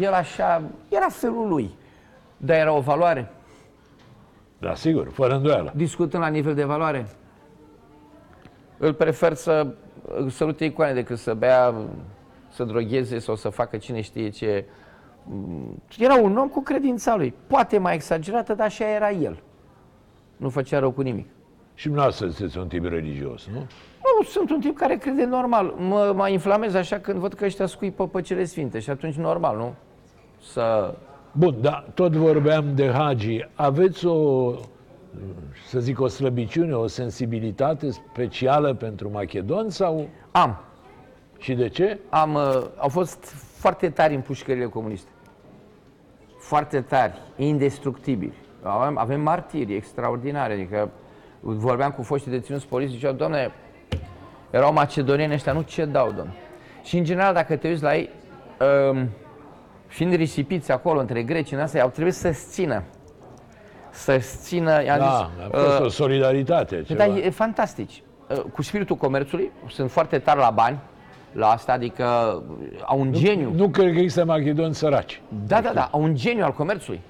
el 0.00 0.12
așa, 0.12 0.62
era 0.88 1.06
felul 1.08 1.48
lui, 1.48 1.70
dar 2.36 2.56
era 2.56 2.72
o 2.72 2.80
valoare. 2.80 3.30
Da, 4.58 4.74
sigur, 4.74 5.08
fără 5.08 5.34
îndoială. 5.34 5.72
Discutând 5.76 6.22
la 6.22 6.28
nivel 6.28 6.54
de 6.54 6.64
valoare, 6.64 7.06
îl 8.78 8.92
prefer 8.92 9.34
să 9.34 9.66
sărute 10.28 10.64
icoane 10.64 10.92
decât 10.92 11.18
să 11.18 11.34
bea, 11.34 11.74
să 12.48 12.64
drogheze 12.64 13.18
sau 13.18 13.34
să 13.36 13.48
facă 13.48 13.76
cine 13.76 14.00
știe 14.00 14.28
ce 14.28 14.64
Mm, 14.64 14.85
era 15.98 16.14
un 16.14 16.36
om 16.36 16.48
cu 16.48 16.62
credința 16.62 17.16
lui. 17.16 17.34
Poate 17.46 17.78
mai 17.78 17.94
exagerată, 17.94 18.54
dar 18.54 18.66
așa 18.66 18.90
era 18.90 19.10
el. 19.10 19.42
Nu 20.36 20.48
făcea 20.48 20.78
rău 20.78 20.90
cu 20.90 21.00
nimic. 21.00 21.26
Și 21.74 21.84
dumneavoastră 21.84 22.28
sunteți 22.28 22.58
un 22.58 22.68
tip 22.68 22.84
religios, 22.84 23.46
nu? 23.52 23.58
Nu, 23.58 24.24
sunt 24.24 24.50
un 24.50 24.60
tip 24.60 24.76
care 24.76 24.96
crede 24.96 25.24
normal. 25.24 25.74
Mă, 25.78 26.12
mă 26.14 26.28
inflamez 26.28 26.74
așa 26.74 26.98
când 26.98 27.18
văd 27.18 27.32
că 27.32 27.44
ăștia 27.44 27.66
scuipă 27.66 28.08
pe 28.08 28.20
cele 28.20 28.44
sfinte 28.44 28.78
și 28.78 28.90
atunci 28.90 29.14
normal, 29.14 29.56
nu? 29.56 29.74
Să... 30.42 30.94
Bun, 31.32 31.56
dar 31.60 31.90
tot 31.94 32.12
vorbeam 32.12 32.64
de 32.74 32.90
Hagi. 32.90 33.48
Aveți 33.54 34.06
o 34.06 34.50
să 35.68 35.80
zic, 35.80 36.00
o 36.00 36.06
slăbiciune, 36.06 36.72
o 36.72 36.86
sensibilitate 36.86 37.90
specială 37.90 38.74
pentru 38.74 39.10
macedoni 39.10 39.72
sau 39.72 40.08
Am. 40.30 40.58
și 41.38 41.54
de 41.54 41.68
ce? 41.68 41.98
am 42.08 42.34
uh, 42.34 42.66
au 42.76 42.88
fost 42.88 43.24
foarte 43.56 43.88
tari 43.88 44.14
în 44.14 44.20
pușcările 44.20 44.64
comuniste. 44.64 45.08
Foarte 46.46 46.80
tari, 46.80 47.12
indestructibili. 47.36 48.32
Avem, 48.62 48.98
avem 48.98 49.20
martiri 49.20 49.74
extraordinare, 49.74 50.52
adică 50.52 50.90
vorbeam 51.40 51.90
cu 51.90 52.02
foștii 52.02 52.30
deținuți 52.30 52.66
poliți, 52.66 52.92
ziceau, 52.92 53.12
doamne, 53.12 53.52
erau 54.50 54.72
macedonieni 54.72 55.32
ăștia, 55.32 55.52
nu 55.52 55.62
ce 55.62 55.84
dau, 55.84 56.06
domnule. 56.06 56.36
Și 56.82 56.98
în 56.98 57.04
general, 57.04 57.34
dacă 57.34 57.56
te 57.56 57.68
uiți 57.68 57.82
la 57.82 57.96
ei, 57.96 58.10
um, 58.90 59.08
fiind 59.86 60.14
risipiți 60.14 60.72
acolo 60.72 61.00
între 61.00 61.22
greci 61.22 61.52
în 61.52 61.58
asta, 61.58 61.80
au 61.80 61.88
trebuit 61.88 62.14
să-ți 62.14 62.48
țină. 62.48 62.82
Să-ți 63.90 64.38
țină, 64.38 64.84
i-am 64.84 64.98
Da, 64.98 65.30
zis, 65.38 65.44
a 65.44 65.58
fost 65.58 65.78
uh, 65.78 65.84
o 65.84 65.88
solidaritate. 65.88 66.82
Ceva. 66.82 67.06
da, 67.06 67.16
e 67.16 67.30
fantastici. 67.30 68.02
Uh, 68.28 68.40
Cu 68.52 68.62
spiritul 68.62 68.96
comerțului, 68.96 69.50
sunt 69.68 69.90
foarte 69.90 70.18
tari 70.18 70.38
la 70.38 70.50
bani, 70.50 70.78
la 71.36 71.48
asta, 71.48 71.72
adică 71.72 72.04
au 72.84 73.00
un 73.00 73.12
geniu. 73.12 73.52
Nu 73.54 73.68
cred 73.68 73.92
că 73.92 73.98
există 73.98 74.24
macedoni 74.24 74.74
săraci. 74.74 75.20
Da, 75.46 75.60
da, 75.60 75.72
da, 75.72 75.88
au 75.92 76.02
un 76.02 76.14
geniu 76.14 76.44
al 76.44 76.52
comerțului, 76.52 77.00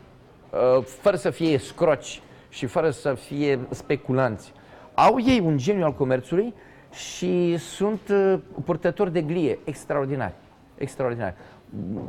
uh, 0.51 0.83
fără 0.85 1.17
să 1.17 1.31
fie 1.31 1.59
scroci 1.59 2.21
și 2.49 2.67
fără 2.67 2.91
să 2.91 3.15
fie 3.15 3.59
speculanți. 3.71 4.53
Au 4.95 5.17
ei 5.27 5.41
un 5.45 5.57
geniu 5.57 5.85
al 5.85 5.95
comerțului 5.95 6.55
și 6.93 7.57
sunt 7.57 8.01
uh, 8.11 8.39
purtători 8.65 9.13
de 9.13 9.23
glie 9.23 9.59
extraordinari. 9.65 10.33
Extraordinari. 10.77 11.35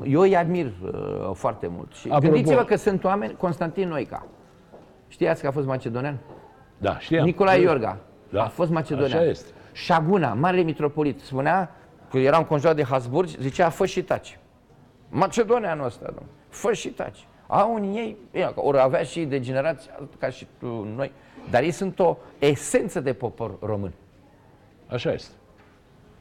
Eu 0.03 0.21
îi 0.21 0.35
admir 0.35 0.65
uh, 0.65 0.91
foarte 1.33 1.67
mult. 1.75 1.93
Și 1.93 2.07
Apropo- 2.09 2.19
gândiți-vă 2.21 2.63
că 2.63 2.75
sunt 2.75 3.03
oameni, 3.03 3.35
Constantin 3.37 3.87
Noica. 3.87 4.25
Știați 5.07 5.41
că 5.41 5.47
a 5.47 5.51
fost 5.51 5.65
macedonian? 5.67 6.17
Da, 6.77 6.99
știam. 6.99 7.25
Nicolae 7.25 7.61
Iorga 7.61 7.97
Da, 8.29 8.43
a 8.43 8.47
fost 8.47 8.71
macedonian. 8.71 9.17
așa 9.17 9.29
este. 9.29 9.51
Șaguna, 9.71 10.33
marele 10.33 10.61
mitropolit, 10.63 11.19
spunea 11.19 11.71
că 12.09 12.17
era 12.17 12.37
înconjurat 12.37 12.75
de 12.75 12.83
Habsburgi, 12.83 13.35
zicea 13.41 13.69
fă 13.69 13.85
și 13.85 14.03
taci. 14.03 14.39
Macedonianul 15.09 15.85
ăsta, 15.85 16.05
domnule, 16.05 16.27
fă 16.49 16.73
și 16.73 16.87
taci. 16.89 17.27
Au 17.47 17.73
unii 17.73 17.97
ei, 17.97 18.17
ia, 18.31 18.53
că 18.53 18.61
ori 18.61 18.79
avea 18.79 19.03
și 19.03 19.23
degenerați 19.25 19.89
ca 20.19 20.29
și 20.29 20.47
uh, 20.61 20.69
noi, 20.95 21.11
dar 21.49 21.61
ei 21.63 21.71
sunt 21.71 21.99
o 21.99 22.17
esență 22.39 22.99
de 22.99 23.13
popor 23.13 23.51
român. 23.61 23.91
Așa 24.87 25.11
este. 25.13 25.31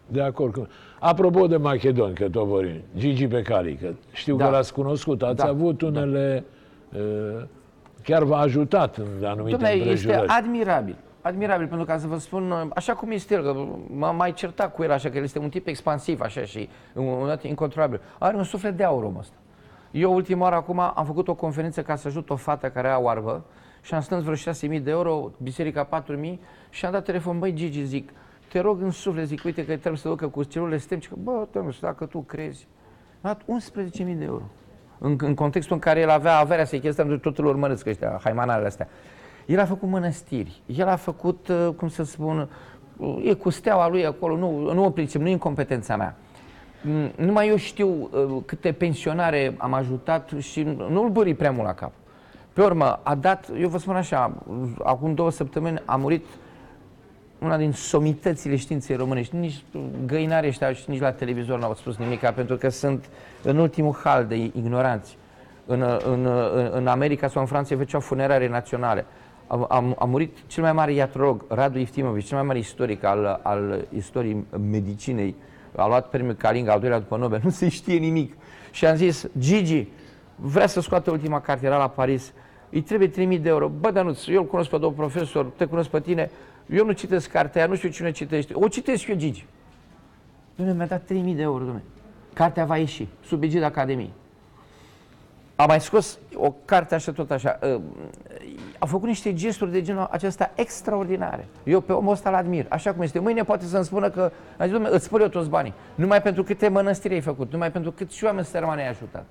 De 0.07 0.23
acord. 0.23 0.53
cu- 0.55 0.69
Apropo 1.01 1.47
de 1.47 1.57
Macedon, 1.57 2.13
că 2.13 2.29
tot 2.29 2.47
vorbim, 2.47 2.81
Gigi 2.97 3.27
Becali, 3.27 3.75
că 3.77 3.89
știu 4.13 4.37
Da. 4.37 4.45
că 4.45 4.51
l-ați 4.51 4.73
cunoscut, 4.73 5.23
ați 5.23 5.37
Da, 5.37 5.45
avut 5.47 5.81
unele... 5.83 6.45
uh, 6.93 7.43
Chiar 8.03 8.23
v-a 8.23 8.39
ajutat 8.39 8.97
în 8.97 9.25
anumite 9.25 9.57
Dom'le, 9.57 9.61
este 9.61 9.79
împrejurări. 9.79 10.27
admirabil. 10.29 10.97
Admirabil, 11.27 11.67
pentru 11.67 11.87
că 11.87 11.97
să 11.99 12.07
vă 12.07 12.19
spun, 12.19 12.51
uh, 12.51 12.67
așa 12.75 12.95
cum 12.95 13.11
este 13.11 13.35
el, 13.35 13.43
că 13.43 13.67
m-am 13.97 14.17
mai 14.17 14.33
certat 14.33 14.75
cu 14.75 14.83
el, 14.83 14.91
așa 14.91 15.11
că 15.11 15.17
el 15.17 15.23
este 15.23 15.39
un 15.39 15.49
tip 15.49 15.67
expansiv, 15.67 16.21
așa, 16.21 16.45
și 16.45 16.69
un, 16.95 17.05
un 17.05 17.27
dat 17.27 17.43
incontrolabil. 17.43 18.01
Are 18.19 18.37
un 18.37 18.45
suflet 18.45 18.77
de 18.77 18.85
aur 18.85 19.03
omul 19.03 19.19
ăsta. 19.19 19.35
Eu 19.91 20.15
ultima 20.15 20.43
oară 20.43 20.55
acum 20.55 20.79
am 20.79 21.05
făcut 21.07 21.29
o 21.29 21.35
conferință 21.35 21.83
ca 21.83 21.97
să 21.97 22.09
ajut 22.09 22.31
o 22.31 22.37
fată 22.37 22.71
care 22.71 22.89
a 22.89 22.99
oarbă 22.99 23.45
și 23.83 23.95
am 23.95 24.01
strâns 24.01 24.23
vreo 24.23 24.77
6.000 24.79 24.83
de 24.83 24.91
euro, 24.91 25.31
biserica 25.43 26.05
4.000 26.05 26.35
și 26.71 26.85
am 26.85 26.93
dat 26.93 27.05
telefon, 27.05 27.39
băi 27.39 27.53
Gigi, 27.53 27.85
zic, 27.85 28.11
te 28.49 28.61
rog 28.61 28.83
în 28.83 28.91
suflet, 28.91 29.27
zic, 29.27 29.45
uite 29.45 29.65
că 29.65 29.77
trebuie 29.77 29.97
să 29.97 30.09
ducă 30.09 30.29
cu 30.29 30.43
celulele 30.43 30.79
STEM, 30.79 31.01
și 31.01 31.09
că, 31.09 31.15
bă, 31.19 31.47
domnule, 31.53 31.77
dacă 31.81 32.07
tu 32.07 32.19
crezi, 32.19 32.67
am 33.21 33.39
dat 33.47 33.61
11.000 33.85 34.17
de 34.19 34.25
euro. 34.25 34.43
În, 34.99 35.17
în 35.21 35.35
contextul 35.35 35.75
în 35.75 35.81
care 35.81 36.01
el 36.01 36.11
avea 36.11 36.39
averea 36.39 36.65
să-i 36.65 36.81
chestia 36.81 37.05
de 37.05 37.17
totul 37.17 37.47
urmăresc 37.47 37.87
ăștia, 37.87 38.21
haimanarele 38.23 38.67
astea. 38.67 38.89
El 39.47 39.61
a 39.61 39.65
făcut 39.65 39.89
mănăstiri, 39.89 40.63
el 40.67 40.89
a 40.89 40.97
făcut, 40.97 41.49
uh, 41.49 41.69
cum 41.77 41.89
să 41.89 42.05
spun, 42.05 42.49
uh, 42.97 43.23
e 43.25 43.33
cu 43.33 43.51
steaua 43.51 43.89
lui 43.89 44.07
acolo, 44.07 44.37
nu, 44.37 44.73
nu 44.73 44.85
o 44.85 44.91
pricep, 44.91 45.21
nu 45.21 45.29
e 45.29 45.33
în 45.33 45.39
competența 45.39 45.97
mea. 45.97 46.17
Mm, 46.83 47.11
Numai 47.17 47.49
eu 47.49 47.57
știu 47.57 47.89
uh, 47.89 48.43
câte 48.47 48.73
pensionare 48.73 49.55
am 49.59 49.73
ajutat 49.73 50.31
și 50.39 50.63
nu-l 50.91 51.09
bări 51.09 51.35
prea 51.35 51.51
mult 51.51 51.67
la 51.67 51.75
cap. 51.75 51.93
Pe 52.53 52.63
urmă, 52.63 53.01
a 53.03 53.15
dat, 53.15 53.49
eu 53.61 53.69
vă 53.69 53.79
spun 53.79 53.97
așa, 53.97 54.43
acum 54.85 55.15
două 55.15 55.31
săptămâni 55.31 55.83
a 55.85 55.97
murit 55.97 56.25
una 57.39 57.57
din 57.57 57.73
somitățile 57.73 58.57
științei 58.57 58.97
românești. 58.97 59.37
Nici 59.37 59.65
găinarii 60.07 60.49
ăștia 60.49 60.73
și 60.73 60.91
nici 60.91 61.01
la 61.01 61.13
televizor 61.13 61.59
n-au 61.59 61.75
spus 61.75 61.97
nimic, 61.97 62.21
pentru 62.21 62.57
că 62.57 62.69
sunt 62.69 63.05
în 63.43 63.57
ultimul 63.57 63.95
hal 64.05 64.25
de 64.25 64.35
ignoranți. 64.35 65.19
În, 65.67 65.83
în, 66.05 66.27
în, 66.55 66.71
în 66.73 66.87
America 66.87 67.29
sau 67.29 67.41
în 67.41 67.49
Franța 67.49 67.75
îi 67.75 67.81
făceau 67.81 68.01
funerare 68.01 68.49
naționale. 68.49 69.07
A, 69.47 69.67
a, 69.69 69.95
a 69.99 70.05
murit 70.05 70.37
cel 70.47 70.63
mai 70.63 70.73
mare 70.73 70.93
iatrolog, 70.93 71.45
Radu 71.49 71.79
Iftimovic, 71.79 72.25
cel 72.25 72.37
mai 72.37 72.47
mare 72.47 72.59
istoric 72.59 73.05
al, 73.05 73.41
al 73.43 73.87
istoriei 73.95 74.45
medicinei. 74.71 75.35
A 75.77 75.87
luat 75.87 76.09
premiul 76.09 76.35
Kalinga, 76.35 76.73
al 76.73 76.81
doilea 76.81 76.99
după 76.99 77.17
Nobel. 77.17 77.41
Nu 77.45 77.51
se 77.51 77.69
știe 77.69 77.99
nimic. 77.99 78.35
Și 78.71 78.87
am 78.87 78.97
zis, 78.97 79.29
Gigi, 79.39 79.89
vrea 80.37 80.67
să 80.67 80.81
scoată 80.81 81.11
ultima 81.11 81.41
carte, 81.41 81.67
era 81.67 81.77
la 81.77 81.89
Paris, 81.89 82.33
îi 82.71 82.83
trebuie 82.83 83.09
3000 83.09 83.39
de 83.39 83.49
euro. 83.49 83.69
Bă, 83.69 83.91
Danuț, 83.91 84.27
eu 84.27 84.41
îl 84.41 84.47
cunosc 84.47 84.71
pe 84.71 84.79
domnul 84.79 84.99
profesor, 84.99 85.45
te 85.45 85.65
cunosc 85.65 85.89
pe 85.89 86.01
tine, 86.01 86.31
eu 86.67 86.85
nu 86.85 86.93
citesc 86.93 87.31
cartea 87.31 87.61
aia, 87.61 87.71
nu 87.71 87.77
știu 87.77 87.89
cine 87.89 88.11
citește. 88.11 88.53
O 88.55 88.69
citesc 88.69 89.07
eu, 89.07 89.17
Gigi. 89.17 89.47
Dom'le, 90.57 90.75
mi-a 90.75 90.87
dat 90.87 91.05
3000 91.05 91.35
de 91.35 91.43
euro, 91.43 91.65
dom'le. 91.65 91.83
Cartea 92.33 92.65
va 92.65 92.77
ieși, 92.77 93.09
sub 93.25 93.43
egida 93.43 93.67
Academiei. 93.67 94.13
A 95.57 95.67
mai 95.67 95.81
scos 95.81 96.19
o 96.35 96.55
carte 96.65 96.95
așa, 96.95 97.13
tot 97.13 97.31
așa. 97.31 97.59
Uh, 97.63 97.81
A 98.79 98.87
făcut 98.87 99.09
niște 99.09 99.35
gesturi 99.35 99.71
de 99.71 99.83
genul 99.83 100.09
acesta 100.11 100.51
extraordinare. 100.55 101.47
Eu 101.65 101.81
pe 101.81 101.93
omul 101.93 102.13
ăsta 102.13 102.31
l-admir, 102.31 102.67
așa 102.69 102.93
cum 102.93 103.03
este. 103.03 103.19
Mâine 103.19 103.43
poate 103.43 103.65
să-mi 103.65 103.85
spună 103.85 104.11
că, 104.11 104.31
a 104.57 104.67
zis, 104.67 104.77
dom'le, 104.77 104.91
îți 104.91 105.05
spăl 105.05 105.21
eu 105.21 105.29
toți 105.29 105.49
banii. 105.49 105.73
Numai 105.95 106.23
pentru 106.23 106.43
câte 106.43 106.69
mănăstiri 106.69 107.15
ai 107.15 107.21
făcut, 107.21 107.53
numai 107.53 107.73
pentru 107.73 107.93
câți 107.93 108.25
oameni 108.25 108.47
sărmani 108.47 108.81
ai 108.81 108.89
ajutat. 108.89 109.25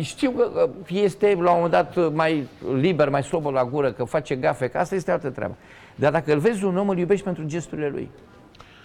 Știu 0.00 0.30
că 0.30 0.68
că 0.86 0.94
este 0.94 1.34
la 1.40 1.50
un 1.50 1.60
moment 1.60 1.70
dat 1.70 2.12
mai 2.12 2.46
liber, 2.74 3.08
mai 3.08 3.22
slobă 3.22 3.50
la 3.50 3.64
gură, 3.64 3.92
că 3.92 4.04
face 4.04 4.34
gafe, 4.34 4.68
că 4.68 4.78
asta 4.78 4.94
este 4.94 5.10
altă 5.10 5.30
treabă. 5.30 5.54
Dar 5.94 6.12
dacă 6.12 6.32
îl 6.32 6.38
vezi 6.38 6.64
un 6.64 6.76
om, 6.76 6.88
îl 6.88 6.98
iubești 6.98 7.24
pentru 7.24 7.44
gesturile 7.44 7.88
lui. 7.88 8.10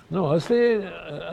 Nu, 0.07 0.25
asta 0.25 0.53
e, 0.53 0.81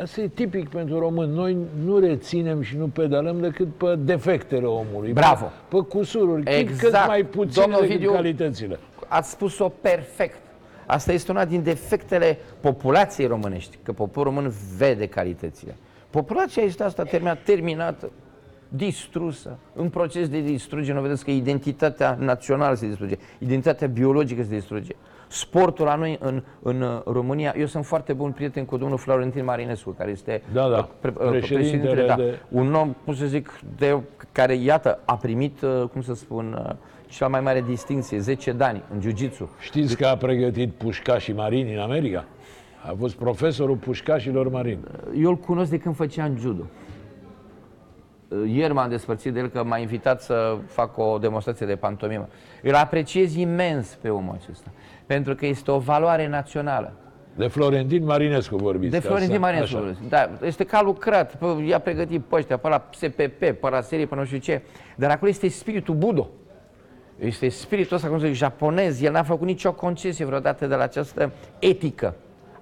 asta 0.02 0.20
e 0.20 0.28
tipic 0.28 0.68
pentru 0.68 0.98
român. 0.98 1.30
Noi 1.30 1.56
nu 1.84 1.98
reținem 1.98 2.62
și 2.62 2.76
nu 2.76 2.86
pedalăm 2.86 3.40
decât 3.40 3.74
pe 3.74 3.96
defectele 3.98 4.66
omului. 4.66 5.12
Bravo. 5.12 5.44
Pe, 5.44 5.76
pe 5.76 5.82
cusururi, 5.88 6.40
exact. 6.40 6.78
cât 6.78 6.86
Exact. 6.86 7.06
mai 7.06 7.24
puține 7.24 7.62
Domnul 7.62 7.80
decât 7.80 7.94
Ovidiu, 7.94 8.12
calitățile. 8.12 8.78
Ați 9.08 9.30
spus-o 9.30 9.68
perfect. 9.68 10.40
Asta 10.86 11.12
este 11.12 11.30
una 11.30 11.44
din 11.44 11.62
defectele 11.62 12.38
populației 12.60 13.26
românești, 13.26 13.78
că 13.82 13.92
poporul 13.92 14.32
român 14.32 14.52
vede 14.76 15.06
calitățile. 15.06 15.76
Populația 16.10 16.62
este 16.62 16.82
asta 16.82 17.02
terminat, 17.02 17.42
terminată, 17.42 18.10
distrusă, 18.68 19.58
în 19.74 19.88
proces 19.88 20.28
de 20.28 20.40
distrugere. 20.40 20.96
Nu 20.96 21.02
vedeți 21.02 21.24
că 21.24 21.30
identitatea 21.30 22.16
națională 22.20 22.74
se 22.74 22.86
distruge, 22.86 23.16
identitatea 23.38 23.88
biologică 23.88 24.42
se 24.42 24.54
distruge. 24.54 24.92
Sportul 25.32 25.84
la 25.84 25.94
noi 25.94 26.18
în, 26.20 26.42
în 26.62 26.80
uh, 26.80 27.00
România, 27.04 27.54
eu 27.58 27.66
sunt 27.66 27.84
foarte 27.86 28.12
bun 28.12 28.30
prieten 28.32 28.64
cu 28.64 28.76
domnul 28.76 28.98
Florentin 28.98 29.44
Marinescu, 29.44 29.90
care 29.90 30.10
este 30.10 30.42
Da, 30.52 30.68
da, 30.68 30.78
uh, 30.78 30.84
pre- 31.00 31.14
uh, 31.18 31.28
președintele 31.30 32.06
da, 32.06 32.14
de- 32.14 32.38
un 32.48 32.74
om, 32.74 32.94
cum 33.04 33.14
să 33.14 33.26
zic, 33.26 33.60
de, 33.76 33.98
care, 34.32 34.54
iată, 34.54 34.98
a 35.04 35.16
primit, 35.16 35.62
uh, 35.62 35.82
cum 35.92 36.02
să 36.02 36.14
spun, 36.14 36.64
uh, 36.68 36.74
cea 37.06 37.28
mai 37.28 37.40
mare 37.40 37.64
distinție, 37.66 38.18
10 38.18 38.52
de 38.52 38.64
ani 38.64 38.82
în 38.94 39.00
jiu-jitsu. 39.00 39.50
Știți 39.60 39.96
că 39.96 40.06
a 40.06 40.16
pregătit 40.16 40.70
pușcașii 40.72 41.32
marini 41.32 41.74
în 41.74 41.80
America? 41.80 42.24
A 42.90 42.94
fost 42.98 43.14
profesorul 43.14 43.76
pușcașilor 43.76 44.50
marini. 44.50 44.80
Eu 45.20 45.28
îl 45.30 45.36
cunosc 45.36 45.70
de 45.70 45.78
când 45.78 45.94
făceam 45.96 46.36
judo. 46.38 46.62
Ieri 48.46 48.72
m-am 48.72 48.88
despărțit 48.88 49.32
de 49.32 49.38
el 49.40 49.48
că 49.48 49.64
m-a 49.64 49.78
invitat 49.78 50.22
să 50.22 50.56
fac 50.66 50.98
o 50.98 51.18
demonstrație 51.18 51.66
de 51.66 51.76
pantomimă. 51.76 52.28
Îl 52.62 52.74
apreciez 52.74 53.34
imens 53.34 53.98
pe 54.00 54.08
omul 54.08 54.38
acesta, 54.42 54.70
pentru 55.06 55.34
că 55.34 55.46
este 55.46 55.70
o 55.70 55.78
valoare 55.78 56.28
națională. 56.28 56.92
De 57.36 57.46
Florentin 57.46 58.04
Marinescu 58.04 58.56
vorbiți. 58.56 58.90
De 58.92 58.98
ca 58.98 59.06
Florentin 59.06 59.34
să- 59.34 59.40
Marinescu. 59.40 59.76
așa. 59.76 59.96
Da, 60.08 60.46
este 60.46 60.64
ca 60.64 60.82
lucrat, 60.82 61.34
pe, 61.36 61.46
i-a 61.66 61.78
pregătit 61.78 62.20
pe 62.24 62.34
ăștia, 62.36 62.56
pe 62.56 62.68
la 62.68 62.88
SPP, 62.92 63.38
pe 63.38 63.68
la 63.70 63.80
serie, 63.80 64.06
pe 64.06 64.14
nu 64.14 64.24
știu 64.24 64.38
ce. 64.38 64.62
Dar 64.96 65.10
acolo 65.10 65.30
este 65.30 65.48
spiritul 65.48 65.94
Budo. 65.94 66.28
Este 67.18 67.48
spiritul 67.48 67.96
ăsta, 67.96 68.08
cum 68.08 68.18
să 68.18 68.26
zic, 68.26 68.34
japonez. 68.34 69.02
El 69.02 69.12
n-a 69.12 69.22
făcut 69.22 69.46
nicio 69.46 69.72
concesie 69.72 70.24
vreodată 70.24 70.66
de 70.66 70.74
la 70.74 70.82
această 70.82 71.32
etică 71.58 72.14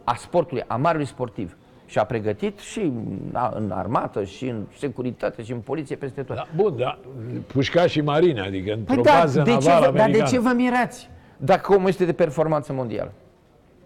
a 0.05 0.15
sportului, 0.15 0.65
a 0.67 0.77
marelui 0.77 1.07
sportiv. 1.07 1.57
Și 1.91 1.99
a 1.99 2.05
pregătit 2.05 2.59
și 2.59 2.93
na, 3.33 3.53
în 3.57 3.71
armată, 3.71 4.25
și 4.25 4.47
în 4.49 4.63
securitate, 4.79 5.43
și 5.43 5.53
în 5.53 5.59
poliție, 5.59 5.97
peste 5.97 6.23
tot. 6.23 6.37
Da, 6.37 6.47
bun, 6.57 6.77
da, 6.77 6.99
pușcașii 7.47 8.03
marini, 8.03 8.41
adică 8.41 8.73
într-o 8.73 8.95
Păi 8.95 9.03
da, 9.03 9.11
bază 9.21 9.43
de 9.43 9.51
ce, 9.51 9.69
navală 9.69 9.79
vă, 9.79 9.85
dar 9.85 9.93
de 9.93 10.01
americană. 10.01 10.31
ce 10.31 10.39
vă 10.41 10.53
mirați 10.55 11.09
dacă 11.37 11.75
omul 11.75 11.89
este 11.89 12.05
de 12.05 12.13
performanță 12.13 12.73
mondială? 12.73 13.13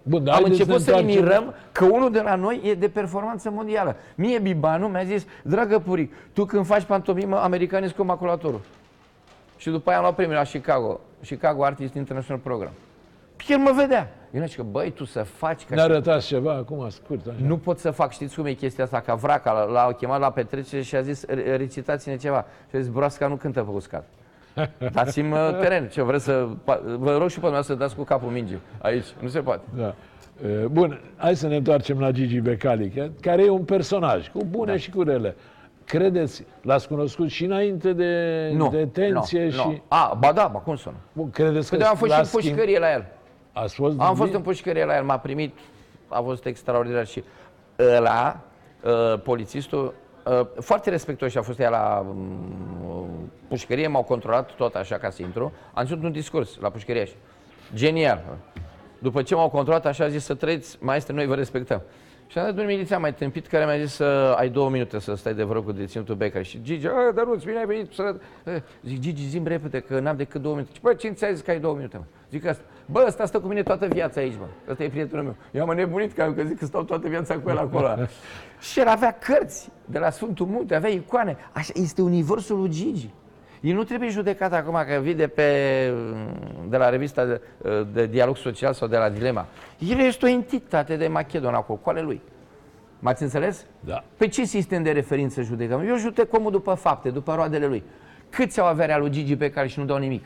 Bun, 0.03 0.25
da, 0.25 0.31
Am 0.33 0.37
haideți 0.43 0.61
început 0.61 0.83
să 0.83 0.91
ne 0.91 0.97
întoarcem- 0.97 1.23
mirăm 1.23 1.55
că 1.73 1.85
unul 1.85 2.13
de 2.13 2.21
la 2.21 2.35
noi 2.35 2.61
e 2.65 2.75
de 2.75 2.89
performanță 2.89 3.51
mondială. 3.51 3.97
Mie 4.15 4.39
Bibanu 4.39 4.87
mi-a 4.89 5.05
zis, 5.05 5.27
dragă 5.43 5.79
Puric, 5.79 6.13
tu 6.33 6.45
când 6.45 6.67
faci 6.67 6.83
pantomimă, 6.83 7.37
americanii 7.37 7.87
sunt 7.87 7.99
cu 7.99 8.05
maculatorul. 8.07 8.61
Și 9.57 9.71
după 9.71 9.89
aia 9.89 9.99
am 9.99 10.05
luat 10.05 10.15
premiul 10.17 10.37
la 10.37 10.43
Chicago, 10.43 11.01
Chicago 11.27 11.65
Artist 11.65 11.95
International 11.95 12.43
Program. 12.45 12.73
El 13.49 13.59
mă 13.59 13.73
vedea. 13.77 14.13
Eu 14.35 14.41
nu 14.41 14.47
că 14.57 14.63
băi, 14.63 14.91
tu 14.91 15.05
să 15.05 15.23
faci... 15.23 15.65
Ca 15.65 15.75
ne 15.75 15.81
arătați 15.81 16.27
ceva 16.27 16.53
acum, 16.53 16.89
scurt. 16.89 17.27
Așa. 17.27 17.37
Nu 17.47 17.59
pot 17.59 17.79
să 17.79 17.91
fac, 17.91 18.13
știți 18.13 18.35
cum 18.35 18.47
e 18.47 18.53
chestia 18.53 18.85
asta, 18.85 19.01
ca 19.01 19.15
vraca, 19.15 19.53
l-au 19.53 19.93
chemat 19.93 20.21
la 20.21 20.31
petrecere 20.31 20.83
și 20.83 20.97
a 20.97 21.01
zis, 21.01 21.25
recitați-ne 21.57 22.17
ceva. 22.17 22.47
Și 22.71 22.77
a 22.77 22.79
zis, 22.79 22.89
broasca 22.89 23.27
nu 23.27 23.35
cântă 23.35 23.63
pe 23.63 23.71
uscat. 23.71 24.09
Dați-mi 24.93 25.33
uh, 25.33 25.59
teren, 25.61 25.89
ce 25.89 26.03
vreți 26.03 26.25
să... 26.25 26.49
Vă 26.99 27.17
rog 27.17 27.29
și 27.29 27.41
pe 27.41 27.61
să 27.63 27.75
dați 27.75 27.95
cu 27.97 28.03
capul 28.03 28.31
minge. 28.31 28.59
Aici, 28.79 29.07
nu 29.21 29.29
se 29.29 29.41
poate. 29.41 29.63
Da. 29.77 29.95
Bun, 30.71 31.01
hai 31.17 31.37
să 31.37 31.47
ne 31.47 31.57
întoarcem 31.57 32.01
la 32.01 32.11
Gigi 32.11 32.41
Becali, 32.41 33.13
care 33.21 33.45
e 33.45 33.51
un 33.51 33.65
personaj 33.65 34.31
cu 34.31 34.45
bune 34.45 34.73
da. 34.73 34.79
și 34.79 34.91
cu 34.91 35.03
rele. 35.03 35.37
Credeți, 35.85 36.45
l-ați 36.63 36.89
cunoscut 36.89 37.29
și 37.29 37.45
înainte 37.45 37.93
de 37.93 38.51
nu, 38.55 38.69
detenție 38.69 39.45
nu, 39.45 39.51
și... 39.51 39.67
Nu. 39.67 39.83
A, 39.89 40.17
ba 40.21 40.33
da, 40.33 40.51
ba 40.53 40.59
cum 40.59 40.77
sună? 40.77 40.97
Bun, 41.13 41.31
credeți 41.31 41.77
că 41.77 41.85
am 41.85 41.97
fost 41.97 42.13
și 42.13 42.19
în 42.19 42.27
pușcărie 42.27 42.79
la 42.79 42.93
el. 42.93 43.07
Ați 43.55 43.75
fost 43.75 43.99
Am 43.99 44.15
fost 44.15 44.33
în 44.33 44.41
pușcărie 44.41 44.85
la 44.85 44.97
el, 44.97 45.05
m-a 45.05 45.19
primit, 45.19 45.59
a 46.09 46.21
fost 46.21 46.47
extraordinar 46.47 47.07
și 47.07 47.25
ăla, 47.79 48.41
uh, 48.83 49.21
polițistul, 49.21 49.95
uh, 50.25 50.47
foarte 50.61 50.91
respectuos 50.91 51.31
și 51.31 51.39
a 51.39 51.43
fost 51.43 51.59
ea 51.59 51.69
la 51.69 52.07
uh, 52.09 53.05
pușcărie, 53.49 53.87
m-au 53.87 54.03
controlat 54.03 54.55
tot 54.55 54.75
așa 54.75 54.97
ca 54.97 55.11
să 55.11 55.23
intru. 55.23 55.53
Am 55.75 55.85
ținut 55.85 56.03
un 56.03 56.13
discurs 56.13 56.59
la 56.61 56.71
pușcărie 56.71 57.05
și 57.05 57.15
genial. 57.75 58.23
După 58.99 59.23
ce 59.23 59.35
m-au 59.35 59.51
controlat, 59.51 59.87
așa 59.87 60.05
a 60.05 60.09
zis 60.09 60.25
să 60.25 60.35
trăiți, 60.35 60.79
maestre, 60.81 61.15
noi 61.15 61.27
vă 61.27 61.35
respectăm. 61.35 61.83
Și 62.27 62.39
am 62.39 62.45
dat 62.45 62.59
un 62.59 62.67
miliția 62.67 62.99
mai 62.99 63.15
tâmpit 63.15 63.47
care 63.47 63.65
mi-a 63.65 63.85
zis 63.85 63.95
să 63.95 64.35
ai 64.37 64.49
două 64.49 64.71
minute 64.71 64.99
să 64.99 65.15
stai 65.15 65.35
de 65.35 65.43
vreo 65.43 65.63
cu 65.63 65.73
deținutul 65.73 66.15
Beca. 66.15 66.43
Și 66.43 66.63
Gigi, 66.63 66.87
a, 66.87 67.13
dar 67.15 67.25
nu, 67.25 67.35
bine 67.35 67.59
ai 67.59 67.67
venit 67.67 67.93
să... 67.93 68.15
Zic, 68.83 68.99
Gigi, 68.99 69.29
zim 69.29 69.47
repede 69.47 69.81
că 69.81 70.01
n-am 70.01 70.17
decât 70.17 70.43
două 70.43 70.55
minute. 70.55 70.73
Și 70.75 70.81
bă, 70.81 70.95
cine 70.95 71.13
ți-a 71.13 71.33
zis 71.33 71.41
că 71.41 71.51
ai 71.51 71.61
două 71.61 71.75
minute? 71.75 71.97
Mă? 71.97 72.05
Zic 72.35 72.47
asta. 72.47 72.63
Bă, 72.87 73.05
ăsta 73.07 73.27
stă 73.27 73.41
cu 73.41 73.47
mine 73.47 73.63
toată 73.63 73.87
viața 73.87 74.21
aici, 74.21 74.35
bă. 74.35 74.45
Ăsta 74.71 74.83
e 74.83 74.89
prietenul 74.89 75.25
meu. 75.25 75.37
Eu 75.51 75.69
am 75.69 75.77
nebunit 75.77 76.13
că, 76.13 76.33
că 76.37 76.43
zic 76.43 76.59
că 76.59 76.65
stau 76.65 76.83
toată 76.83 77.09
viața 77.09 77.39
cu 77.39 77.51
el 77.51 77.59
acolo. 77.59 77.89
și 78.71 78.81
el 78.81 78.89
avea 78.89 79.13
cărți 79.13 79.71
de 79.85 79.99
la 79.99 80.11
Sfântul 80.11 80.47
Munte, 80.47 80.75
avea 80.75 80.91
icoane. 80.91 81.37
Așa, 81.53 81.73
este 81.75 82.03
universul 82.03 82.59
lui 82.59 82.69
Gigi. 82.69 83.11
El 83.61 83.75
nu 83.75 83.85
trebuie 83.85 84.09
judecat 84.09 84.53
acum 84.53 84.85
că 84.89 85.01
vii 85.01 85.15
de, 85.15 85.27
pe, 85.27 85.43
de 86.69 86.77
la 86.77 86.89
revista 86.89 87.25
de, 87.25 87.41
de 87.93 88.07
dialog 88.07 88.37
social 88.37 88.73
sau 88.73 88.89
de 88.89 88.97
la 88.97 89.09
Dilema. 89.09 89.47
El 89.79 89.99
este 89.99 90.25
o 90.25 90.29
entitate 90.29 90.97
de 90.97 91.07
Macedon 91.07 91.55
acolo, 91.55 91.79
cu 91.83 91.91
ale 91.91 92.01
lui. 92.01 92.21
M-ați 92.99 93.23
înțeles? 93.23 93.67
Da. 93.81 94.05
Pe 94.17 94.29
ce 94.29 94.45
sistem 94.45 94.83
de 94.83 94.91
referință 94.91 95.43
judecăm? 95.43 95.87
Eu 95.89 95.97
judec 95.97 96.33
omul 96.33 96.51
după 96.51 96.75
fapte, 96.75 97.11
după 97.11 97.35
roadele 97.35 97.67
lui. 97.67 97.83
Câți 98.31 98.61
au 98.61 98.67
averea 98.67 98.99
lui 98.99 99.11
Gigi 99.11 99.37
pe 99.37 99.51
care 99.51 99.67
și 99.67 99.79
nu 99.79 99.85
dau 99.85 99.97
nimic? 99.97 100.25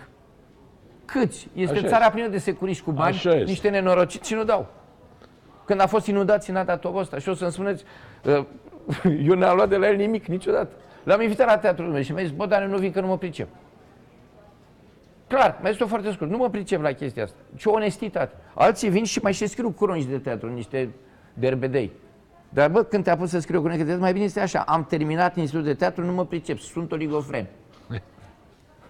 Câți? 1.13 1.49
Este 1.55 1.79
Așa 1.79 1.87
țara 1.87 2.05
este. 2.05 2.13
plină 2.13 2.29
de 2.29 2.39
securiști 2.39 2.83
cu 2.83 2.93
bani, 2.93 3.15
Așa 3.15 3.35
niște 3.35 3.69
nenorociți 3.69 4.29
și 4.29 4.35
nu 4.35 4.45
dau. 4.45 4.67
Când 5.65 5.81
a 5.81 5.87
fost 5.87 6.07
inundat, 6.07 6.49
n-a 6.49 6.65
dat 6.65 6.85
ăsta. 6.95 7.19
Și 7.19 7.29
o 7.29 7.35
să-mi 7.35 7.53
spuneți, 7.53 7.85
uh, 8.25 8.45
eu 9.29 9.35
n-am 9.35 9.57
luat 9.57 9.69
de 9.69 9.77
la 9.77 9.89
el 9.89 9.97
nimic 9.97 10.27
niciodată. 10.27 10.71
L-am 11.03 11.21
invitat 11.21 11.47
la 11.47 11.59
teatrul 11.59 11.89
meu 11.89 12.03
și 12.03 12.13
mi-a 12.13 12.23
zis, 12.23 12.33
bă, 12.33 12.47
dar 12.47 12.63
nu 12.63 12.77
vin 12.77 12.93
că 12.93 13.01
nu 13.01 13.07
mă 13.07 13.19
pricep. 13.19 13.49
Clar, 15.27 15.59
mai 15.61 15.71
este 15.71 15.85
foarte 15.85 16.13
scurt, 16.13 16.31
nu 16.31 16.37
mă 16.37 16.51
pricep 16.51 16.83
la 16.83 16.93
chestia 16.93 17.23
asta. 17.23 17.37
Ce 17.57 17.69
onestitate. 17.69 18.35
Alții 18.55 18.89
vin 18.89 19.05
și 19.05 19.19
mai 19.23 19.33
și 19.33 19.47
scriu 19.47 19.71
cronici 19.71 20.09
de 20.09 20.19
teatru, 20.19 20.53
niște 20.53 20.89
derbedei. 21.35 21.93
Dar 22.49 22.71
bă, 22.71 22.83
când 22.83 23.05
te-a 23.05 23.17
pus 23.17 23.31
să 23.31 23.39
scriu 23.39 23.61
cronică 23.61 23.83
de 23.83 23.85
teatru, 23.85 24.05
mai 24.05 24.13
bine 24.13 24.25
este 24.25 24.41
așa, 24.41 24.61
am 24.61 24.85
terminat 24.85 25.37
institutul 25.37 25.67
de 25.67 25.75
teatru, 25.75 26.05
nu 26.05 26.13
mă 26.13 26.25
pricep, 26.25 26.59
sunt 26.59 26.93
oligofren. 26.93 27.47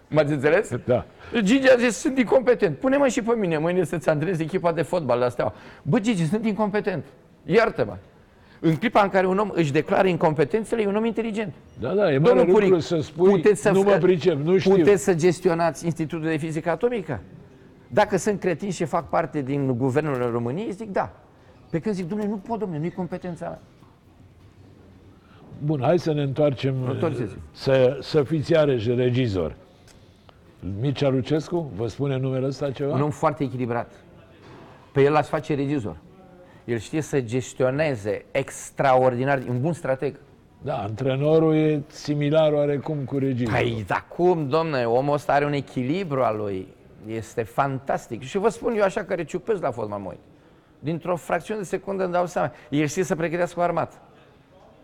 M-ați 0.09 0.33
înțeles? 0.33 0.71
Da. 0.85 1.05
Gigi 1.43 1.71
a 1.71 1.77
zis, 1.77 1.97
sunt 1.97 2.19
incompetent. 2.19 2.79
Pune-mă 2.79 3.09
și 3.09 3.23
pe 3.23 3.35
mine 3.35 3.59
mâine 3.59 3.85
să-ți 3.85 4.09
antrenezi 4.09 4.43
echipa 4.43 4.73
de 4.73 4.83
fotbal 4.83 5.19
la 5.19 5.29
steaua. 5.29 5.55
Bă, 5.83 6.01
Gigi, 6.01 6.27
sunt 6.27 6.47
incompetent. 6.47 7.05
Iartă-mă. 7.45 7.97
În 8.61 8.77
clipa 8.77 9.03
în 9.03 9.09
care 9.09 9.27
un 9.27 9.39
om 9.39 9.51
își 9.55 9.73
declară 9.73 10.09
incompetențele, 10.09 10.83
e 10.83 10.87
un 10.87 10.97
om 10.97 11.05
inteligent. 11.05 11.53
Da, 11.81 11.95
da, 11.95 12.13
e 12.13 12.19
Domnul 12.19 12.47
Puric, 12.47 12.83
să 12.83 13.01
spui, 13.01 13.31
puteți 13.31 13.61
să, 13.61 13.71
nu 13.71 13.83
mă 13.83 13.99
pricep, 14.01 14.37
nu 14.45 14.59
știu. 14.59 14.75
Puteți 14.75 15.05
să 15.05 15.15
gestionați 15.15 15.85
Institutul 15.85 16.29
de 16.29 16.37
Fizică 16.37 16.71
Atomică? 16.71 17.21
Dacă 17.89 18.17
sunt 18.17 18.41
cretini 18.41 18.71
și 18.71 18.85
fac 18.85 19.09
parte 19.09 19.43
din 19.43 19.77
guvernul 19.77 20.31
României, 20.31 20.73
zic 20.73 20.93
da. 20.93 21.13
Pe 21.71 21.79
când 21.79 21.95
zic, 21.95 22.09
domnule, 22.09 22.31
nu 22.31 22.37
pot, 22.37 22.59
domnule, 22.59 22.81
nu-i 22.81 22.91
competența 22.91 23.47
mea. 23.47 23.61
Bun, 25.65 25.81
hai 25.83 25.99
să 25.99 26.13
ne 26.13 26.23
întoarcem, 26.23 26.75
să, 27.51 27.99
să 28.01 28.23
fiți 28.23 28.53
iarăși 28.53 28.95
regizor. 28.95 29.57
Mircea 30.81 31.09
Lucescu, 31.09 31.71
vă 31.77 31.87
spune 31.87 32.17
numele 32.17 32.47
ăsta 32.47 32.71
ceva? 32.71 32.95
Un 32.95 33.03
om 33.03 33.11
foarte 33.11 33.45
echilibrat. 33.45 33.93
Pe 34.93 35.03
el 35.03 35.13
l-aș 35.13 35.27
face 35.27 35.55
regizor. 35.55 35.97
El 36.65 36.79
știe 36.79 37.01
să 37.01 37.21
gestioneze 37.21 38.25
extraordinar, 38.31 39.43
un 39.49 39.61
bun 39.61 39.73
strateg. 39.73 40.21
Da, 40.63 40.77
antrenorul 40.77 41.55
e 41.55 41.83
similar 41.87 42.53
oarecum 42.53 42.97
cu 43.05 43.19
regizorul. 43.19 43.61
Păi, 43.61 43.85
da 43.87 44.05
cum, 44.09 44.49
domne, 44.49 44.85
omul 44.85 45.15
ăsta 45.15 45.33
are 45.33 45.45
un 45.45 45.53
echilibru 45.53 46.23
al 46.23 46.37
lui. 46.37 46.69
Este 47.07 47.43
fantastic. 47.43 48.23
Și 48.23 48.39
vă 48.39 48.49
spun 48.49 48.75
eu 48.77 48.83
așa 48.83 49.05
că 49.05 49.15
reciupez 49.15 49.61
la 49.61 49.71
fotbal 49.71 49.99
moi. 49.99 50.19
Dintr-o 50.79 51.17
fracțiune 51.17 51.61
de 51.61 51.67
secundă 51.67 52.05
îmi 52.05 52.13
dau 52.13 52.27
seama. 52.27 52.53
El 52.71 52.87
știe 52.87 53.03
să 53.03 53.17
pregătească 53.17 53.61
o 53.61 53.63
armată. 53.63 53.97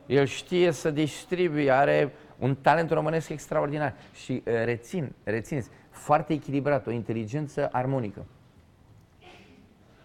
El 0.07 0.27
știe 0.27 0.71
să 0.71 0.91
distribuie, 0.91 1.71
are 1.71 2.13
un 2.39 2.55
talent 2.55 2.91
românesc 2.91 3.29
extraordinar. 3.29 3.95
Și 4.15 4.33
uh, 4.33 4.53
rețin, 4.65 5.13
rețineți, 5.25 5.69
foarte 5.91 6.33
echilibrat, 6.33 6.87
o 6.87 6.91
inteligență 6.91 7.69
armonică. 7.73 8.25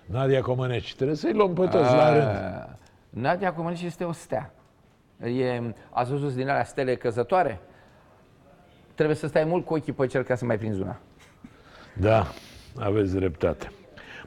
Nadia 0.05 0.41
Comăneci, 0.41 0.95
trebuie 0.95 1.15
să-i 1.15 1.33
luăm 1.33 1.53
pe 1.53 1.65
toți 1.65 1.93
la 1.93 2.13
rând. 2.13 2.77
Nadia 3.09 3.53
Comăneci 3.53 3.81
este 3.81 4.03
o 4.03 4.11
stea. 4.11 4.53
E, 5.23 5.61
ați 5.89 6.11
văzut 6.11 6.33
din 6.33 6.49
alea 6.49 6.63
stele 6.63 6.95
căzătoare? 6.95 7.59
Trebuie 8.95 9.15
să 9.15 9.27
stai 9.27 9.43
mult 9.43 9.65
cu 9.65 9.73
ochii 9.73 9.93
pe 9.93 10.07
cel 10.07 10.23
ca 10.23 10.35
să 10.35 10.45
mai 10.45 10.57
prinzi 10.57 10.81
una. 10.81 10.99
Da, 11.93 12.27
aveți 12.79 13.15
dreptate. 13.15 13.71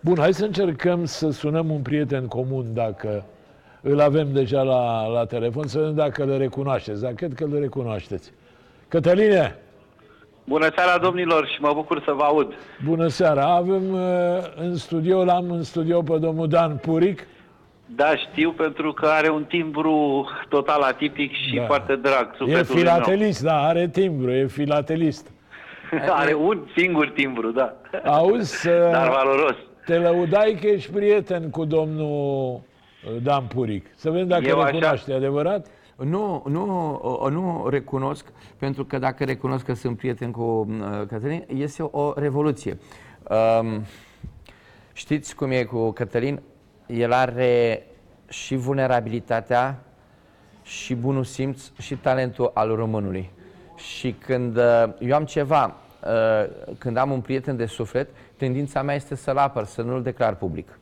Bun, 0.01 0.18
hai 0.18 0.35
să 0.35 0.45
încercăm 0.45 1.05
să 1.05 1.31
sunăm 1.31 1.70
un 1.70 1.83
prieten 1.83 2.27
comun 2.27 2.75
dacă 2.75 3.25
îl 3.83 4.01
avem 4.01 4.33
deja 4.33 4.62
la, 4.62 5.07
la 5.07 5.24
telefon, 5.24 5.66
să 5.66 5.78
vedem 5.78 5.95
dacă 5.95 6.22
îl 6.22 6.39
recunoașteți. 6.39 7.03
Dar 7.03 7.12
cred 7.12 7.35
că 7.35 7.45
îl 7.45 7.59
recunoașteți. 7.61 8.33
Cătăline! 8.89 9.57
Bună 10.45 10.68
seara, 10.76 10.99
domnilor, 10.99 11.47
și 11.47 11.61
mă 11.61 11.72
bucur 11.74 12.03
să 12.05 12.12
vă 12.12 12.22
aud. 12.22 12.53
Bună 12.85 13.07
seara! 13.07 13.45
Avem 13.45 13.93
uh, 13.93 14.01
în 14.57 14.76
studio, 14.76 15.24
l-am 15.24 15.51
în 15.51 15.62
studio 15.62 16.03
pe 16.03 16.18
domnul 16.18 16.49
Dan 16.49 16.76
Puric. 16.76 17.26
Da, 17.87 18.16
știu, 18.16 18.51
pentru 18.51 18.93
că 18.93 19.07
are 19.07 19.30
un 19.30 19.45
timbru 19.45 20.26
total 20.49 20.80
atipic 20.80 21.33
și 21.33 21.55
da. 21.55 21.64
foarte 21.64 21.97
drag. 21.97 22.35
E 22.47 22.62
filatelist, 22.62 23.43
meu. 23.43 23.53
da, 23.53 23.66
are 23.66 23.89
timbru, 23.89 24.30
e 24.30 24.47
filatelist. 24.47 25.30
are 26.20 26.35
un 26.35 26.61
singur 26.76 27.09
timbru, 27.09 27.51
da. 27.51 27.74
Auzi, 28.05 28.68
uh, 28.68 28.91
Dar 28.91 29.09
valoros. 29.09 29.57
Te 29.85 29.99
lăudai 29.99 30.59
că 30.61 30.66
ești 30.66 30.91
prieten 30.91 31.51
cu 31.51 31.64
domnul 31.64 32.55
uh, 32.55 32.61
Dan 33.22 33.46
Puric. 33.46 33.86
Să 33.94 34.11
vedem 34.11 34.26
dacă 34.26 34.44
Eu 34.44 34.62
recunoaște, 34.62 35.11
așa... 35.11 35.18
adevărat? 35.18 35.66
Nu, 35.96 36.42
nu, 36.48 36.66
nu 37.30 37.66
recunosc, 37.68 38.26
pentru 38.57 38.84
că 38.84 38.98
dacă 38.98 39.24
recunosc 39.24 39.64
că 39.64 39.74
sunt 39.74 39.96
prieten 39.96 40.30
cu 40.30 40.42
uh, 40.42 41.07
Cătălin, 41.07 41.44
este 41.55 41.82
o 41.82 42.12
revoluție. 42.16 42.78
Um, 43.61 43.84
știți 44.92 45.34
cum 45.34 45.50
e 45.50 45.64
cu 45.64 45.90
Cătălin? 45.90 46.40
El 46.86 47.12
are 47.12 47.86
și 48.28 48.55
vulnerabilitatea, 48.55 49.82
și 50.62 50.94
bunul 50.94 51.24
simț, 51.24 51.70
și 51.78 51.96
talentul 51.96 52.50
al 52.55 52.74
românului. 52.74 53.30
Și 53.76 54.12
când 54.12 54.57
uh, 54.57 54.84
eu 54.98 55.14
am 55.14 55.24
ceva, 55.24 55.74
uh, 56.05 56.50
când 56.78 56.96
am 56.96 57.11
un 57.11 57.20
prieten 57.20 57.57
de 57.57 57.66
suflet, 57.66 58.09
tendința 58.36 58.82
mea 58.82 58.94
este 58.94 59.14
să-l 59.14 59.36
apăr, 59.36 59.64
să 59.64 59.82
nu-l 59.82 60.03
declar 60.03 60.34
public. 60.34 60.78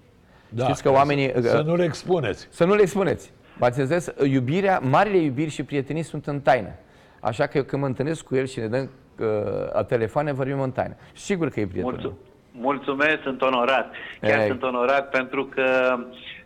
Da, 0.51 0.65
Știți 0.65 0.83
că 0.83 0.91
oamenii... 0.91 1.33
Să 1.43 1.63
nu-l 1.67 1.81
expuneți. 1.81 2.49
Să 2.51 2.65
nu-l 2.65 2.81
expuneți. 2.81 3.33
V-ați 3.59 3.81
înțeles? 3.81 4.15
Iubirea, 4.25 4.79
marile 4.79 5.17
iubiri 5.17 5.51
și 5.51 5.63
prietenii 5.63 6.03
sunt 6.03 6.27
în 6.27 6.41
taină. 6.41 6.73
Așa 7.21 7.47
că 7.47 7.57
eu 7.57 7.65
când 7.65 7.83
mă 7.83 7.89
întâlnesc 7.89 8.25
cu 8.25 8.37
el 8.37 8.47
și 8.47 8.59
ne 8.59 8.67
dăm 8.67 8.91
uh, 9.19 9.85
telefoane, 9.85 10.33
vorbim 10.33 10.61
în 10.61 10.71
taină. 10.71 10.97
Sigur 11.15 11.49
că 11.49 11.61
e 11.61 11.67
prietenul. 11.67 11.93
Mulțumesc, 11.93 12.19
mulțumesc 12.53 13.23
sunt 13.23 13.43
onorat. 13.43 13.93
Chiar 14.21 14.41
Ei. 14.41 14.47
sunt 14.47 14.63
onorat 14.63 15.09
pentru 15.09 15.45
că 15.45 15.97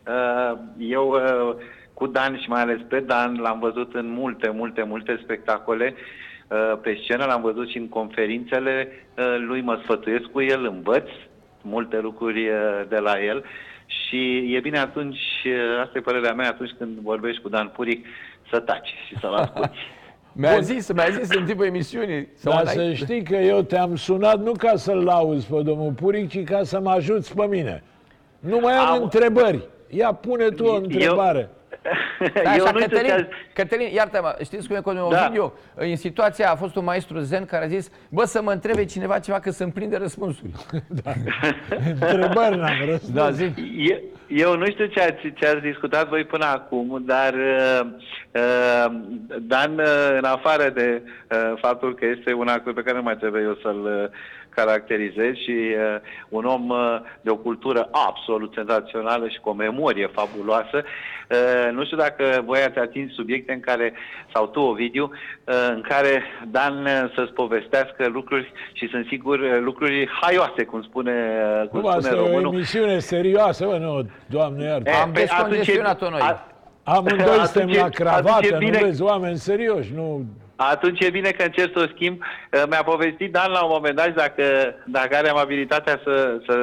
uh, 0.07 0.59
eu 0.79 1.09
uh, 1.09 1.55
cu 1.95 2.07
Dan 2.07 2.39
și 2.39 2.49
mai 2.49 2.61
ales 2.61 2.79
pe 2.89 3.01
Dan 3.01 3.39
l-am 3.41 3.59
văzut 3.59 3.95
în 3.95 4.09
multe, 4.09 4.51
multe, 4.51 4.83
multe 4.83 5.21
spectacole 5.23 5.95
uh, 6.49 6.79
pe 6.81 6.99
scenă, 7.03 7.25
l-am 7.25 7.43
văzut 7.43 7.69
și 7.69 7.79
în 7.79 7.89
conferințele 7.89 8.89
uh, 9.19 9.37
lui, 9.47 9.61
mă 9.61 9.79
sfătuiesc 9.83 10.25
cu 10.25 10.41
el, 10.41 10.65
învăț 10.65 11.09
multe 11.63 12.01
lucruri 12.01 12.49
uh, 12.49 12.83
de 12.89 12.99
la 12.99 13.23
el 13.23 13.45
și 13.87 14.53
e 14.55 14.61
bine 14.61 14.78
atunci, 14.78 15.18
asta 15.82 15.99
e 15.99 16.01
părerea 16.01 16.35
mea, 16.35 16.49
atunci 16.49 16.74
când 16.78 16.99
vorbești 16.99 17.43
cu 17.43 17.49
Dan 17.49 17.68
Puric, 17.68 18.07
să 18.51 18.61
taci 18.61 18.95
și 19.07 19.18
să-l 19.20 19.35
asculti. 19.43 19.78
Mi-a 20.32 20.61
zis, 20.61 20.93
mi-a 20.93 21.09
zis 21.11 21.35
în 21.35 21.45
timpul 21.45 21.66
emisiunii. 21.66 22.28
Dar 22.43 22.66
să 22.66 22.93
știi 22.93 23.22
că 23.22 23.37
eu 23.37 23.62
te-am 23.62 23.97
sunat 23.97 24.43
nu 24.43 24.53
ca 24.53 24.76
să-l 24.76 25.05
lauzi 25.05 25.47
pe 25.47 25.62
domnul 25.62 25.93
Puric, 25.93 26.28
ci 26.28 26.45
ca 26.45 26.62
să 26.62 26.80
mă 26.80 26.91
ajuți 26.91 27.35
pe 27.35 27.47
mine. 27.47 27.82
Nu 28.39 28.59
mai 28.59 28.74
am, 28.74 28.87
am 28.87 29.03
întrebări. 29.03 29.68
Ia 29.89 30.12
pune 30.12 30.49
tu 30.49 30.64
o 30.64 30.76
întrebare. 30.76 31.39
Eu... 31.39 31.49
Da, 32.45 32.55
eu 32.57 32.64
așa, 32.64 32.70
nu 32.72 32.79
Cătălin, 32.79 33.29
Cătălin, 33.53 33.89
iartă-mă, 33.95 34.37
știți 34.45 34.66
cum 34.66 34.77
e 34.77 34.81
cu 34.81 34.93
da. 34.93 35.27
video? 35.29 35.53
În 35.75 35.97
situația 35.97 36.51
a 36.51 36.57
fost 36.57 36.77
un 36.77 36.85
maestru 36.85 37.18
zen 37.18 37.45
care 37.45 37.64
a 37.64 37.68
zis, 37.68 37.91
bă, 38.09 38.25
să 38.25 38.43
mă 38.43 38.53
întrebe 38.53 38.85
cineva 38.85 39.18
ceva 39.18 39.41
că 39.41 39.51
să-mi 39.51 39.72
prinde 39.72 39.97
răspunsuri. 39.97 40.51
da. 41.03 41.12
Întrebări 42.11 42.57
n-am 42.57 42.85
răspuns. 42.87 43.12
Da, 43.12 43.31
zi. 43.31 43.53
Eu, 43.77 43.99
eu 44.29 44.57
nu 44.57 44.66
știu 44.66 44.87
ce 44.87 45.01
ați, 45.01 45.33
ce 45.35 45.47
ați 45.47 45.61
discutat 45.61 46.09
voi 46.09 46.25
până 46.25 46.45
acum, 46.45 47.03
dar 47.07 47.35
uh, 47.35 47.87
uh, 48.31 48.95
Dan, 49.41 49.79
uh, 49.79 50.16
în 50.16 50.25
afară 50.25 50.70
de 50.70 51.03
uh, 51.05 51.53
faptul 51.61 51.95
că 51.95 52.07
este 52.07 52.33
un 52.33 52.49
actor 52.49 52.72
pe 52.72 52.83
care 52.83 52.97
nu 52.97 53.03
mai 53.03 53.16
trebuie 53.16 53.43
eu 53.43 53.59
să-l 53.62 53.85
uh, 53.85 54.09
caracterizez 54.55 55.35
și 55.35 55.51
uh, 55.51 56.01
un 56.29 56.45
om 56.45 56.69
uh, 56.69 57.01
de 57.21 57.31
o 57.31 57.37
cultură 57.37 57.89
absolut 57.91 58.53
senzațională 58.55 59.29
și 59.29 59.41
cu 59.41 59.49
o 59.49 59.53
memorie 59.53 60.07
fabuloasă. 60.07 60.85
Uh, 60.85 61.73
nu 61.73 61.85
știu 61.85 61.97
dacă 61.97 62.43
voi 62.45 62.63
ați 62.63 62.79
atins 62.79 63.13
subiecte 63.15 63.53
în 63.53 63.61
care, 63.61 63.93
sau 64.35 64.47
tu, 64.47 64.61
Ovidiu, 64.61 65.11
uh, 65.45 65.55
în 65.75 65.81
care 65.81 66.23
Dan 66.51 66.85
uh, 66.85 67.13
să-ți 67.15 67.33
povestească 67.33 68.07
lucruri 68.07 68.53
și 68.73 68.89
sunt 68.89 69.07
sigur 69.07 69.39
uh, 69.39 69.59
lucruri 69.61 70.09
haioase, 70.21 70.65
cum 70.65 70.83
spune, 70.83 71.13
uh, 71.63 71.69
cum 71.69 71.81
nu, 71.81 71.87
spune 71.87 71.97
asta 71.97 72.15
românul. 72.15 72.43
e 72.43 72.47
o 72.47 72.53
emisiune 72.53 72.99
serioasă, 72.99 73.65
bă, 73.67 73.77
nu, 73.77 74.07
doamne 74.27 74.65
iartă. 74.65 74.91
Am 75.03 75.13
descongestionat-o 75.13 76.11
noi. 76.11 76.21
A, 76.21 76.49
Amândoi 76.85 77.47
suntem 77.47 77.71
la 77.83 77.89
cravată, 77.89 78.59
nu 78.61 78.79
vezi 78.81 79.03
oameni 79.03 79.37
serioși, 79.37 79.93
nu 79.95 80.25
atunci 80.57 81.01
e 81.01 81.11
bine 81.11 81.31
că 81.31 81.43
încerc 81.43 81.73
să 81.77 81.83
o 81.83 81.93
schimb. 81.95 82.21
Uh, 82.21 82.63
mi-a 82.69 82.83
povestit 82.83 83.33
Dan 83.33 83.51
la 83.51 83.63
un 83.65 83.71
moment 83.73 83.97
dat, 83.97 84.15
dacă, 84.15 84.45
dacă 84.85 85.17
are 85.17 85.29
amabilitatea 85.29 86.01
să, 86.05 86.41
să 86.47 86.57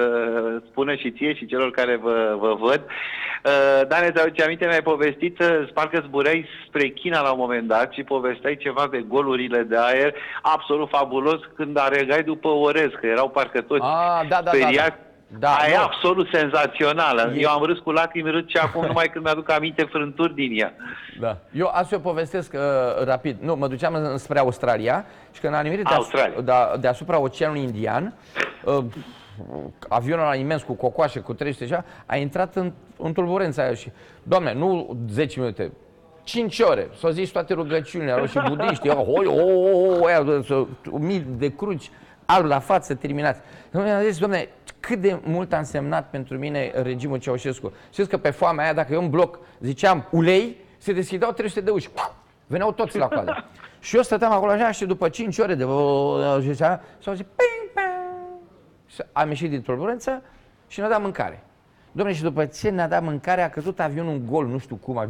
spună 0.69 0.95
și 0.95 1.11
ție 1.11 1.33
și 1.33 1.45
celor 1.45 1.71
care 1.71 1.95
vă, 1.95 2.35
vă 2.39 2.55
văd. 2.59 2.81
Uh, 2.81 3.87
Dan, 3.87 4.03
îți 4.09 4.21
aduce 4.21 4.43
aminte, 4.43 4.65
mi-ai 4.65 4.81
povestit 4.81 5.35
să 5.39 5.67
parcă 5.73 6.03
zbureai 6.05 6.45
spre 6.67 6.87
China 6.87 7.21
la 7.21 7.31
un 7.31 7.39
moment 7.39 7.67
dat 7.67 7.91
și 7.91 8.03
povesteai 8.03 8.57
ceva 8.57 8.87
de 8.91 9.03
golurile 9.07 9.61
de 9.61 9.77
aer 9.77 10.15
absolut 10.41 10.89
fabulos 10.89 11.39
când 11.55 11.77
aregai 11.77 12.23
după 12.23 12.47
orez, 12.47 12.89
că 12.99 13.05
erau 13.05 13.29
parcă 13.29 13.61
toți 13.61 13.83
ah, 13.83 14.27
da, 14.27 14.41
da, 14.43 14.51
speriați. 14.51 14.75
Da, 14.75 14.85
da. 14.85 15.09
Da, 15.39 15.53
Aia 15.53 15.73
e 15.73 15.77
absolut 15.77 16.27
senzațională. 16.33 17.31
E... 17.35 17.39
Eu 17.39 17.49
am 17.49 17.63
râs 17.63 17.79
cu 17.79 17.91
lacrimi 17.91 18.31
râd 18.31 18.49
și 18.49 18.57
acum 18.57 18.85
numai 18.85 19.09
când 19.11 19.25
mi-aduc 19.25 19.51
aminte 19.51 19.83
frânturi 19.83 20.33
din 20.33 20.59
ea. 20.59 20.73
Da. 21.19 21.37
Eu 21.51 21.69
asta 21.73 21.95
o 21.95 21.99
povestesc 21.99 22.53
uh, 22.53 22.59
rapid. 23.03 23.37
Nu, 23.41 23.55
mă 23.55 23.67
duceam 23.67 24.17
spre 24.17 24.39
Australia 24.39 25.05
și 25.31 25.41
când 25.41 25.53
am 25.53 25.63
nimerit 25.63 25.87
deasupra, 25.87 26.41
da, 26.43 26.73
deasupra 26.79 27.19
Oceanului 27.19 27.61
Indian, 27.61 28.13
uh, 28.63 28.83
avionul 29.89 30.23
ăla 30.23 30.35
imens 30.35 30.63
cu 30.63 30.73
cocoașe, 30.73 31.19
cu 31.19 31.33
300 31.33 31.65
și 31.65 31.75
a 32.05 32.15
intrat 32.15 32.55
în, 32.55 32.71
în 32.97 33.13
tulburența 33.13 33.61
aia 33.63 33.73
și, 33.73 33.91
doamne, 34.23 34.53
nu 34.53 34.97
10 35.09 35.39
minute, 35.39 35.71
5 36.23 36.59
ore, 36.59 36.89
s-au 36.99 37.09
zis 37.09 37.29
toate 37.29 37.53
rugăciunile, 37.53 38.11
au 38.11 38.25
și 38.25 38.39
budiști, 38.47 38.89
oh, 38.89 38.97
oh, 39.07 39.25
oh, 39.27 40.25
oh, 40.49 40.49
oh, 40.49 40.67
mii 40.99 41.25
de 41.37 41.55
cruci, 41.55 41.89
alb 42.25 42.45
la 42.45 42.59
față, 42.59 42.95
terminați. 42.95 43.39
Domnule, 43.71 43.93
am 43.93 44.03
zis, 44.03 44.17
domnule, 44.17 44.49
cât 44.81 44.99
de 44.99 45.19
mult 45.23 45.53
a 45.53 45.57
însemnat 45.57 46.09
pentru 46.09 46.37
mine 46.37 46.71
regimul 46.75 47.17
Ceaușescu. 47.17 47.73
Știți 47.91 48.09
că 48.09 48.17
pe 48.17 48.29
foamea 48.29 48.63
aia, 48.63 48.73
dacă 48.73 48.93
eu 48.93 49.01
în 49.01 49.09
bloc 49.09 49.39
ziceam 49.59 50.07
ulei, 50.11 50.57
se 50.77 50.93
deschideau 50.93 51.31
300 51.31 51.61
de 51.61 51.69
uși. 51.69 51.89
Veneau 52.47 52.71
toți 52.71 52.97
la 52.97 53.07
coadă. 53.07 53.45
și 53.79 53.95
eu 53.95 54.01
stăteam 54.01 54.31
acolo 54.31 54.51
așa 54.51 54.71
și 54.71 54.85
după 54.85 55.09
5 55.09 55.37
ore 55.37 55.55
de 55.55 55.65
zicea, 56.39 56.81
s-au 56.99 57.13
zis, 57.13 57.25
ping, 57.35 57.71
ping. 57.73 59.05
Am 59.11 59.29
ieșit 59.29 59.49
din 59.49 59.61
turbulență 59.61 60.21
și 60.67 60.79
ne-a 60.79 60.89
dat 60.89 61.01
mâncare. 61.01 61.43
Domnule, 61.91 62.17
și 62.17 62.23
după 62.23 62.45
ce 62.45 62.69
ne-a 62.69 62.87
dat 62.87 63.03
mâncare, 63.03 63.41
a 63.41 63.49
căzut 63.49 63.79
avionul 63.79 64.13
în 64.13 64.25
gol, 64.25 64.47
nu 64.47 64.57
știu 64.57 64.75
cum, 64.75 65.09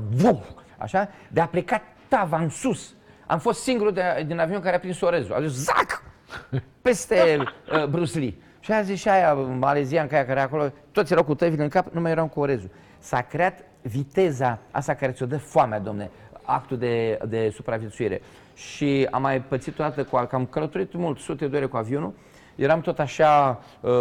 așa, 0.77 1.09
de 1.27 1.41
a 1.41 1.47
plecat 1.47 1.81
tava 2.07 2.37
în 2.37 2.49
sus. 2.49 2.93
Am 3.27 3.39
fost 3.39 3.61
singurul 3.61 3.93
de, 3.93 4.23
din 4.27 4.39
avion 4.39 4.61
care 4.61 4.75
a 4.75 4.79
prins 4.79 5.01
orezul. 5.01 5.35
A 5.35 5.41
zis, 5.41 5.63
zac! 5.63 6.03
Peste 6.81 7.43
uh, 7.71 7.85
Bruce 7.85 8.19
Lee. 8.19 8.33
Și 8.61 8.71
a 8.71 8.81
zis 8.81 8.99
și 8.99 9.09
aia 9.09 9.33
malezian 9.33 10.07
care 10.07 10.27
era 10.29 10.41
acolo, 10.41 10.71
toți 10.91 11.11
erau 11.11 11.23
cu 11.23 11.35
tăvile 11.35 11.63
în 11.63 11.69
cap, 11.69 11.93
nu 11.93 12.01
mai 12.01 12.11
erau 12.11 12.27
cu 12.27 12.39
orezul. 12.39 12.69
S-a 12.99 13.21
creat 13.21 13.59
viteza 13.81 14.59
asta 14.71 14.93
care 14.93 15.11
ți-o 15.11 15.25
dă 15.25 15.37
foamea, 15.37 15.79
domne, 15.79 16.09
actul 16.43 16.77
de, 16.77 17.19
de 17.27 17.51
supraviețuire. 17.53 18.21
Și 18.55 19.07
am 19.11 19.21
mai 19.21 19.41
pățit 19.41 19.79
o 19.79 19.83
dată, 19.83 20.03
cu, 20.03 20.25
că 20.29 20.35
am 20.35 20.45
călătorit 20.45 20.93
mult, 20.93 21.19
sute 21.19 21.47
de 21.47 21.57
ore 21.57 21.65
cu 21.65 21.77
avionul, 21.77 22.13
eram 22.55 22.81
tot 22.81 22.99
așa 22.99 23.59
uh, 23.81 23.91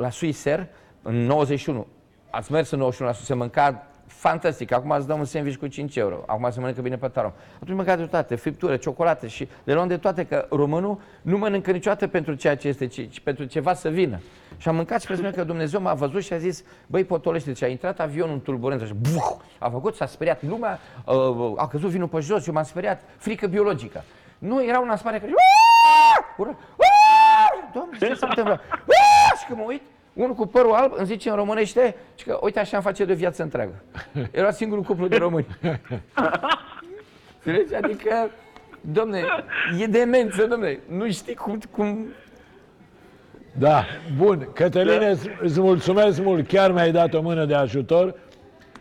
la 0.00 0.10
Suiser, 0.10 0.66
în 1.02 1.14
91. 1.14 1.86
Ați 2.30 2.52
mers 2.52 2.70
în 2.70 2.78
91 2.78 3.10
la 3.10 3.16
se 3.16 3.34
mânca 3.34 3.86
fantastic. 4.06 4.72
Acum 4.72 4.90
îți 4.90 5.06
dăm 5.06 5.18
un 5.18 5.24
sandwich 5.24 5.58
cu 5.58 5.66
5 5.66 5.96
euro. 5.96 6.22
Acum 6.26 6.50
se 6.50 6.60
mănâncă 6.60 6.80
bine 6.80 6.96
pe 6.96 7.08
tarom. 7.08 7.32
Atunci 7.54 7.76
mânca 7.76 7.96
de 7.96 8.04
toate, 8.04 8.34
friptură, 8.34 8.76
ciocolată 8.76 9.26
și 9.26 9.48
le 9.64 9.74
luăm 9.74 9.88
de 9.88 9.96
toate, 9.96 10.24
că 10.24 10.46
românul 10.50 11.00
nu 11.22 11.38
mănâncă 11.38 11.70
niciodată 11.70 12.06
pentru 12.06 12.34
ceea 12.34 12.56
ce 12.56 12.68
este, 12.68 12.86
ci, 12.86 13.10
ci 13.10 13.20
pentru 13.20 13.44
ceva 13.44 13.74
să 13.74 13.88
vină. 13.88 14.20
Și 14.56 14.68
am 14.68 14.74
mâncat 14.74 15.00
și 15.00 15.06
presupun 15.06 15.32
că 15.32 15.44
Dumnezeu 15.44 15.80
m-a 15.80 15.94
văzut 15.94 16.24
și 16.24 16.32
a 16.32 16.38
zis, 16.38 16.64
băi, 16.86 17.04
potolește, 17.04 17.48
deci 17.48 17.62
a 17.62 17.66
intrat 17.66 18.00
avionul 18.00 18.32
în 18.32 18.40
turbulență 18.40 18.84
și 18.84 18.94
buh, 18.94 19.36
a 19.58 19.68
făcut, 19.68 19.94
s-a 19.94 20.06
speriat 20.06 20.42
lumea, 20.42 20.78
uh, 21.04 21.52
a 21.56 21.68
căzut 21.68 21.90
vinul 21.90 22.08
pe 22.08 22.20
jos, 22.20 22.46
eu 22.46 22.54
m-am 22.54 22.64
speriat, 22.64 23.02
frică 23.16 23.46
biologică. 23.46 24.04
Nu, 24.38 24.64
era 24.64 24.80
un 24.80 24.88
aspare 24.88 25.18
care... 25.18 25.32
Doamne, 27.72 27.98
ce 27.98 28.14
se 28.14 28.26
întâmplă? 28.28 28.60
Și 29.38 29.46
când 29.46 29.58
mă 29.58 29.64
uit, 29.66 29.82
unul 30.16 30.34
cu 30.34 30.46
părul 30.46 30.72
alb 30.72 30.92
îmi 30.96 31.06
zice 31.06 31.28
în 31.28 31.36
românește 31.36 31.94
și 32.14 32.24
că 32.24 32.38
uite 32.42 32.58
așa 32.58 32.76
am 32.76 32.82
face 32.82 33.04
de 33.04 33.14
viață 33.14 33.42
întreagă. 33.42 33.82
Era 34.30 34.50
singurul 34.50 34.82
cuplu 34.82 35.08
de 35.08 35.16
români. 35.16 35.46
Înțelegi? 37.44 37.74
Adică, 37.74 38.30
domne, 38.80 39.24
e 39.78 39.86
demență, 39.86 40.46
domne. 40.46 40.78
Nu 40.88 41.10
știi 41.10 41.34
cum, 41.34 41.60
cum... 41.70 42.06
Da, 43.58 43.84
bun. 44.16 44.48
Cătăline, 44.54 45.12
da. 45.12 45.30
îți 45.40 45.60
mulțumesc 45.60 46.22
mult. 46.22 46.48
Chiar 46.48 46.72
mi-ai 46.72 46.92
dat 46.92 47.14
o 47.14 47.20
mână 47.20 47.44
de 47.44 47.54
ajutor. 47.54 48.14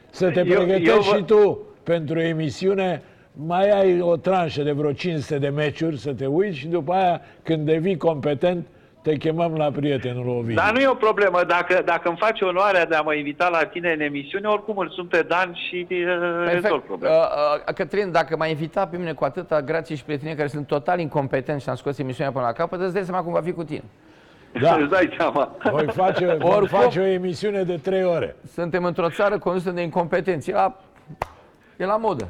Să 0.10 0.32
te 0.32 0.42
pregătești 0.42 0.88
eu, 0.88 0.96
eu 0.96 1.02
și 1.02 1.24
tu 1.24 1.60
pentru 1.84 2.20
emisiune. 2.20 3.02
Mai 3.32 3.70
ai 3.70 4.02
o 4.02 4.18
tranșă 4.18 4.64
de 4.64 4.72
vreo 4.72 4.92
500 4.92 5.38
de 5.38 5.50
meciuri 5.50 6.00
să 6.00 6.14
te 6.14 6.26
uiți 6.26 6.58
și 6.58 6.68
după 6.68 6.94
aia, 6.94 7.22
când 7.44 7.66
devii 7.66 7.98
competent, 7.98 8.68
te 9.06 9.18
chemăm 9.18 9.56
la 9.56 9.72
prietenul 9.72 10.28
Ovidiu. 10.28 10.56
Dar 10.56 10.72
nu 10.72 10.80
e 10.80 10.88
o 10.88 10.94
problemă. 10.94 11.44
Dacă, 11.48 11.82
dacă 11.86 12.08
îmi 12.08 12.18
faci 12.18 12.42
onoarea 12.42 12.86
de 12.86 12.96
a 12.96 13.02
mă 13.02 13.14
invita 13.14 13.50
la 13.50 13.66
tine 13.66 13.92
în 13.92 14.00
emisiune, 14.00 14.48
oricum 14.48 14.78
îl 14.78 14.90
sunt 14.90 15.10
pe 15.10 15.26
Dan 15.28 15.54
și 15.68 15.88
uh, 15.90 15.98
rezolv 16.52 16.82
problema. 16.82 17.16
Uh, 17.16 17.22
uh, 17.68 17.74
Cătălin, 17.74 18.12
dacă 18.12 18.38
m-ai 18.38 18.50
invitat 18.50 18.90
pe 18.90 18.98
mine 18.98 19.14
cu 19.14 19.24
atâta 19.24 19.62
grație 19.62 19.96
și 19.96 20.04
prietenie 20.04 20.36
care 20.36 20.48
sunt 20.48 20.68
total 20.68 21.00
incompetenți 21.00 21.64
și 21.64 21.70
am 21.70 21.76
scos 21.76 21.98
emisiunea 21.98 22.32
până 22.32 22.46
la 22.46 22.52
capăt, 22.52 22.82
îți 22.82 22.94
dai 22.94 23.04
seama 23.04 23.24
cum 23.24 23.34
va 23.34 23.42
fi 23.42 23.52
cu 23.52 23.64
tine. 23.64 23.84
Da. 24.62 24.76
Îți 24.82 24.90
dai 24.90 25.14
seama. 25.18 25.56
Voi 25.72 25.88
face, 25.88 26.26
Oricum, 26.42 26.80
face 26.80 27.00
o 27.00 27.06
emisiune 27.06 27.64
de 27.64 27.78
trei 27.78 28.04
ore. 28.04 28.36
Suntem 28.54 28.84
într-o 28.84 29.10
țară 29.10 29.38
condusă 29.38 29.72
de 29.72 29.82
incompetenți. 29.82 30.50
E 30.50 30.54
la, 30.54 30.78
e 31.78 31.86
la 31.86 31.98
modă. 31.98 32.28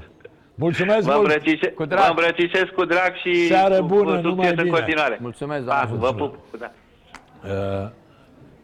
Mulțumesc 0.55 1.05
vă 1.05 1.13
mult! 1.15 1.73
cu 1.75 1.85
drag. 1.85 2.01
Vă 2.01 2.09
îmbrățișez 2.09 2.63
cu 2.75 2.85
drag 2.85 3.13
și 3.15 3.47
Seară 3.47 3.81
bună, 3.81 4.15
cu 4.15 4.27
numai 4.27 4.49
bine. 4.49 4.61
în 4.61 4.69
continuare. 4.69 5.17
Mulțumesc, 5.21 5.65
doamne. 5.65 5.95
Vă 5.97 6.13
pup. 6.13 6.35
Da. 6.59 6.71
Uh, 7.43 7.89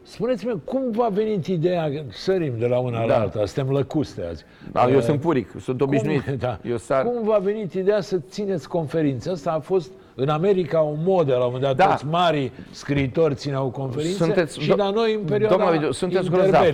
Spuneți-mi, 0.03 0.61
cum 0.63 0.91
v-a 0.91 1.07
venit 1.09 1.45
ideea, 1.45 1.91
sărim 2.09 2.53
de 2.57 2.67
la 2.67 2.77
una 2.79 2.99
da. 2.99 3.05
la 3.05 3.19
alta, 3.19 3.45
suntem 3.45 3.73
lăcuste 3.73 4.25
azi. 4.29 4.45
Da, 4.71 4.81
uh, 4.81 4.93
eu 4.93 5.01
sunt 5.01 5.19
puric, 5.19 5.51
sunt 5.59 5.81
obișnuit. 5.81 6.23
Cum, 6.23 6.35
da. 6.47 6.59
eu 6.63 6.77
sar... 6.77 7.03
cum 7.03 7.23
v-a 7.23 7.37
venit 7.37 7.73
ideea 7.73 8.01
să 8.01 8.17
țineți 8.29 8.67
conferințe? 8.67 9.29
Asta 9.29 9.51
a 9.51 9.59
fost 9.59 9.91
în 10.15 10.29
America 10.29 10.81
o 10.81 10.93
modă, 11.03 11.31
la 11.31 11.45
un 11.45 11.51
moment 11.51 11.63
dat, 11.63 11.75
da. 11.75 11.91
toți 11.91 12.05
mari 12.05 12.51
scriitori 12.71 13.35
țineau 13.35 13.69
conferințe 13.69 14.23
sunteți, 14.23 14.59
și 14.59 14.69
la 14.75 14.89
noi 14.89 15.13
în 15.13 15.21
perioada 15.21 15.55
Domnul, 15.55 15.91
sunteți 15.91 16.29
grozav. 16.29 16.65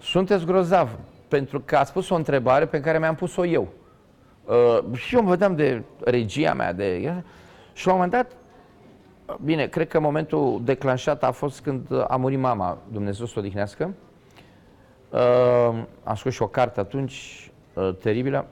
Sunteți 0.00 0.44
grozav, 0.44 0.98
pentru 1.28 1.62
că 1.64 1.76
ați 1.76 1.92
pus 1.92 2.10
o 2.10 2.14
întrebare 2.14 2.64
pe 2.64 2.80
care 2.80 2.98
mi-am 2.98 3.14
pus-o 3.14 3.44
eu. 3.44 3.68
Uh, 4.46 4.78
și 4.94 5.14
eu 5.14 5.22
mă 5.22 5.30
vedeam 5.30 5.56
de 5.56 5.82
regia 6.04 6.54
mea, 6.54 6.72
de... 6.72 7.14
Și 7.72 7.86
la 7.86 7.92
un 7.92 7.98
moment 7.98 8.12
dat, 8.12 8.32
bine, 9.44 9.66
cred 9.66 9.88
că 9.88 10.00
momentul 10.00 10.60
declanșat 10.64 11.24
a 11.24 11.30
fost 11.30 11.60
când 11.60 11.86
a 12.08 12.16
murit 12.16 12.38
mama, 12.38 12.78
Dumnezeu 12.92 13.26
să 13.26 13.34
o 13.36 13.40
odihnească. 13.40 13.94
Uh, 15.10 15.82
am 16.04 16.14
scos 16.14 16.32
și 16.32 16.42
o 16.42 16.48
carte 16.48 16.80
atunci, 16.80 17.50
uh, 17.74 17.94
teribilă. 18.00 18.46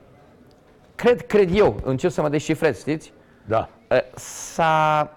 Cred, 0.95 1.21
cred 1.21 1.49
eu, 1.57 1.79
încep 1.83 2.09
să 2.09 2.21
mă 2.21 2.29
descifrez, 2.29 2.79
știți? 2.79 3.13
Da. 3.45 3.69
Uh, 3.89 3.97
s-a... 4.15 5.11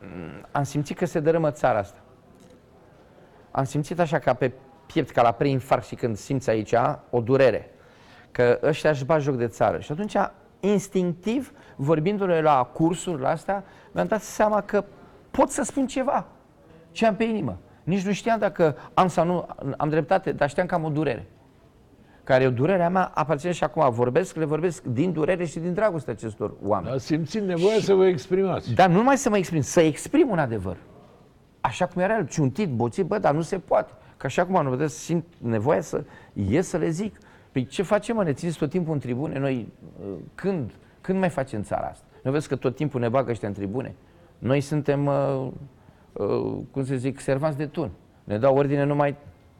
Mm, 0.00 0.46
am 0.50 0.62
simțit 0.62 0.96
că 0.96 1.04
se 1.04 1.20
dărâmă 1.20 1.50
țara 1.50 1.78
asta. 1.78 1.98
Am 3.50 3.64
simțit 3.64 3.98
așa 3.98 4.18
ca 4.18 4.34
pe 4.34 4.52
piept, 4.86 5.10
ca 5.10 5.22
la 5.22 5.32
preinfarct 5.32 5.86
și 5.86 5.94
când 5.94 6.16
simți 6.16 6.50
aici 6.50 6.74
o 7.10 7.20
durere 7.20 7.70
că 8.36 8.58
ăștia 8.62 8.90
își 8.90 9.04
bat 9.04 9.20
joc 9.20 9.36
de 9.36 9.46
țară. 9.46 9.78
Și 9.78 9.92
atunci, 9.92 10.16
instinctiv, 10.60 11.52
vorbindu-le 11.76 12.40
la 12.40 12.70
cursuri 12.72 13.20
la 13.20 13.28
astea, 13.28 13.64
mi-am 13.92 14.06
dat 14.06 14.22
seama 14.22 14.60
că 14.60 14.84
pot 15.30 15.50
să 15.50 15.62
spun 15.62 15.86
ceva, 15.86 16.26
ce 16.90 17.06
am 17.06 17.16
pe 17.16 17.24
inimă. 17.24 17.58
Nici 17.84 18.02
nu 18.02 18.12
știam 18.12 18.38
dacă 18.38 18.76
am 18.94 19.08
sau 19.08 19.26
nu 19.26 19.46
am 19.76 19.88
dreptate, 19.88 20.32
dar 20.32 20.48
știam 20.48 20.66
că 20.66 20.74
am 20.74 20.84
o 20.84 20.88
durere. 20.88 21.26
Care 22.24 22.44
e 22.44 22.46
o 22.46 22.50
durerea 22.50 22.90
mea, 22.90 23.10
aparține 23.14 23.52
și 23.52 23.64
acum 23.64 23.90
vorbesc, 23.90 24.36
le 24.36 24.44
vorbesc 24.44 24.82
din 24.82 25.12
durere 25.12 25.44
și 25.44 25.58
din 25.58 25.74
dragoste 25.74 26.10
acestor 26.10 26.54
oameni. 26.62 26.90
Dar 26.90 26.98
simțind 26.98 27.46
nevoia 27.46 27.78
să 27.80 27.94
vă 27.94 28.06
exprimați. 28.06 28.74
Dar 28.74 28.88
nu 28.88 28.96
numai 28.96 29.16
să 29.16 29.28
mă 29.28 29.36
exprim, 29.36 29.60
să 29.60 29.80
exprim 29.80 30.28
un 30.30 30.38
adevăr. 30.38 30.76
Așa 31.60 31.86
cum 31.86 32.02
era 32.02 32.16
el, 32.16 32.26
ciuntit, 32.26 32.68
boțit, 32.68 33.06
bă, 33.06 33.18
dar 33.18 33.34
nu 33.34 33.40
se 33.40 33.58
poate. 33.58 33.92
Că 34.16 34.26
așa 34.26 34.46
cum 34.46 34.56
am 34.56 34.68
vedeți, 34.68 34.98
simt 34.98 35.24
nevoia 35.38 35.80
să 35.80 36.04
ies 36.32 36.68
să 36.68 36.76
le 36.76 36.88
zic. 36.88 37.18
Păi 37.56 37.66
ce 37.66 37.82
facem, 37.82 38.16
mă, 38.16 38.22
ne 38.22 38.32
țineți 38.32 38.58
tot 38.58 38.70
timpul 38.70 38.92
în 38.92 38.98
tribune? 38.98 39.38
Noi, 39.38 39.68
uh, 40.00 40.14
când, 40.34 40.70
când 41.00 41.18
mai 41.18 41.28
facem 41.28 41.62
țara 41.62 41.86
asta? 41.86 42.04
Nu 42.22 42.30
vezi 42.30 42.48
că 42.48 42.56
tot 42.56 42.76
timpul 42.76 43.00
ne 43.00 43.08
bagă 43.08 43.30
ăștia 43.30 43.48
în 43.48 43.54
tribune? 43.54 43.94
Noi 44.38 44.60
suntem, 44.60 45.06
uh, 45.06 45.48
uh, 46.12 46.58
cum 46.70 46.84
să 46.84 46.94
zic, 46.94 47.20
servanți 47.20 47.56
de 47.56 47.66
tun. 47.66 47.90
Ne 48.24 48.38
dau 48.38 48.56
ordine 48.56 48.84
numai 48.84 49.16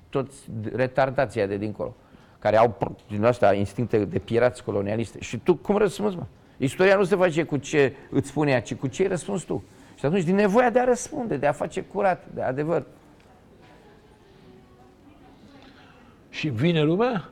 toți 0.09 0.51
retardația 0.72 1.47
de 1.47 1.57
dincolo, 1.57 1.94
care 2.38 2.57
au 2.57 2.97
din 3.09 3.24
astea 3.24 3.53
instincte 3.53 4.05
de 4.05 4.18
pirați 4.18 4.64
colonialiste. 4.64 5.20
Și 5.20 5.38
tu 5.38 5.55
cum 5.55 5.76
răspunzi, 5.76 6.16
mă? 6.16 6.26
Istoria 6.57 6.97
nu 6.97 7.05
se 7.05 7.16
face 7.16 7.44
cu 7.44 7.57
ce 7.57 7.92
îți 8.11 8.28
spune 8.28 8.51
ea, 8.51 8.61
ci 8.61 8.74
cu 8.74 8.86
ce 8.86 9.09
răspunzi 9.09 9.44
tu. 9.44 9.64
Și 9.94 10.07
atunci, 10.07 10.24
din 10.24 10.34
nevoia 10.34 10.70
de 10.70 10.78
a 10.80 10.84
răspunde, 10.84 11.36
de 11.36 11.47
a 11.47 11.53
face 11.53 11.80
curat, 11.80 12.26
de 12.34 12.42
adevăr. 12.42 12.86
Și 16.30 16.49
vine 16.49 16.82
lumea? 16.82 17.28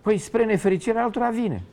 Păi 0.00 0.18
spre 0.18 0.44
nefericire 0.44 0.98
altora 0.98 1.30
vine. 1.30 1.62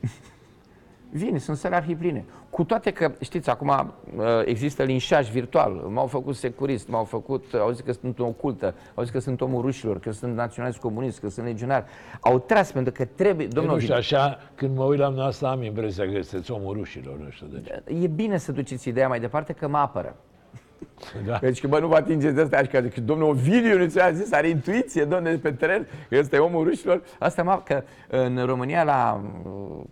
Vine, 1.10 1.38
sunt 1.38 1.56
sări 1.56 1.74
arhipline. 1.74 2.24
Cu 2.50 2.64
toate 2.64 2.90
că, 2.90 3.12
știți, 3.20 3.50
acum 3.50 3.68
uh, 4.16 4.24
există 4.44 4.82
linșaj 4.82 5.30
virtual. 5.30 5.72
M-au 5.72 6.06
făcut 6.06 6.36
securist, 6.36 6.88
m-au 6.88 7.04
făcut, 7.04 7.54
au 7.54 7.70
zis 7.70 7.80
că 7.80 7.92
sunt 7.92 8.18
ocultă, 8.18 8.74
au 8.94 9.02
zis 9.02 9.12
că 9.12 9.18
sunt 9.18 9.40
omul 9.40 9.60
rușilor, 9.60 9.98
că 9.98 10.10
sunt 10.10 10.34
naționalist 10.34 10.78
comunist, 10.78 11.20
că 11.20 11.28
sunt 11.28 11.46
legionar. 11.46 11.86
Au 12.20 12.38
tras 12.38 12.72
pentru 12.72 12.92
că 12.92 13.04
trebuie... 13.04 13.46
Domnul 13.46 13.74
nu 13.74 13.80
știu, 13.80 13.94
așa, 13.94 14.38
când 14.54 14.76
mă 14.76 14.84
uit 14.84 14.98
la 14.98 15.24
asta, 15.24 15.48
am 15.48 15.62
impresia 15.62 16.12
că 16.12 16.22
sunteți 16.22 16.50
omul 16.50 16.74
rușilor, 16.74 17.18
nu 17.18 17.30
știu 17.30 17.46
de 17.46 17.60
ce. 17.64 17.82
E 18.02 18.06
bine 18.06 18.36
să 18.36 18.52
duceți 18.52 18.88
ideea 18.88 19.08
mai 19.08 19.20
departe 19.20 19.52
că 19.52 19.68
mă 19.68 19.78
apără. 19.78 20.16
Da. 21.26 21.38
Deci 21.38 21.60
că, 21.60 21.68
bă, 21.68 21.78
nu 21.78 21.86
vă 21.86 21.94
atingeți 21.94 22.34
de 22.34 22.40
asta, 22.40 22.56
că, 22.56 22.80
că 22.80 23.00
domnul 23.00 23.28
Ovidiu 23.28 23.78
nu 23.78 23.86
ți-a 23.86 24.10
zis, 24.10 24.32
are 24.32 24.48
intuiție, 24.48 25.04
domnule, 25.04 25.36
pe 25.36 25.52
teren, 25.52 25.86
că 26.08 26.16
este 26.16 26.38
omul 26.38 26.64
rușilor. 26.64 27.02
Asta 27.18 27.42
mă, 27.42 27.62
că 27.64 27.82
în 28.08 28.44
România, 28.44 28.82
la, 28.82 29.24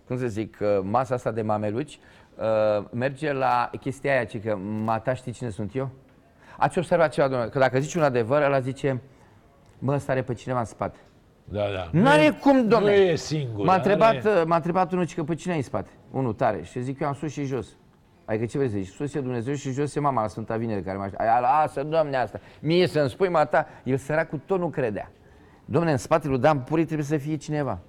cum 0.07 0.17
să 0.17 0.27
zic, 0.27 0.57
masa 0.81 1.15
asta 1.15 1.31
de 1.31 1.41
mameluci, 1.41 1.99
uh, 2.37 2.85
merge 2.91 3.33
la 3.33 3.69
chestia 3.79 4.11
aia, 4.11 4.23
ci 4.23 4.41
că, 4.41 4.57
mata 4.83 5.13
știi 5.13 5.31
cine 5.31 5.49
sunt 5.49 5.75
eu? 5.75 5.89
Ați 6.57 6.77
observat 6.77 7.11
ceva, 7.11 7.27
domnule, 7.27 7.49
că 7.49 7.59
dacă 7.59 7.79
zici 7.79 7.95
un 7.95 8.03
adevăr, 8.03 8.41
ăla 8.41 8.59
zice, 8.59 9.01
mă, 9.79 9.93
ăsta 9.93 10.11
are 10.11 10.21
pe 10.21 10.33
cineva 10.33 10.59
în 10.59 10.65
spate. 10.65 10.97
Da, 11.43 11.63
da. 11.73 11.89
Nu 11.91 12.09
are 12.09 12.37
cum, 12.41 12.67
domnule. 12.67 12.95
Nu 12.95 13.01
e 13.01 13.15
singur. 13.15 13.65
M-a 13.65 13.75
întrebat, 13.75 14.25
are... 14.25 14.43
m-a 14.43 14.55
întrebat 14.55 14.91
unul 14.91 15.05
că 15.15 15.23
pe 15.23 15.35
cine 15.35 15.51
ai 15.51 15.57
în 15.59 15.63
spate? 15.63 15.89
Unul 16.11 16.33
tare. 16.33 16.63
Și 16.63 16.81
zic, 16.81 16.99
eu 16.99 17.07
am 17.07 17.13
sus 17.13 17.31
și 17.31 17.43
jos. 17.43 17.67
Adică 18.25 18.45
ce 18.45 18.57
vrei 18.57 18.69
să 18.69 18.77
zici? 18.77 18.87
Sus 18.87 19.13
e 19.13 19.19
Dumnezeu 19.19 19.53
și 19.53 19.71
jos 19.71 19.95
e 19.95 19.99
mama 19.99 20.21
la 20.21 20.27
Sfânta 20.27 20.57
Vinere 20.57 20.81
care 20.81 20.97
mă 20.97 21.03
aștept. 21.03 21.23
Lasă, 21.41 21.83
Doamne, 21.83 22.17
asta. 22.17 22.39
Mie 22.61 22.87
să-mi 22.87 23.09
spui, 23.09 23.29
mata, 23.29 23.67
el 23.83 23.97
săracul 23.97 24.41
tot 24.45 24.59
nu 24.59 24.69
credea. 24.69 25.11
Domne, 25.65 25.91
în 25.91 25.97
spatele 25.97 26.31
lui 26.31 26.41
Dan 26.41 26.59
Puri 26.59 26.85
trebuie 26.85 27.05
să 27.05 27.17
fie 27.17 27.35
cineva. 27.35 27.79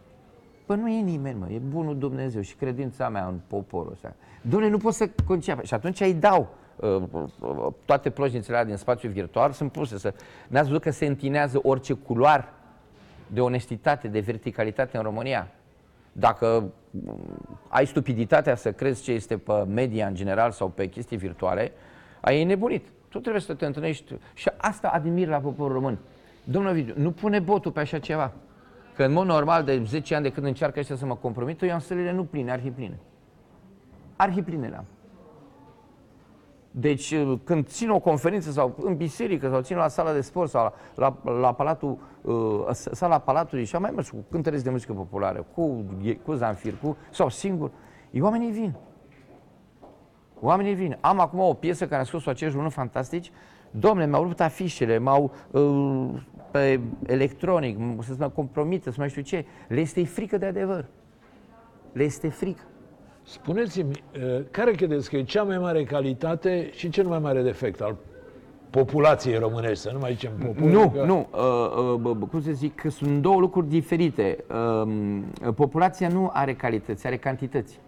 Pă 0.66 0.74
nu 0.74 0.88
e 0.88 1.00
nimeni, 1.00 1.38
mă, 1.38 1.46
e 1.50 1.58
bunul 1.58 1.98
Dumnezeu 1.98 2.40
și 2.40 2.54
credința 2.54 3.08
mea 3.08 3.26
în 3.26 3.40
poporul 3.46 3.92
ăsta. 3.92 4.14
Domne, 4.40 4.68
nu 4.68 4.78
pot 4.78 4.94
să 4.94 5.10
conceapă. 5.26 5.62
Și 5.62 5.74
atunci 5.74 6.00
îi 6.00 6.14
dau 6.14 6.48
uh, 6.76 7.02
uh, 7.40 7.72
toate 7.84 8.10
plojnițele 8.10 8.64
din 8.64 8.76
spațiu 8.76 9.08
virtual 9.08 9.52
sunt 9.52 9.72
puse 9.72 9.98
să... 9.98 10.14
N-ați 10.48 10.66
văzut 10.66 10.82
că 10.82 10.90
se 10.90 11.06
întinează 11.06 11.60
orice 11.62 11.92
culoar 11.92 12.52
de 13.26 13.40
onestitate, 13.40 14.08
de 14.08 14.20
verticalitate 14.20 14.96
în 14.96 15.02
România? 15.02 15.48
Dacă 16.18 16.72
ai 17.68 17.86
stupiditatea 17.86 18.54
să 18.54 18.72
crezi 18.72 19.02
ce 19.02 19.12
este 19.12 19.38
pe 19.38 19.52
media 19.52 20.06
în 20.06 20.14
general 20.14 20.50
sau 20.50 20.68
pe 20.68 20.88
chestii 20.88 21.16
virtuale, 21.16 21.72
ai 22.20 22.44
nebunit. 22.44 22.86
Tu 23.08 23.18
trebuie 23.18 23.42
să 23.42 23.54
te 23.54 23.66
întâlnești. 23.66 24.14
Și 24.34 24.50
asta 24.56 24.88
admir 24.88 25.28
la 25.28 25.38
poporul 25.38 25.72
român. 25.72 25.98
Domnul 26.44 26.70
Ovidiu, 26.70 26.94
nu 26.96 27.10
pune 27.10 27.38
botul 27.38 27.70
pe 27.70 27.80
așa 27.80 27.98
ceva. 27.98 28.32
Că 28.94 29.04
în 29.04 29.12
mod 29.12 29.26
normal, 29.26 29.64
de 29.64 29.82
10 29.84 30.14
ani 30.14 30.22
de 30.22 30.30
când 30.30 30.46
încearcă 30.46 30.78
ăștia 30.78 30.96
să 30.96 31.06
mă 31.06 31.16
compromită, 31.16 31.66
eu 31.66 31.72
am 31.72 31.80
sălile 31.80 32.12
nu 32.12 32.24
pline, 32.24 32.50
arhipline. 32.50 32.98
Arhipline 34.16 34.68
le-am. 34.68 34.84
Deci 36.78 37.10
uh, 37.10 37.38
când 37.44 37.66
țin 37.66 37.90
o 37.90 37.98
conferință 37.98 38.50
sau 38.50 38.74
în 38.80 38.96
biserică 38.96 39.48
sau 39.48 39.60
țin 39.60 39.76
la 39.76 39.88
sala 39.88 40.12
de 40.12 40.20
sport 40.20 40.50
sau 40.50 40.72
la, 40.94 41.16
la, 41.24 41.38
la 41.40 41.52
palatul, 41.52 41.98
uh, 42.22 42.68
sala 42.70 43.18
palatului 43.18 43.64
și 43.64 43.74
am 43.76 43.82
mai 43.82 43.90
mers 43.94 44.10
cu 44.10 44.24
cântăreți 44.30 44.64
de 44.64 44.70
muzică 44.70 44.92
populară, 44.92 45.46
cu, 45.54 45.84
cu 46.24 46.32
Zanfir, 46.32 46.74
cu, 46.82 46.96
sau 47.10 47.28
singur, 47.28 47.70
oamenii 48.20 48.50
vin. 48.50 48.74
Oamenii 50.40 50.74
vin. 50.74 50.98
Am 51.00 51.20
acum 51.20 51.38
o 51.38 51.52
piesă 51.52 51.86
care 51.86 52.00
a 52.02 52.04
scos-o 52.04 52.30
acești 52.30 52.54
români 52.54 52.72
fantastici. 52.72 53.32
Domnule, 53.70 54.06
mi-au 54.06 54.22
rupt 54.22 54.40
afișele, 54.40 54.98
m-au 54.98 55.32
uh, 55.50 56.22
pe 56.50 56.80
electronic, 57.06 57.78
să 58.02 58.14
mă 58.18 58.28
compromită, 58.28 58.90
să 58.90 58.96
mai 58.98 59.08
știu 59.08 59.22
ce. 59.22 59.44
Le 59.68 59.80
este 59.80 60.04
frică 60.04 60.38
de 60.38 60.46
adevăr. 60.46 60.84
Le 61.92 62.02
este 62.02 62.28
frică. 62.28 62.62
Spuneți-mi, 63.28 63.90
uh, 63.90 64.44
care 64.50 64.70
credeți 64.70 65.10
că 65.10 65.16
e 65.16 65.22
cea 65.22 65.42
mai 65.42 65.58
mare 65.58 65.84
calitate 65.84 66.70
și 66.72 66.88
cel 66.88 67.06
mai 67.06 67.18
mare 67.18 67.42
defect 67.42 67.80
al 67.80 67.96
populației 68.70 69.38
românești, 69.38 69.82
să 69.82 69.90
nu 69.92 69.98
mai 69.98 70.12
zicem 70.12 70.32
popor. 70.44 70.68
Nu, 70.68 70.90
că... 70.90 71.04
nu, 71.04 71.28
uh, 71.32 72.00
uh, 72.04 72.28
cum 72.30 72.42
să 72.42 72.50
zic, 72.52 72.74
că 72.74 72.90
sunt 72.90 73.22
două 73.22 73.40
lucruri 73.40 73.68
diferite. 73.68 74.44
Uh, 74.82 75.52
populația 75.54 76.08
nu 76.08 76.30
are 76.32 76.54
calități, 76.54 77.06
are 77.06 77.16
cantități. 77.16 77.80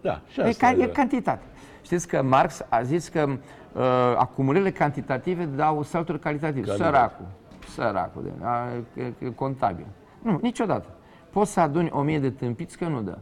Da, 0.00 0.20
și 0.28 0.40
asta 0.40 0.70
e, 0.70 0.82
e 0.82 0.86
cantitate. 0.86 1.42
Știți 1.82 2.08
că 2.08 2.22
Marx 2.22 2.64
a 2.68 2.82
zis 2.82 3.08
că 3.08 3.28
uh, 3.28 3.82
acumulările 4.16 4.70
cantitative 4.70 5.44
dau 5.44 5.82
salturi 5.82 6.18
calitative. 6.18 6.66
Calitate. 6.66 6.90
Săracul, 6.90 7.26
săracul, 7.68 8.22
de, 8.22 8.44
a, 8.44 8.68
e, 8.96 9.12
e 9.18 9.30
contabil. 9.34 9.86
Nu, 10.22 10.38
niciodată. 10.42 10.88
Poți 11.30 11.52
să 11.52 11.60
aduni 11.60 11.90
o 11.92 12.02
mie 12.02 12.18
de 12.18 12.30
tâmpiți 12.30 12.78
că 12.78 12.86
nu 12.86 13.02
dă. 13.02 13.18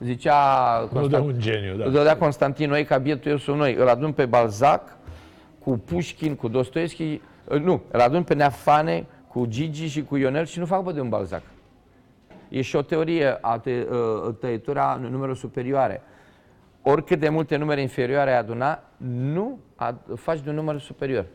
Zicea 0.00 0.78
Constant... 0.92 1.02
Nu 1.02 1.08
de 1.08 1.16
un 1.16 1.40
geniu, 1.40 1.76
da. 1.76 1.88
Dădea 1.88 2.16
Constantin 2.16 2.68
noi 2.68 2.84
ca 2.84 2.98
bietul 2.98 3.30
eu 3.30 3.36
sunt 3.36 3.56
noi. 3.56 3.74
Îl 3.74 3.88
adun 3.88 4.12
pe 4.12 4.26
Balzac 4.26 4.96
cu 5.58 5.70
Pușkin, 5.70 6.34
cu 6.34 6.48
Dostoevski, 6.48 7.20
nu, 7.62 7.82
îl 7.90 8.00
adun 8.00 8.22
pe 8.22 8.34
Neafane 8.34 9.06
cu 9.28 9.46
Gigi 9.46 9.86
și 9.86 10.04
cu 10.04 10.16
Ionel 10.16 10.44
și 10.44 10.58
nu 10.58 10.66
fac 10.66 10.82
bă 10.82 10.92
de 10.92 11.00
un 11.00 11.08
Balzac. 11.08 11.42
E 12.48 12.62
și 12.62 12.76
o 12.76 12.82
teorie 12.82 13.38
a 13.40 13.58
te, 13.58 13.86
uh, 13.90 14.34
tăietura 14.40 14.98
numerelor 15.00 15.36
superioare. 15.36 16.02
Oricât 16.82 17.18
de 17.18 17.28
multe 17.28 17.56
numere 17.56 17.80
inferioare 17.80 18.30
ai 18.30 18.38
aduna, 18.38 18.82
nu 18.96 19.58
ad, 19.76 19.96
faci 20.14 20.40
de 20.40 20.48
un 20.48 20.54
număr 20.54 20.80
superior. 20.80 21.26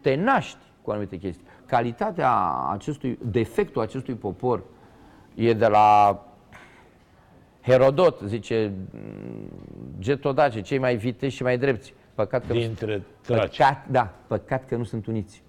Te 0.00 0.14
naști 0.14 0.58
cu 0.82 0.90
anumite 0.90 1.16
chestii. 1.16 1.46
Calitatea 1.66 2.30
acestui, 2.72 3.18
defectul 3.22 3.82
acestui 3.82 4.14
popor 4.14 4.62
e 5.34 5.52
de 5.52 5.66
la 5.66 6.20
Herodot 7.66 8.20
zice, 8.26 8.72
getodace, 9.98 10.60
cei 10.60 10.78
mai 10.78 10.96
viteși 10.96 11.36
și 11.36 11.42
mai 11.42 11.58
drepți. 11.58 11.94
Păcat 12.14 12.46
că 12.46 12.52
Dintre 12.52 13.02
traci. 13.20 13.56
Păcat, 13.56 13.86
da, 13.90 14.12
păcat 14.26 14.66
că 14.66 14.76
nu 14.76 14.84
sunt 14.84 15.06
uniți. 15.06 15.42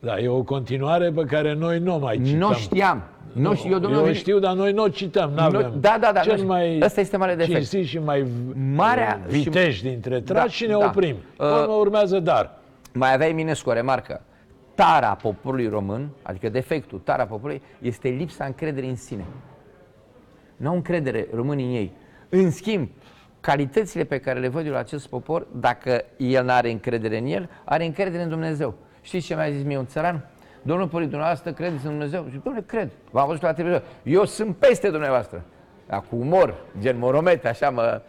Da, 0.00 0.18
e 0.18 0.28
o 0.28 0.42
continuare 0.42 1.10
pe 1.10 1.24
care 1.24 1.54
noi 1.54 1.78
nu 1.78 1.98
mai 1.98 2.20
cităm. 2.24 2.38
Nu 2.38 2.52
știam. 2.52 3.02
Nu, 3.32 3.54
știu, 3.54 3.70
eu, 3.72 3.78
domnul, 3.78 4.06
eu 4.06 4.12
știu, 4.12 4.38
dar 4.38 4.54
noi 4.54 4.72
nu 4.72 4.82
o 4.82 4.88
cităm. 4.88 5.30
N-avem. 5.30 5.60
Nu, 5.60 5.78
da, 5.80 5.96
da, 6.00 6.12
da. 6.12 6.20
Cel 6.20 6.42
mai 6.42 6.80
Ăsta 6.82 7.00
este 7.00 7.16
mare 7.16 7.34
defect. 7.34 7.84
și 7.86 7.98
mai 7.98 8.26
Marea, 8.74 9.20
vitești 9.28 9.76
și, 9.76 9.82
dintre 9.82 10.20
traci 10.20 10.44
da, 10.44 10.48
și 10.48 10.66
ne 10.66 10.76
da. 10.78 10.86
oprim. 10.86 11.16
Uh, 11.38 11.46
urmează 11.78 12.20
dar. 12.20 12.58
Mai 12.92 13.12
aveai 13.12 13.32
Minescu 13.32 13.70
o 13.70 13.72
remarcă. 13.72 14.22
Tara 14.74 15.14
poporului 15.14 15.68
român, 15.68 16.08
adică 16.22 16.48
defectul, 16.48 16.98
tara 17.04 17.26
poporului, 17.26 17.62
este 17.78 18.08
lipsa 18.08 18.44
încrederii 18.44 18.88
în 18.88 18.96
sine. 18.96 19.24
Nu 20.58 20.68
au 20.68 20.74
încredere 20.74 21.26
românii 21.34 21.64
în 21.64 21.72
ei. 21.72 21.92
În 22.28 22.50
schimb, 22.50 22.88
calitățile 23.40 24.04
pe 24.04 24.18
care 24.18 24.38
le 24.38 24.48
văd 24.48 24.66
eu 24.66 24.72
la 24.72 24.78
acest 24.78 25.08
popor, 25.08 25.46
dacă 25.52 26.04
el 26.16 26.44
nu 26.44 26.50
are 26.50 26.70
încredere 26.70 27.18
în 27.18 27.26
el, 27.26 27.50
are 27.64 27.84
încredere 27.84 28.22
în 28.22 28.28
Dumnezeu. 28.28 28.74
Știți 29.00 29.26
ce 29.26 29.34
mi-a 29.34 29.50
zis 29.50 29.62
mie 29.62 29.78
un 29.78 29.86
țăran? 29.86 30.26
Domnul 30.62 30.86
Părinte, 30.86 31.10
dumneavoastră 31.10 31.52
credeți 31.52 31.84
în 31.84 31.90
Dumnezeu? 31.90 32.26
Și 32.30 32.40
domnule, 32.44 32.64
cred. 32.66 32.90
V-am 33.10 33.26
văzut 33.26 33.42
la 33.42 33.52
televizor. 33.52 33.82
Eu 34.02 34.24
sunt 34.24 34.56
peste 34.56 34.90
dumneavoastră. 34.90 35.42
Dar 35.86 36.02
cu 36.08 36.16
umor, 36.16 36.54
gen 36.80 36.98
moromete, 36.98 37.48
așa 37.48 37.70
mă... 37.70 38.02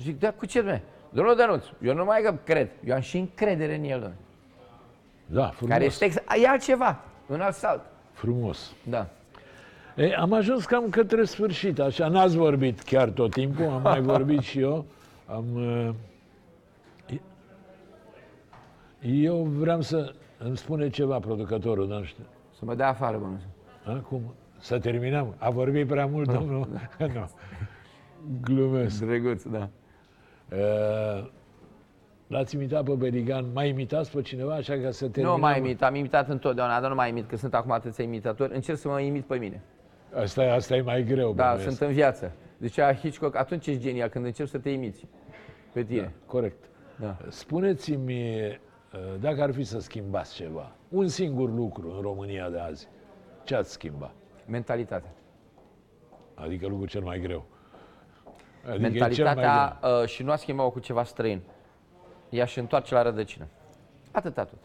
Zic, 0.00 0.18
da, 0.18 0.32
cu 0.32 0.46
ce, 0.46 0.58
domnule? 0.58 0.82
Domnul 1.10 1.36
Dănuț, 1.36 1.64
eu 1.82 1.94
nu 1.94 2.04
mai 2.04 2.20
că 2.22 2.34
cred, 2.44 2.68
eu 2.84 2.94
am 2.94 3.00
și 3.00 3.18
încredere 3.18 3.74
în 3.74 3.84
el, 3.84 3.90
domnule. 3.90 4.16
Da, 5.26 5.46
frumos. 5.46 5.72
Care 5.72 5.84
este, 5.84 6.12
e 6.42 6.48
altceva, 6.48 7.00
un 7.26 7.40
alt 7.40 7.54
salt. 7.54 7.80
Frumos. 8.12 8.72
Da. 8.82 9.06
E, 9.98 10.14
am 10.14 10.32
ajuns 10.32 10.64
cam 10.64 10.88
către 10.88 11.24
sfârșit, 11.24 11.78
așa, 11.78 12.08
n-ați 12.08 12.36
vorbit 12.36 12.80
chiar 12.80 13.08
tot 13.08 13.30
timpul, 13.30 13.64
am 13.64 13.82
mai 13.82 14.00
vorbit 14.00 14.40
și 14.40 14.60
eu. 14.60 14.84
Am, 15.26 15.44
uh, 15.54 15.90
eu 19.00 19.42
vreau 19.42 19.80
să 19.80 20.14
îmi 20.38 20.56
spune 20.56 20.88
ceva 20.88 21.18
producătorul, 21.18 21.86
nu 21.86 22.02
știu. 22.02 22.24
Să 22.58 22.64
mă 22.64 22.74
dea 22.74 22.88
afară, 22.88 23.18
bănuț. 23.18 23.40
Acum, 23.98 24.34
să 24.58 24.78
terminăm. 24.78 25.34
A 25.38 25.50
vorbit 25.50 25.86
prea 25.86 26.06
mult, 26.06 26.32
domnul? 26.32 26.68
nu. 27.14 27.30
Glumesc. 28.42 29.04
Drăguț, 29.04 29.42
da. 29.42 29.68
Uh, 30.52 31.28
L-ați 32.26 32.54
imitat 32.54 32.84
pe 32.84 32.92
Berigan, 32.92 33.44
mai 33.52 33.68
imitați 33.68 34.10
pe 34.10 34.22
cineva 34.22 34.54
așa 34.54 34.74
ca 34.82 34.90
să 34.90 35.08
terminăm? 35.08 35.36
Nu 35.36 35.40
mai 35.40 35.58
imit, 35.58 35.82
am 35.82 35.94
imitat 35.94 36.28
întotdeauna, 36.28 36.80
dar 36.80 36.88
nu 36.88 36.94
mai 36.94 37.08
imit, 37.08 37.28
că 37.28 37.36
sunt 37.36 37.54
acum 37.54 37.70
atâția 37.70 38.04
imitatori. 38.04 38.54
Încerc 38.54 38.78
să 38.78 38.88
mă 38.88 39.00
imit 39.00 39.24
pe 39.24 39.36
mine. 39.36 39.62
Asta, 40.14 40.44
e- 40.44 40.50
asta 40.52 40.76
e 40.76 40.80
mai 40.80 41.02
greu, 41.04 41.32
Da, 41.32 41.44
bănuiesc. 41.44 41.76
sunt 41.76 41.88
în 41.88 41.94
viață. 41.94 42.32
Zicea 42.60 42.94
Hitchcock, 42.94 43.36
atunci 43.36 43.66
ești 43.66 43.80
genial, 43.80 44.08
când 44.08 44.24
începi 44.24 44.48
să 44.48 44.58
te 44.58 44.70
imiți 44.70 45.06
pe 45.72 45.82
tine. 45.82 46.12
Corect. 46.26 46.64
Da. 46.96 47.16
Spuneți-mi, 47.28 48.46
uh, 48.46 49.20
dacă 49.20 49.42
ar 49.42 49.52
fi 49.52 49.64
să 49.64 49.80
schimbați 49.80 50.34
ceva, 50.34 50.72
un 50.88 51.08
singur 51.08 51.50
lucru 51.50 51.92
în 51.94 52.00
România 52.00 52.48
de 52.50 52.58
azi, 52.58 52.88
ce 53.44 53.54
ați 53.54 53.72
schimba? 53.72 54.12
Mentalitatea. 54.46 55.12
Adică 56.34 56.66
lucrul 56.66 56.88
cel 56.88 57.02
mai 57.02 57.20
greu. 57.20 57.44
Adică 58.64 58.86
e 58.86 59.10
cel 59.10 59.24
mai 59.24 59.34
Mentalitatea 59.34 59.78
uh, 59.82 60.06
și 60.06 60.22
nu 60.22 60.30
a 60.30 60.36
schimbat 60.36 60.72
cu 60.72 60.78
ceva 60.78 61.04
străin. 61.04 61.40
Ea 62.30 62.44
și 62.44 62.58
întoarce 62.58 62.94
la 62.94 63.02
rădăcină. 63.02 63.46
Atâta 64.10 64.44
tot. 64.44 64.58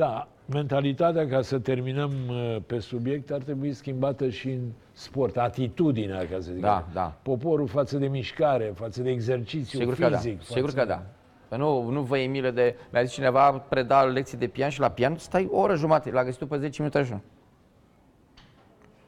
Da, 0.00 0.28
mentalitatea, 0.46 1.28
ca 1.28 1.42
să 1.42 1.58
terminăm 1.58 2.12
uh, 2.28 2.56
pe 2.66 2.78
subiect, 2.78 3.30
ar 3.30 3.42
trebui 3.42 3.72
schimbată 3.72 4.28
și 4.28 4.50
în 4.50 4.60
sport. 4.92 5.36
Atitudinea, 5.36 6.18
ca 6.18 6.40
să 6.40 6.50
zic. 6.52 6.60
Da, 6.60 6.76
așa. 6.76 6.86
da. 6.92 7.18
Poporul 7.22 7.66
față 7.66 7.98
de 7.98 8.06
mișcare, 8.06 8.72
față 8.74 9.02
de 9.02 9.10
exercițiu 9.10 9.78
Sigur 9.78 9.94
că 9.94 10.08
da. 10.08 10.16
fizic. 10.16 10.38
față 10.38 10.52
Sigur 10.52 10.70
că 10.72 10.80
de- 10.80 10.84
da. 10.84 11.02
Că 11.48 11.56
nu, 11.56 11.88
nu 11.90 12.02
vă 12.02 12.18
e 12.18 12.26
milă 12.26 12.50
de... 12.50 12.76
Mi-a 12.92 13.02
zis 13.02 13.12
cineva, 13.12 13.50
preda 13.52 14.02
lecții 14.02 14.38
de 14.38 14.46
pian 14.46 14.68
și 14.70 14.80
la 14.80 14.90
pian 14.90 15.16
stai 15.16 15.48
o 15.50 15.58
oră 15.58 15.74
jumate. 15.74 16.10
L-a 16.10 16.24
găsit 16.24 16.40
după 16.40 16.56
10 16.56 16.82
minute 16.82 16.98
așa. 16.98 17.20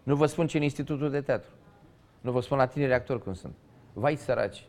Nu 0.03 0.15
vă 0.15 0.27
spun 0.27 0.47
ce 0.47 0.57
în 0.57 0.63
Institutul 0.63 1.11
de 1.11 1.21
Teatru. 1.21 1.51
Nu 2.21 2.31
vă 2.31 2.41
spun 2.41 2.59
la 2.59 2.67
tineri 2.67 2.93
actori 2.93 3.23
cum 3.23 3.35
sunt. 3.35 3.55
Vai 3.93 4.17
săraci. 4.17 4.65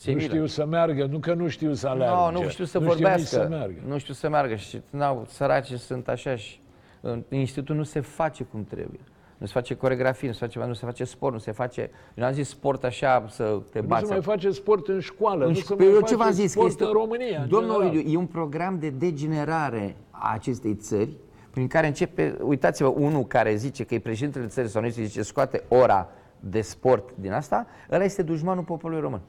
Ce 0.00 0.10
Nu 0.10 0.16
milă. 0.16 0.28
știu 0.28 0.46
să 0.46 0.66
meargă, 0.66 1.04
nu 1.04 1.18
că 1.18 1.34
nu 1.34 1.48
știu 1.48 1.72
să 1.72 1.88
aleargă. 1.88 2.38
Nu, 2.38 2.42
nu 2.42 2.48
știu 2.48 2.64
să 2.64 2.78
nu 2.78 2.84
vorbească. 2.86 3.20
Știu 3.26 3.38
nici 3.38 3.46
să 3.48 3.56
meargă. 3.56 3.74
Nu 3.86 3.98
știu 3.98 4.14
să 4.14 4.28
meargă 4.28 4.54
și 4.54 4.80
n-au, 4.90 5.24
săraci 5.28 5.72
sunt 5.72 6.08
așa 6.08 6.36
și 6.36 6.60
în 7.00 7.22
institutul 7.28 7.76
nu 7.76 7.82
se 7.82 8.00
face 8.00 8.44
cum 8.44 8.64
trebuie. 8.64 9.00
Nu 9.38 9.46
se 9.46 9.52
face 9.52 9.74
coregrafie, 9.74 10.28
nu 10.28 10.34
se 10.34 10.46
face, 10.46 10.58
nu 10.66 10.72
se 10.72 10.86
face 10.86 11.04
sport, 11.04 11.32
nu 11.32 11.38
se 11.38 11.52
face... 11.52 11.80
Eu 12.14 12.24
n-am 12.24 12.32
zis 12.32 12.48
sport 12.48 12.84
așa 12.84 13.24
să 13.28 13.58
te 13.72 13.80
Nu 13.80 13.86
bați. 13.86 14.06
se 14.06 14.12
mai 14.12 14.22
face 14.22 14.50
sport 14.50 14.88
în 14.88 15.00
școală, 15.00 15.44
În 15.44 15.50
nu 15.52 15.58
ș- 15.58 15.62
se 15.64 15.74
Păi 15.74 15.84
mai 15.84 15.94
eu 15.94 16.00
face 16.00 16.12
ce 16.12 16.16
v-am 16.18 16.30
zis? 16.32 16.44
Că 16.44 16.48
sport 16.58 16.68
este, 16.68 16.84
în 16.84 16.90
România. 16.92 17.40
în 17.42 17.48
Domnul 17.48 17.70
general. 17.72 17.88
Ovidiu, 17.94 18.12
e 18.12 18.16
un 18.16 18.26
program 18.26 18.78
de 18.78 18.90
degenerare 18.90 19.96
a 20.10 20.30
acestei 20.32 20.74
țări 20.74 21.10
prin 21.50 21.66
care 21.66 21.86
începe, 21.86 22.36
uitați-vă, 22.42 22.88
unul 22.88 23.24
care 23.24 23.54
zice 23.54 23.84
că 23.84 23.94
e 23.94 23.98
președintele 23.98 24.46
țării 24.46 24.70
sau 24.70 24.82
nu 24.82 24.88
se 24.88 25.02
zice 25.04 25.22
scoate 25.22 25.62
ora 25.68 26.08
de 26.40 26.60
sport 26.60 27.08
din 27.14 27.32
asta, 27.32 27.66
ăla 27.90 28.04
este 28.04 28.22
dușmanul 28.22 28.64
poporului 28.64 29.02
român. 29.02 29.20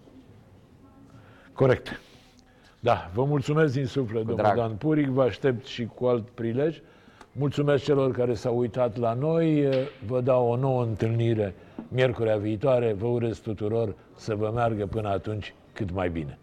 Corect. 1.54 2.00
Da, 2.80 3.12
vă 3.14 3.24
mulțumesc 3.24 3.74
din 3.74 3.86
suflet, 3.86 4.26
domnul 4.26 4.36
drag. 4.36 4.56
Dan 4.56 4.76
Puric, 4.76 5.08
vă 5.08 5.22
aștept 5.22 5.66
și 5.66 5.86
cu 5.96 6.06
alt 6.06 6.30
prilej. 6.30 6.82
Mulțumesc 7.32 7.84
celor 7.84 8.12
care 8.12 8.34
s-au 8.34 8.58
uitat 8.58 8.98
la 8.98 9.14
noi, 9.14 9.70
vă 10.08 10.22
dau 10.22 10.48
o 10.48 10.56
nouă 10.56 10.84
întâlnire 10.84 11.56
miercurea 11.88 12.38
viitoare, 12.38 12.94
vă 12.94 13.08
urez 13.08 13.38
tuturor 13.38 13.96
să 14.16 14.36
vă 14.36 14.52
meargă 14.54 14.86
până 14.86 15.10
atunci 15.10 15.54
cât 15.74 15.92
mai 15.92 16.10
bine. 16.10 16.38